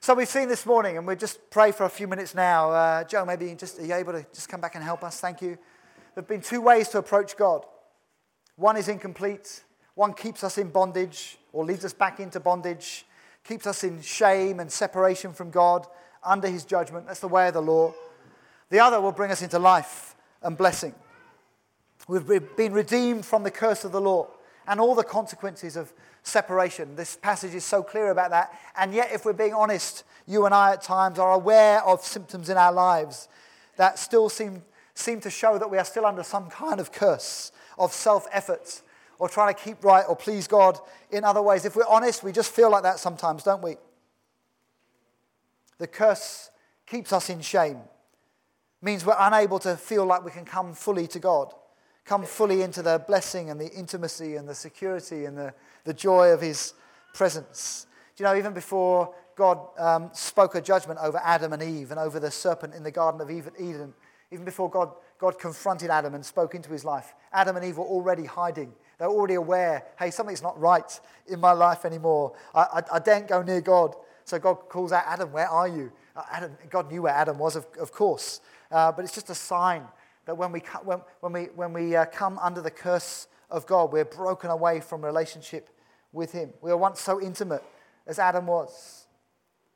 So 0.00 0.12
we've 0.14 0.26
seen 0.26 0.48
this 0.48 0.66
morning, 0.66 0.96
and 0.98 1.06
we'll 1.06 1.14
just 1.14 1.38
pray 1.50 1.70
for 1.70 1.84
a 1.84 1.88
few 1.88 2.08
minutes 2.08 2.34
now. 2.34 2.72
Uh, 2.72 3.04
Joe, 3.04 3.24
maybe 3.24 3.54
just, 3.54 3.78
are 3.78 3.86
you 3.86 3.94
able 3.94 4.14
to 4.14 4.26
just 4.34 4.48
come 4.48 4.60
back 4.60 4.74
and 4.74 4.82
help 4.82 5.04
us? 5.04 5.20
Thank 5.20 5.40
you. 5.40 5.50
There 6.16 6.22
have 6.22 6.26
been 6.26 6.40
two 6.40 6.60
ways 6.60 6.88
to 6.88 6.98
approach 6.98 7.36
God. 7.36 7.64
One 8.62 8.76
is 8.76 8.86
incomplete, 8.86 9.64
one 9.96 10.14
keeps 10.14 10.44
us 10.44 10.56
in 10.56 10.70
bondage 10.70 11.36
or 11.52 11.64
leads 11.64 11.84
us 11.84 11.92
back 11.92 12.20
into 12.20 12.38
bondage, 12.38 13.04
keeps 13.42 13.66
us 13.66 13.82
in 13.82 14.00
shame 14.00 14.60
and 14.60 14.70
separation 14.70 15.32
from 15.32 15.50
God 15.50 15.84
under 16.22 16.46
his 16.46 16.64
judgment. 16.64 17.08
That's 17.08 17.18
the 17.18 17.26
way 17.26 17.48
of 17.48 17.54
the 17.54 17.60
law. 17.60 17.92
The 18.70 18.78
other 18.78 19.00
will 19.00 19.10
bring 19.10 19.32
us 19.32 19.42
into 19.42 19.58
life 19.58 20.14
and 20.42 20.56
blessing. 20.56 20.94
We've 22.06 22.24
been 22.24 22.72
redeemed 22.72 23.26
from 23.26 23.42
the 23.42 23.50
curse 23.50 23.84
of 23.84 23.90
the 23.90 24.00
law 24.00 24.28
and 24.68 24.78
all 24.78 24.94
the 24.94 25.02
consequences 25.02 25.74
of 25.74 25.92
separation. 26.22 26.94
This 26.94 27.16
passage 27.16 27.56
is 27.56 27.64
so 27.64 27.82
clear 27.82 28.12
about 28.12 28.30
that. 28.30 28.56
And 28.76 28.94
yet, 28.94 29.10
if 29.12 29.24
we're 29.24 29.32
being 29.32 29.54
honest, 29.54 30.04
you 30.24 30.46
and 30.46 30.54
I 30.54 30.74
at 30.74 30.82
times 30.82 31.18
are 31.18 31.32
aware 31.32 31.82
of 31.82 32.04
symptoms 32.04 32.48
in 32.48 32.56
our 32.56 32.72
lives 32.72 33.26
that 33.76 33.98
still 33.98 34.28
seem, 34.28 34.62
seem 34.94 35.20
to 35.20 35.30
show 35.30 35.58
that 35.58 35.70
we 35.70 35.78
are 35.78 35.84
still 35.84 36.06
under 36.06 36.22
some 36.22 36.48
kind 36.48 36.80
of 36.80 36.92
curse 36.92 37.52
of 37.78 37.92
self 37.92 38.26
effort 38.32 38.82
or 39.18 39.28
trying 39.28 39.54
to 39.54 39.60
keep 39.60 39.84
right 39.84 40.04
or 40.08 40.16
please 40.16 40.46
God 40.46 40.78
in 41.10 41.24
other 41.24 41.42
ways. 41.42 41.64
If 41.64 41.76
we're 41.76 41.86
honest, 41.88 42.22
we 42.22 42.32
just 42.32 42.50
feel 42.50 42.70
like 42.70 42.82
that 42.82 42.98
sometimes, 42.98 43.44
don't 43.44 43.62
we? 43.62 43.76
The 45.78 45.86
curse 45.86 46.50
keeps 46.86 47.12
us 47.12 47.30
in 47.30 47.40
shame, 47.40 47.78
means 48.80 49.06
we're 49.06 49.16
unable 49.18 49.58
to 49.60 49.76
feel 49.76 50.04
like 50.04 50.24
we 50.24 50.30
can 50.30 50.44
come 50.44 50.74
fully 50.74 51.06
to 51.08 51.18
God, 51.18 51.54
come 52.04 52.24
fully 52.24 52.62
into 52.62 52.82
the 52.82 53.02
blessing 53.06 53.50
and 53.50 53.60
the 53.60 53.70
intimacy 53.70 54.36
and 54.36 54.48
the 54.48 54.54
security 54.54 55.24
and 55.24 55.36
the, 55.36 55.54
the 55.84 55.94
joy 55.94 56.30
of 56.30 56.40
His 56.40 56.74
presence. 57.14 57.86
Do 58.16 58.24
you 58.24 58.28
know, 58.28 58.36
even 58.36 58.52
before 58.52 59.14
God 59.36 59.58
um, 59.78 60.10
spoke 60.12 60.54
a 60.54 60.60
judgment 60.60 61.00
over 61.02 61.20
Adam 61.24 61.52
and 61.52 61.62
Eve 61.62 61.90
and 61.90 61.98
over 61.98 62.20
the 62.20 62.30
serpent 62.30 62.74
in 62.74 62.82
the 62.82 62.90
Garden 62.90 63.20
of 63.20 63.30
Eden, 63.30 63.94
even 64.32 64.44
before 64.44 64.70
God 64.70 64.92
God 65.22 65.38
confronted 65.38 65.88
Adam 65.88 66.16
and 66.16 66.26
spoke 66.26 66.56
into 66.56 66.72
his 66.72 66.84
life. 66.84 67.14
Adam 67.32 67.54
and 67.54 67.64
Eve 67.64 67.78
were 67.78 67.84
already 67.84 68.24
hiding. 68.24 68.72
They're 68.98 69.06
already 69.06 69.34
aware, 69.34 69.84
hey, 69.96 70.10
something's 70.10 70.42
not 70.42 70.58
right 70.58 71.00
in 71.28 71.38
my 71.38 71.52
life 71.52 71.84
anymore. 71.84 72.32
I, 72.52 72.60
I, 72.60 72.82
I 72.94 72.98
daren't 72.98 73.28
go 73.28 73.40
near 73.40 73.60
God. 73.60 73.94
So 74.24 74.40
God 74.40 74.54
calls 74.68 74.90
out, 74.90 75.04
Adam, 75.06 75.30
where 75.30 75.46
are 75.48 75.68
you? 75.68 75.92
Uh, 76.16 76.22
Adam, 76.28 76.56
God 76.68 76.90
knew 76.90 77.02
where 77.02 77.12
Adam 77.12 77.38
was, 77.38 77.54
of, 77.54 77.68
of 77.78 77.92
course. 77.92 78.40
Uh, 78.68 78.90
but 78.90 79.04
it's 79.04 79.14
just 79.14 79.30
a 79.30 79.34
sign 79.36 79.84
that 80.24 80.36
when 80.36 80.50
we, 80.50 80.60
when, 80.82 81.00
when 81.20 81.32
we, 81.32 81.44
when 81.54 81.72
we 81.72 81.94
uh, 81.94 82.04
come 82.06 82.36
under 82.40 82.60
the 82.60 82.72
curse 82.72 83.28
of 83.48 83.64
God, 83.64 83.92
we're 83.92 84.04
broken 84.04 84.50
away 84.50 84.80
from 84.80 85.04
relationship 85.04 85.68
with 86.12 86.32
Him. 86.32 86.52
We 86.60 86.72
were 86.72 86.76
once 86.76 87.00
so 87.00 87.22
intimate 87.22 87.62
as 88.08 88.18
Adam 88.18 88.48
was, 88.48 89.06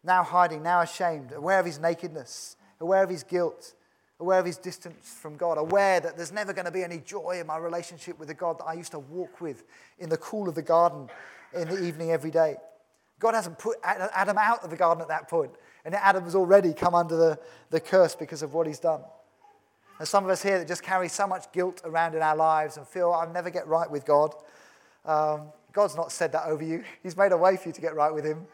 now 0.03 0.25
hiding, 0.25 0.65
now 0.65 0.81
ashamed, 0.81 1.31
aware 1.31 1.61
of 1.61 1.67
his 1.67 1.79
nakedness, 1.79 2.57
aware 2.81 3.05
of 3.05 3.11
his 3.11 3.23
guilt, 3.23 3.75
aware 4.19 4.39
of 4.39 4.47
his 4.47 4.57
distance 4.57 5.17
from 5.21 5.37
God, 5.37 5.59
aware 5.59 6.01
that 6.01 6.17
there's 6.17 6.33
never 6.33 6.53
going 6.53 6.65
to 6.65 6.71
be 6.71 6.83
any 6.83 6.99
joy 6.99 7.39
in 7.41 7.47
my 7.47 7.59
relationship 7.59 8.19
with 8.19 8.29
the 8.29 8.35
God 8.35 8.59
that 8.59 8.65
I 8.65 8.73
used 8.73 8.93
to 8.93 8.99
walk 8.99 9.41
with 9.41 9.65
in 9.99 10.09
the 10.09 10.17
cool 10.17 10.49
of 10.49 10.55
the 10.55 10.63
garden 10.63 11.09
in 11.55 11.69
the 11.69 11.85
evening 11.85 12.11
every 12.11 12.31
day. 12.31 12.57
God 13.19 13.35
hasn't 13.35 13.59
put 13.59 13.79
Adam 13.83 14.39
out 14.39 14.63
of 14.63 14.71
the 14.71 14.77
garden 14.77 15.03
at 15.03 15.09
that 15.09 15.29
point, 15.29 15.53
and 15.85 15.95
Adam 15.95 16.25
has 16.25 16.35
already 16.35 16.73
come 16.73 16.95
under 16.95 17.17
the, 17.17 17.39
the 17.71 17.81
curse 17.81 18.15
because 18.15 18.43
of 18.43 18.55
what 18.55 18.67
he's 18.67 18.79
done. 18.79 19.01
There's 19.99 20.11
some 20.11 20.25
of 20.25 20.31
us 20.31 20.43
here 20.43 20.59
that 20.59 20.69
just 20.69 20.83
carry 20.83 21.09
so 21.09 21.27
much 21.27 21.51
guilt 21.53 21.81
around 21.85 22.15
in 22.15 22.21
our 22.21 22.37
lives 22.37 22.77
and 22.77 22.87
feel 22.87 23.13
I'll 23.13 23.33
never 23.33 23.49
get 23.49 23.67
right 23.67 23.91
with 23.91 24.05
God. 24.05 24.35
Um, 25.07 25.53
God's 25.73 25.97
not 25.97 26.13
said 26.13 26.33
that 26.33 26.47
over 26.47 26.63
you. 26.63 26.85
He's 27.03 27.17
made 27.17 27.33
a 27.33 27.37
way 27.37 27.57
for 27.57 27.69
you 27.69 27.73
to 27.73 27.81
get 27.81 27.95
right 27.95 28.13
with 28.13 28.25
Him, 28.25 28.47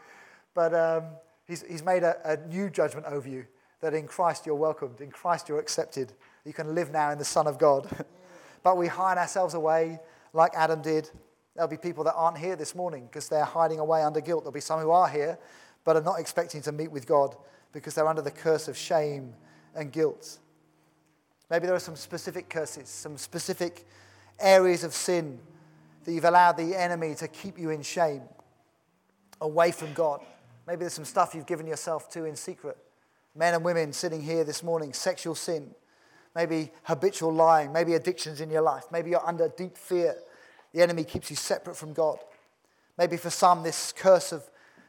but 0.53 0.73
um, 0.73 1.03
he's, 1.45 1.63
he's 1.63 1.83
made 1.83 2.03
a, 2.03 2.15
a 2.23 2.47
new 2.47 2.69
judgment 2.69 3.05
over 3.07 3.27
you 3.27 3.45
that 3.83 3.93
in 3.93 4.07
Christ 4.07 4.45
you're 4.45 4.55
welcomed, 4.55 5.01
in 5.01 5.11
Christ 5.11 5.49
you're 5.49 5.59
accepted. 5.59 6.13
You 6.45 6.53
can 6.53 6.73
live 6.73 6.91
now 6.91 7.11
in 7.11 7.17
the 7.17 7.25
Son 7.25 7.47
of 7.47 7.59
God. 7.59 7.87
but 8.63 8.77
we 8.77 8.87
hide 8.87 9.17
ourselves 9.17 9.55
away 9.55 9.99
like 10.31 10.53
Adam 10.55 10.81
did. 10.81 11.09
There'll 11.53 11.69
be 11.69 11.77
people 11.77 12.05
that 12.05 12.13
aren't 12.13 12.37
here 12.37 12.55
this 12.55 12.75
morning 12.75 13.05
because 13.05 13.27
they're 13.27 13.43
hiding 13.43 13.79
away 13.79 14.01
under 14.01 14.21
guilt. 14.21 14.45
There'll 14.45 14.53
be 14.53 14.61
some 14.61 14.79
who 14.79 14.91
are 14.91 15.09
here 15.09 15.37
but 15.83 15.97
are 15.97 16.01
not 16.01 16.17
expecting 16.17 16.61
to 16.61 16.71
meet 16.71 16.89
with 16.89 17.05
God 17.05 17.35
because 17.73 17.93
they're 17.93 18.07
under 18.07 18.21
the 18.21 18.31
curse 18.31 18.69
of 18.69 18.77
shame 18.77 19.33
and 19.75 19.91
guilt. 19.91 20.39
Maybe 21.49 21.65
there 21.65 21.75
are 21.75 21.79
some 21.79 21.97
specific 21.97 22.49
curses, 22.49 22.87
some 22.87 23.17
specific 23.17 23.85
areas 24.39 24.85
of 24.85 24.93
sin 24.93 25.37
that 26.05 26.13
you've 26.13 26.23
allowed 26.23 26.55
the 26.55 26.73
enemy 26.73 27.15
to 27.15 27.27
keep 27.27 27.59
you 27.59 27.69
in 27.69 27.81
shame, 27.81 28.21
away 29.41 29.71
from 29.71 29.93
God. 29.93 30.21
Maybe 30.65 30.79
there's 30.79 30.93
some 30.93 31.03
stuff 31.03 31.35
you've 31.35 31.45
given 31.45 31.67
yourself 31.67 32.09
to 32.11 32.23
in 32.23 32.37
secret 32.37 32.77
Men 33.35 33.53
and 33.53 33.63
women 33.63 33.93
sitting 33.93 34.21
here 34.21 34.43
this 34.43 34.63
morning, 34.63 34.93
sexual 34.93 35.35
sin, 35.35 35.73
maybe 36.35 36.71
habitual 36.83 37.33
lying, 37.33 37.71
maybe 37.71 37.93
addictions 37.95 38.41
in 38.41 38.49
your 38.49 38.61
life, 38.61 38.85
maybe 38.91 39.09
you're 39.09 39.27
under 39.27 39.49
deep 39.49 39.77
fear. 39.77 40.15
The 40.73 40.81
enemy 40.81 41.03
keeps 41.03 41.29
you 41.29 41.35
separate 41.35 41.75
from 41.75 41.93
God. 41.93 42.17
Maybe 42.97 43.17
for 43.17 43.29
some, 43.29 43.63
this 43.63 43.91
curse 43.91 44.31
of 44.31 44.43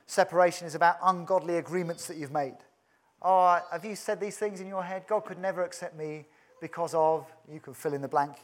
separation 0.07 0.66
is 0.66 0.74
about 0.74 0.97
ungodly 1.03 1.57
agreements 1.57 2.07
that 2.09 2.16
you've 2.16 2.32
made. 2.32 2.57
Oh, 3.22 3.59
have 3.72 3.84
you 3.84 3.97
said 3.97 4.20
these 4.20 4.36
things 4.36 4.61
in 4.61 4.66
your 4.66 4.82
head? 4.82 5.05
God 5.07 5.24
could 5.24 5.38
never 5.38 5.64
accept 5.64 5.97
me 5.97 6.26
because 6.61 6.95
of, 6.95 7.26
you 7.51 7.61
can 7.61 7.72
fill 7.72 7.95
in 7.95 8.03
the 8.03 8.09
blank 8.09 8.36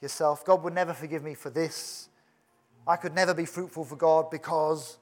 yourself. 0.00 0.44
God 0.44 0.62
would 0.62 0.74
never 0.74 0.92
forgive 0.92 1.22
me 1.22 1.34
for 1.34 1.50
this. 1.50 2.08
I 2.86 2.96
could 2.96 3.14
never 3.14 3.34
be 3.34 3.44
fruitful 3.44 3.84
for 3.84 3.96
God 3.96 4.30
because 4.30 4.98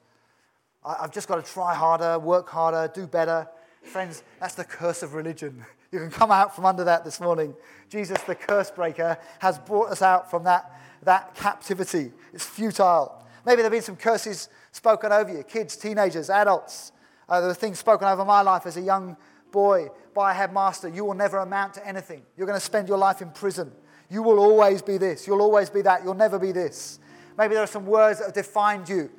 I've 0.83 1.11
just 1.11 1.27
got 1.27 1.43
to 1.43 1.51
try 1.51 1.73
harder, 1.73 2.17
work 2.19 2.49
harder, 2.49 2.91
do 2.93 3.07
better. 3.07 3.47
Friends, 3.83 4.23
that's 4.39 4.55
the 4.55 4.63
curse 4.63 5.03
of 5.03 5.13
religion. 5.13 5.65
You 5.91 5.99
can 5.99 6.11
come 6.11 6.31
out 6.31 6.55
from 6.55 6.65
under 6.65 6.83
that 6.85 7.03
this 7.03 7.19
morning. 7.19 7.53
Jesus, 7.89 8.21
the 8.23 8.35
curse 8.35 8.71
breaker, 8.71 9.17
has 9.39 9.59
brought 9.59 9.91
us 9.91 10.01
out 10.01 10.29
from 10.29 10.43
that, 10.45 10.79
that 11.03 11.35
captivity. 11.35 12.11
It's 12.33 12.45
futile. 12.45 13.25
Maybe 13.45 13.57
there 13.57 13.65
have 13.65 13.71
been 13.71 13.81
some 13.81 13.97
curses 13.97 14.49
spoken 14.71 15.11
over 15.11 15.31
you 15.31 15.43
kids, 15.43 15.75
teenagers, 15.75 16.29
adults. 16.29 16.91
Uh, 17.27 17.39
there 17.39 17.49
were 17.49 17.53
things 17.53 17.79
spoken 17.79 18.07
over 18.07 18.23
my 18.23 18.41
life 18.41 18.65
as 18.65 18.77
a 18.77 18.81
young 18.81 19.17
boy 19.51 19.89
by 20.13 20.31
a 20.31 20.33
headmaster. 20.33 20.87
You 20.87 21.05
will 21.05 21.13
never 21.13 21.39
amount 21.39 21.73
to 21.75 21.87
anything. 21.87 22.21
You're 22.37 22.47
going 22.47 22.59
to 22.59 22.65
spend 22.65 22.87
your 22.87 22.97
life 22.97 23.21
in 23.21 23.31
prison. 23.31 23.71
You 24.09 24.21
will 24.21 24.39
always 24.39 24.81
be 24.81 24.97
this. 24.97 25.27
You'll 25.27 25.41
always 25.41 25.69
be 25.69 25.81
that. 25.81 26.03
You'll 26.03 26.13
never 26.13 26.37
be 26.37 26.51
this. 26.51 26.99
Maybe 27.37 27.53
there 27.53 27.63
are 27.63 27.67
some 27.67 27.85
words 27.85 28.19
that 28.19 28.25
have 28.25 28.33
defined 28.33 28.89
you. 28.89 29.09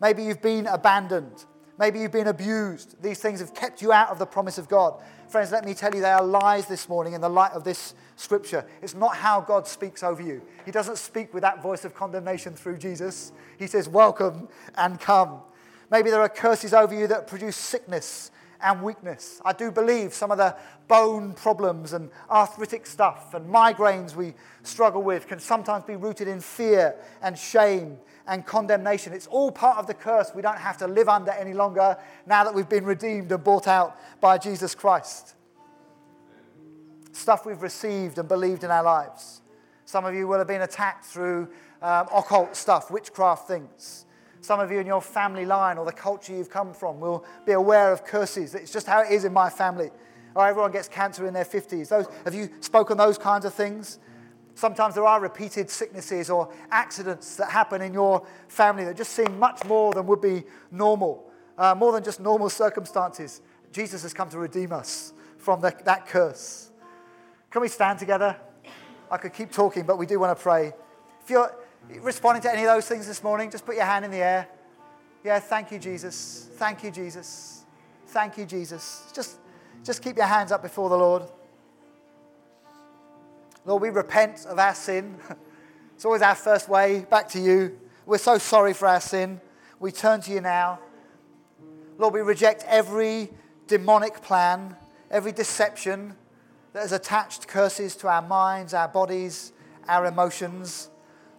Maybe 0.00 0.24
you've 0.24 0.42
been 0.42 0.66
abandoned. 0.66 1.44
Maybe 1.82 1.98
you've 1.98 2.12
been 2.12 2.28
abused. 2.28 2.94
These 3.02 3.18
things 3.18 3.40
have 3.40 3.54
kept 3.54 3.82
you 3.82 3.92
out 3.92 4.10
of 4.10 4.20
the 4.20 4.24
promise 4.24 4.56
of 4.56 4.68
God. 4.68 5.02
Friends, 5.26 5.50
let 5.50 5.64
me 5.64 5.74
tell 5.74 5.92
you, 5.92 6.00
they 6.00 6.12
are 6.12 6.22
lies 6.22 6.66
this 6.66 6.88
morning 6.88 7.14
in 7.14 7.20
the 7.20 7.28
light 7.28 7.50
of 7.54 7.64
this 7.64 7.96
scripture. 8.14 8.64
It's 8.82 8.94
not 8.94 9.16
how 9.16 9.40
God 9.40 9.66
speaks 9.66 10.04
over 10.04 10.22
you. 10.22 10.42
He 10.64 10.70
doesn't 10.70 10.96
speak 10.96 11.34
with 11.34 11.40
that 11.40 11.60
voice 11.60 11.84
of 11.84 11.92
condemnation 11.92 12.54
through 12.54 12.78
Jesus. 12.78 13.32
He 13.58 13.66
says, 13.66 13.88
Welcome 13.88 14.48
and 14.76 15.00
come. 15.00 15.40
Maybe 15.90 16.10
there 16.10 16.20
are 16.20 16.28
curses 16.28 16.72
over 16.72 16.94
you 16.94 17.08
that 17.08 17.26
produce 17.26 17.56
sickness 17.56 18.30
and 18.60 18.80
weakness. 18.80 19.40
I 19.44 19.52
do 19.52 19.72
believe 19.72 20.14
some 20.14 20.30
of 20.30 20.38
the 20.38 20.54
bone 20.86 21.32
problems 21.32 21.94
and 21.94 22.10
arthritic 22.30 22.86
stuff 22.86 23.34
and 23.34 23.52
migraines 23.52 24.14
we 24.14 24.34
struggle 24.62 25.02
with 25.02 25.26
can 25.26 25.40
sometimes 25.40 25.82
be 25.82 25.96
rooted 25.96 26.28
in 26.28 26.38
fear 26.38 26.94
and 27.22 27.36
shame 27.36 27.98
and 28.32 28.46
condemnation. 28.46 29.12
It's 29.12 29.26
all 29.26 29.52
part 29.52 29.76
of 29.76 29.86
the 29.86 29.92
curse 29.92 30.32
we 30.34 30.40
don't 30.40 30.56
have 30.56 30.78
to 30.78 30.86
live 30.86 31.06
under 31.06 31.32
any 31.32 31.52
longer 31.52 31.98
now 32.24 32.44
that 32.44 32.54
we've 32.54 32.68
been 32.68 32.86
redeemed 32.86 33.30
and 33.30 33.44
bought 33.44 33.68
out 33.68 33.98
by 34.22 34.38
Jesus 34.38 34.74
Christ. 34.74 35.34
Stuff 37.12 37.44
we've 37.44 37.60
received 37.60 38.16
and 38.16 38.26
believed 38.26 38.64
in 38.64 38.70
our 38.70 38.82
lives. 38.82 39.42
Some 39.84 40.06
of 40.06 40.14
you 40.14 40.26
will 40.26 40.38
have 40.38 40.46
been 40.46 40.62
attacked 40.62 41.04
through 41.04 41.50
um, 41.82 42.08
occult 42.14 42.56
stuff, 42.56 42.90
witchcraft 42.90 43.48
things. 43.48 44.06
Some 44.40 44.60
of 44.60 44.72
you 44.72 44.78
in 44.78 44.86
your 44.86 45.02
family 45.02 45.44
line 45.44 45.76
or 45.76 45.84
the 45.84 45.92
culture 45.92 46.32
you've 46.32 46.48
come 46.48 46.72
from 46.72 47.00
will 47.00 47.26
be 47.44 47.52
aware 47.52 47.92
of 47.92 48.02
curses. 48.02 48.54
It's 48.54 48.72
just 48.72 48.86
how 48.86 49.02
it 49.02 49.10
is 49.10 49.26
in 49.26 49.34
my 49.34 49.50
family. 49.50 49.90
Or 50.34 50.46
everyone 50.48 50.72
gets 50.72 50.88
cancer 50.88 51.26
in 51.26 51.34
their 51.34 51.44
50s. 51.44 51.90
Those, 51.90 52.06
have 52.24 52.34
you 52.34 52.48
spoken 52.60 52.96
those 52.96 53.18
kinds 53.18 53.44
of 53.44 53.52
things? 53.52 53.98
Sometimes 54.54 54.94
there 54.94 55.06
are 55.06 55.20
repeated 55.20 55.70
sicknesses 55.70 56.30
or 56.30 56.52
accidents 56.70 57.36
that 57.36 57.50
happen 57.50 57.80
in 57.82 57.92
your 57.94 58.26
family 58.48 58.84
that 58.84 58.96
just 58.96 59.12
seem 59.12 59.38
much 59.38 59.64
more 59.64 59.92
than 59.92 60.06
would 60.06 60.20
be 60.20 60.44
normal, 60.70 61.30
uh, 61.56 61.74
more 61.74 61.92
than 61.92 62.04
just 62.04 62.20
normal 62.20 62.50
circumstances. 62.50 63.40
Jesus 63.72 64.02
has 64.02 64.12
come 64.12 64.28
to 64.30 64.38
redeem 64.38 64.72
us 64.72 65.12
from 65.38 65.60
the, 65.60 65.74
that 65.84 66.06
curse. 66.06 66.70
Can 67.50 67.62
we 67.62 67.68
stand 67.68 67.98
together? 67.98 68.36
I 69.10 69.16
could 69.16 69.32
keep 69.32 69.50
talking, 69.52 69.84
but 69.84 69.98
we 69.98 70.06
do 70.06 70.18
want 70.18 70.36
to 70.36 70.42
pray. 70.42 70.72
If 71.22 71.30
you're, 71.30 71.54
responding 72.00 72.42
to 72.42 72.52
any 72.52 72.62
of 72.62 72.68
those 72.68 72.86
things 72.86 73.06
this 73.06 73.22
morning, 73.22 73.50
just 73.50 73.66
put 73.66 73.76
your 73.76 73.84
hand 73.84 74.04
in 74.04 74.10
the 74.10 74.18
air. 74.18 74.48
Yeah, 75.24 75.38
thank 75.38 75.70
you, 75.70 75.78
Jesus. 75.78 76.48
Thank 76.54 76.82
you, 76.82 76.90
Jesus. 76.90 77.64
Thank 78.08 78.38
you, 78.38 78.44
Jesus. 78.44 79.10
Just, 79.14 79.38
just 79.84 80.02
keep 80.02 80.16
your 80.16 80.26
hands 80.26 80.52
up 80.52 80.62
before 80.62 80.88
the 80.88 80.96
Lord. 80.96 81.24
Lord, 83.64 83.82
we 83.82 83.90
repent 83.90 84.46
of 84.46 84.58
our 84.58 84.74
sin. 84.74 85.16
It's 85.94 86.04
always 86.04 86.22
our 86.22 86.34
first 86.34 86.68
way 86.68 87.06
back 87.08 87.28
to 87.28 87.38
you. 87.38 87.78
We're 88.06 88.18
so 88.18 88.36
sorry 88.36 88.74
for 88.74 88.88
our 88.88 89.00
sin. 89.00 89.40
We 89.78 89.92
turn 89.92 90.20
to 90.22 90.32
you 90.32 90.40
now. 90.40 90.80
Lord, 91.96 92.14
we 92.14 92.22
reject 92.22 92.64
every 92.66 93.30
demonic 93.68 94.20
plan, 94.20 94.74
every 95.12 95.30
deception 95.30 96.16
that 96.72 96.80
has 96.80 96.90
attached 96.90 97.46
curses 97.46 97.94
to 97.96 98.08
our 98.08 98.22
minds, 98.22 98.74
our 98.74 98.88
bodies, 98.88 99.52
our 99.86 100.06
emotions. 100.06 100.90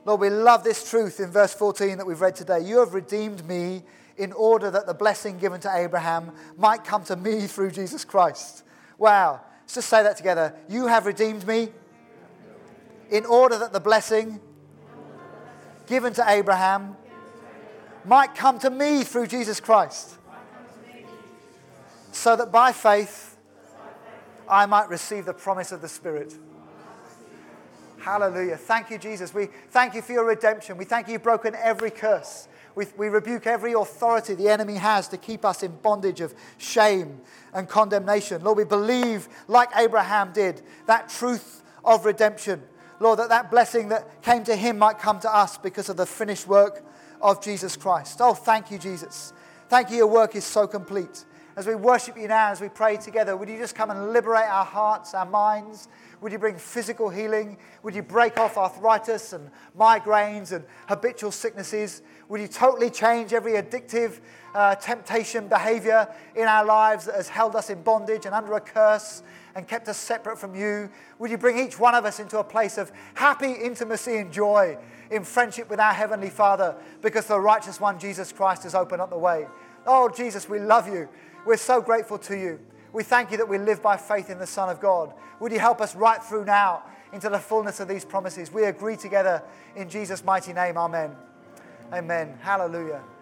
Lord, 0.06 0.22
we 0.22 0.30
love 0.30 0.64
this 0.64 0.90
truth 0.90 1.20
in 1.20 1.30
verse 1.30 1.54
14 1.54 1.98
that 1.98 2.08
we've 2.08 2.22
read 2.22 2.38
today. 2.38 2.62
You 2.62 2.80
have 2.80 2.94
redeemed 2.94 3.46
me 3.46 3.84
in 4.16 4.32
order 4.32 4.72
that 4.72 4.86
the 4.86 4.94
blessing 4.94 5.40
given 5.40 5.60
to 5.60 5.76
Abraham 5.76 6.32
might 6.58 6.86
come 6.86 7.04
to 7.04 7.18
me 7.18 7.48
through 7.48 7.72
Jesus 7.72 8.06
Christ. 8.06 8.64
Wow. 8.98 9.42
Let's 9.64 9.76
just 9.76 9.90
say 9.90 10.04
that 10.04 10.16
together. 10.16 10.56
You 10.70 10.88
have 10.88 11.06
redeemed 11.06 11.46
me 11.46 11.70
in 13.14 13.28
order 13.28 13.60
that 13.60 13.72
the 13.72 13.80
blessing 13.80 14.42
given 15.86 16.14
to 16.14 16.26
Abraham 16.28 16.98
might 18.04 18.34
come 18.34 18.58
to 18.58 18.72
me 18.72 19.04
through 19.04 19.28
Jesus 19.28 19.60
Christ. 19.60 20.18
So 22.12 22.36
that 22.36 22.52
by 22.52 22.72
faith 22.72 23.38
I 24.50 24.66
might 24.66 24.90
receive 24.90 25.26
the 25.26 25.34
promise 25.34 25.72
of 25.72 25.82
the 25.82 25.88
Spirit. 25.88 26.34
Hallelujah. 28.00 28.58
Thank 28.58 28.90
you, 28.90 28.98
Jesus. 28.98 29.32
We 29.32 29.48
thank 29.70 29.94
you 29.94 30.02
for 30.02 30.14
your 30.14 30.26
redemption. 30.26 30.76
We 30.76 30.86
thank 30.86 31.08
you 31.08 31.14
you've 31.14 31.24
broken 31.24 31.56
every 31.56 31.92
curse. 31.92 32.48
We, 32.74 32.88
we 32.98 33.10
rebuke 33.10 33.46
every 33.46 33.74
authority 33.74 34.34
the 34.34 34.50
enemy 34.50 34.76
has 34.76 35.08
to 35.10 35.18
keep 35.18 35.46
us 35.46 35.62
in 35.62 35.72
bondage 35.84 36.20
of 36.20 36.34
shame 36.58 37.22
and 37.54 37.70
condemnation. 37.70 38.44
Lord, 38.44 38.58
we 38.58 38.64
believe, 38.64 39.30
like 39.48 39.70
Abraham 39.76 40.34
did, 40.34 40.64
that 40.88 41.10
truth 41.10 41.62
of 41.86 42.06
redemption. 42.06 42.64
Lord, 43.00 43.20
that 43.20 43.30
that 43.30 43.52
blessing 43.52 43.90
that 43.90 44.22
came 44.22 44.44
to 44.46 44.56
him 44.56 44.78
might 44.78 45.00
come 45.00 45.20
to 45.22 45.36
us 45.36 45.58
because 45.58 45.90
of 45.90 45.98
the 45.98 46.06
finished 46.06 46.48
work 46.48 46.84
of 47.22 47.42
Jesus 47.44 47.76
Christ. 47.76 48.18
Oh, 48.22 48.34
thank 48.34 48.72
you, 48.72 48.78
Jesus. 48.78 49.34
Thank 49.70 49.90
you, 49.90 49.98
your 49.98 50.08
work 50.08 50.36
is 50.36 50.44
so 50.44 50.68
complete. 50.68 51.26
As 51.56 51.68
we 51.68 51.76
worship 51.76 52.18
you 52.18 52.28
now, 52.28 52.50
as 52.50 52.62
we 52.62 52.70
pray 52.70 52.98
together, 52.98 53.38
would 53.38 53.48
you 53.48 53.60
just 53.60 53.76
come 53.76 53.92
and 53.92 54.12
liberate 54.12 54.50
our 54.50 54.66
hearts, 54.66 55.14
our 55.14 55.26
minds? 55.26 55.88
Would 56.22 56.32
you 56.32 56.40
bring 56.40 56.58
physical 56.58 57.10
healing? 57.10 57.58
Would 57.84 57.94
you 57.94 58.02
break 58.02 58.40
off 58.40 58.58
arthritis 58.58 59.34
and 59.34 59.52
migraines 59.78 60.52
and 60.52 60.66
habitual 60.88 61.32
sicknesses? 61.32 62.02
Would 62.30 62.42
you 62.42 62.48
totally 62.48 62.90
change 62.90 63.34
every 63.34 63.54
addictive 63.54 64.20
uh, 64.56 64.76
temptation 64.76 65.48
behavior 65.48 66.08
in 66.36 66.48
our 66.48 66.66
lives 66.66 67.06
that 67.06 67.16
has 67.16 67.30
held 67.30 67.56
us 67.56 67.70
in 67.70 67.84
bondage 67.84 68.26
and 68.26 68.34
under 68.34 68.54
a 68.54 68.62
curse 68.62 69.22
and 69.56 69.68
kept 69.68 69.88
us 69.88 69.98
separate 69.98 70.38
from 70.38 70.56
you? 70.56 70.90
Would 71.20 71.32
you 71.32 71.38
bring 71.38 71.58
each 71.58 71.80
one 71.80 71.96
of 71.96 72.06
us 72.06 72.20
into 72.20 72.40
a 72.40 72.44
place 72.44 72.78
of 72.78 72.92
happy 73.14 73.52
intimacy 73.52 74.18
and 74.18 74.32
joy 74.32 74.78
in 75.12 75.24
friendship 75.24 75.70
with 75.70 75.80
our 75.80 75.94
Heavenly 75.94 76.30
Father 76.30 76.76
because 77.02 77.28
the 77.28 77.40
righteous 77.40 77.80
one, 77.80 78.00
Jesus 78.00 78.32
Christ, 78.32 78.64
has 78.64 78.76
opened 78.76 79.02
up 79.02 79.10
the 79.10 79.18
way? 79.18 79.48
Oh, 79.86 80.10
Jesus, 80.10 80.50
we 80.50 80.60
love 80.60 80.88
you. 80.88 81.08
We're 81.46 81.58
so 81.58 81.82
grateful 81.82 82.18
to 82.20 82.38
you. 82.38 82.60
We 82.94 83.04
thank 83.04 83.32
you 83.32 83.38
that 83.38 83.48
we 83.50 83.58
live 83.58 83.82
by 83.82 83.98
faith 83.98 84.30
in 84.30 84.40
the 84.40 84.48
Son 84.48 84.70
of 84.70 84.80
God. 84.80 85.14
Would 85.40 85.52
you 85.52 85.60
help 85.60 85.82
us 85.82 85.96
right 85.96 86.24
through 86.24 86.46
now 86.46 86.84
into 87.12 87.30
the 87.30 87.40
fullness 87.40 87.80
of 87.80 87.88
these 87.88 88.06
promises? 88.06 88.52
We 88.52 88.64
agree 88.66 88.96
together 88.96 89.44
in 89.76 89.90
Jesus' 89.90 90.24
mighty 90.24 90.54
name. 90.54 90.78
Amen. 90.78 91.12
Amen. 91.92 92.38
Hallelujah. 92.42 93.04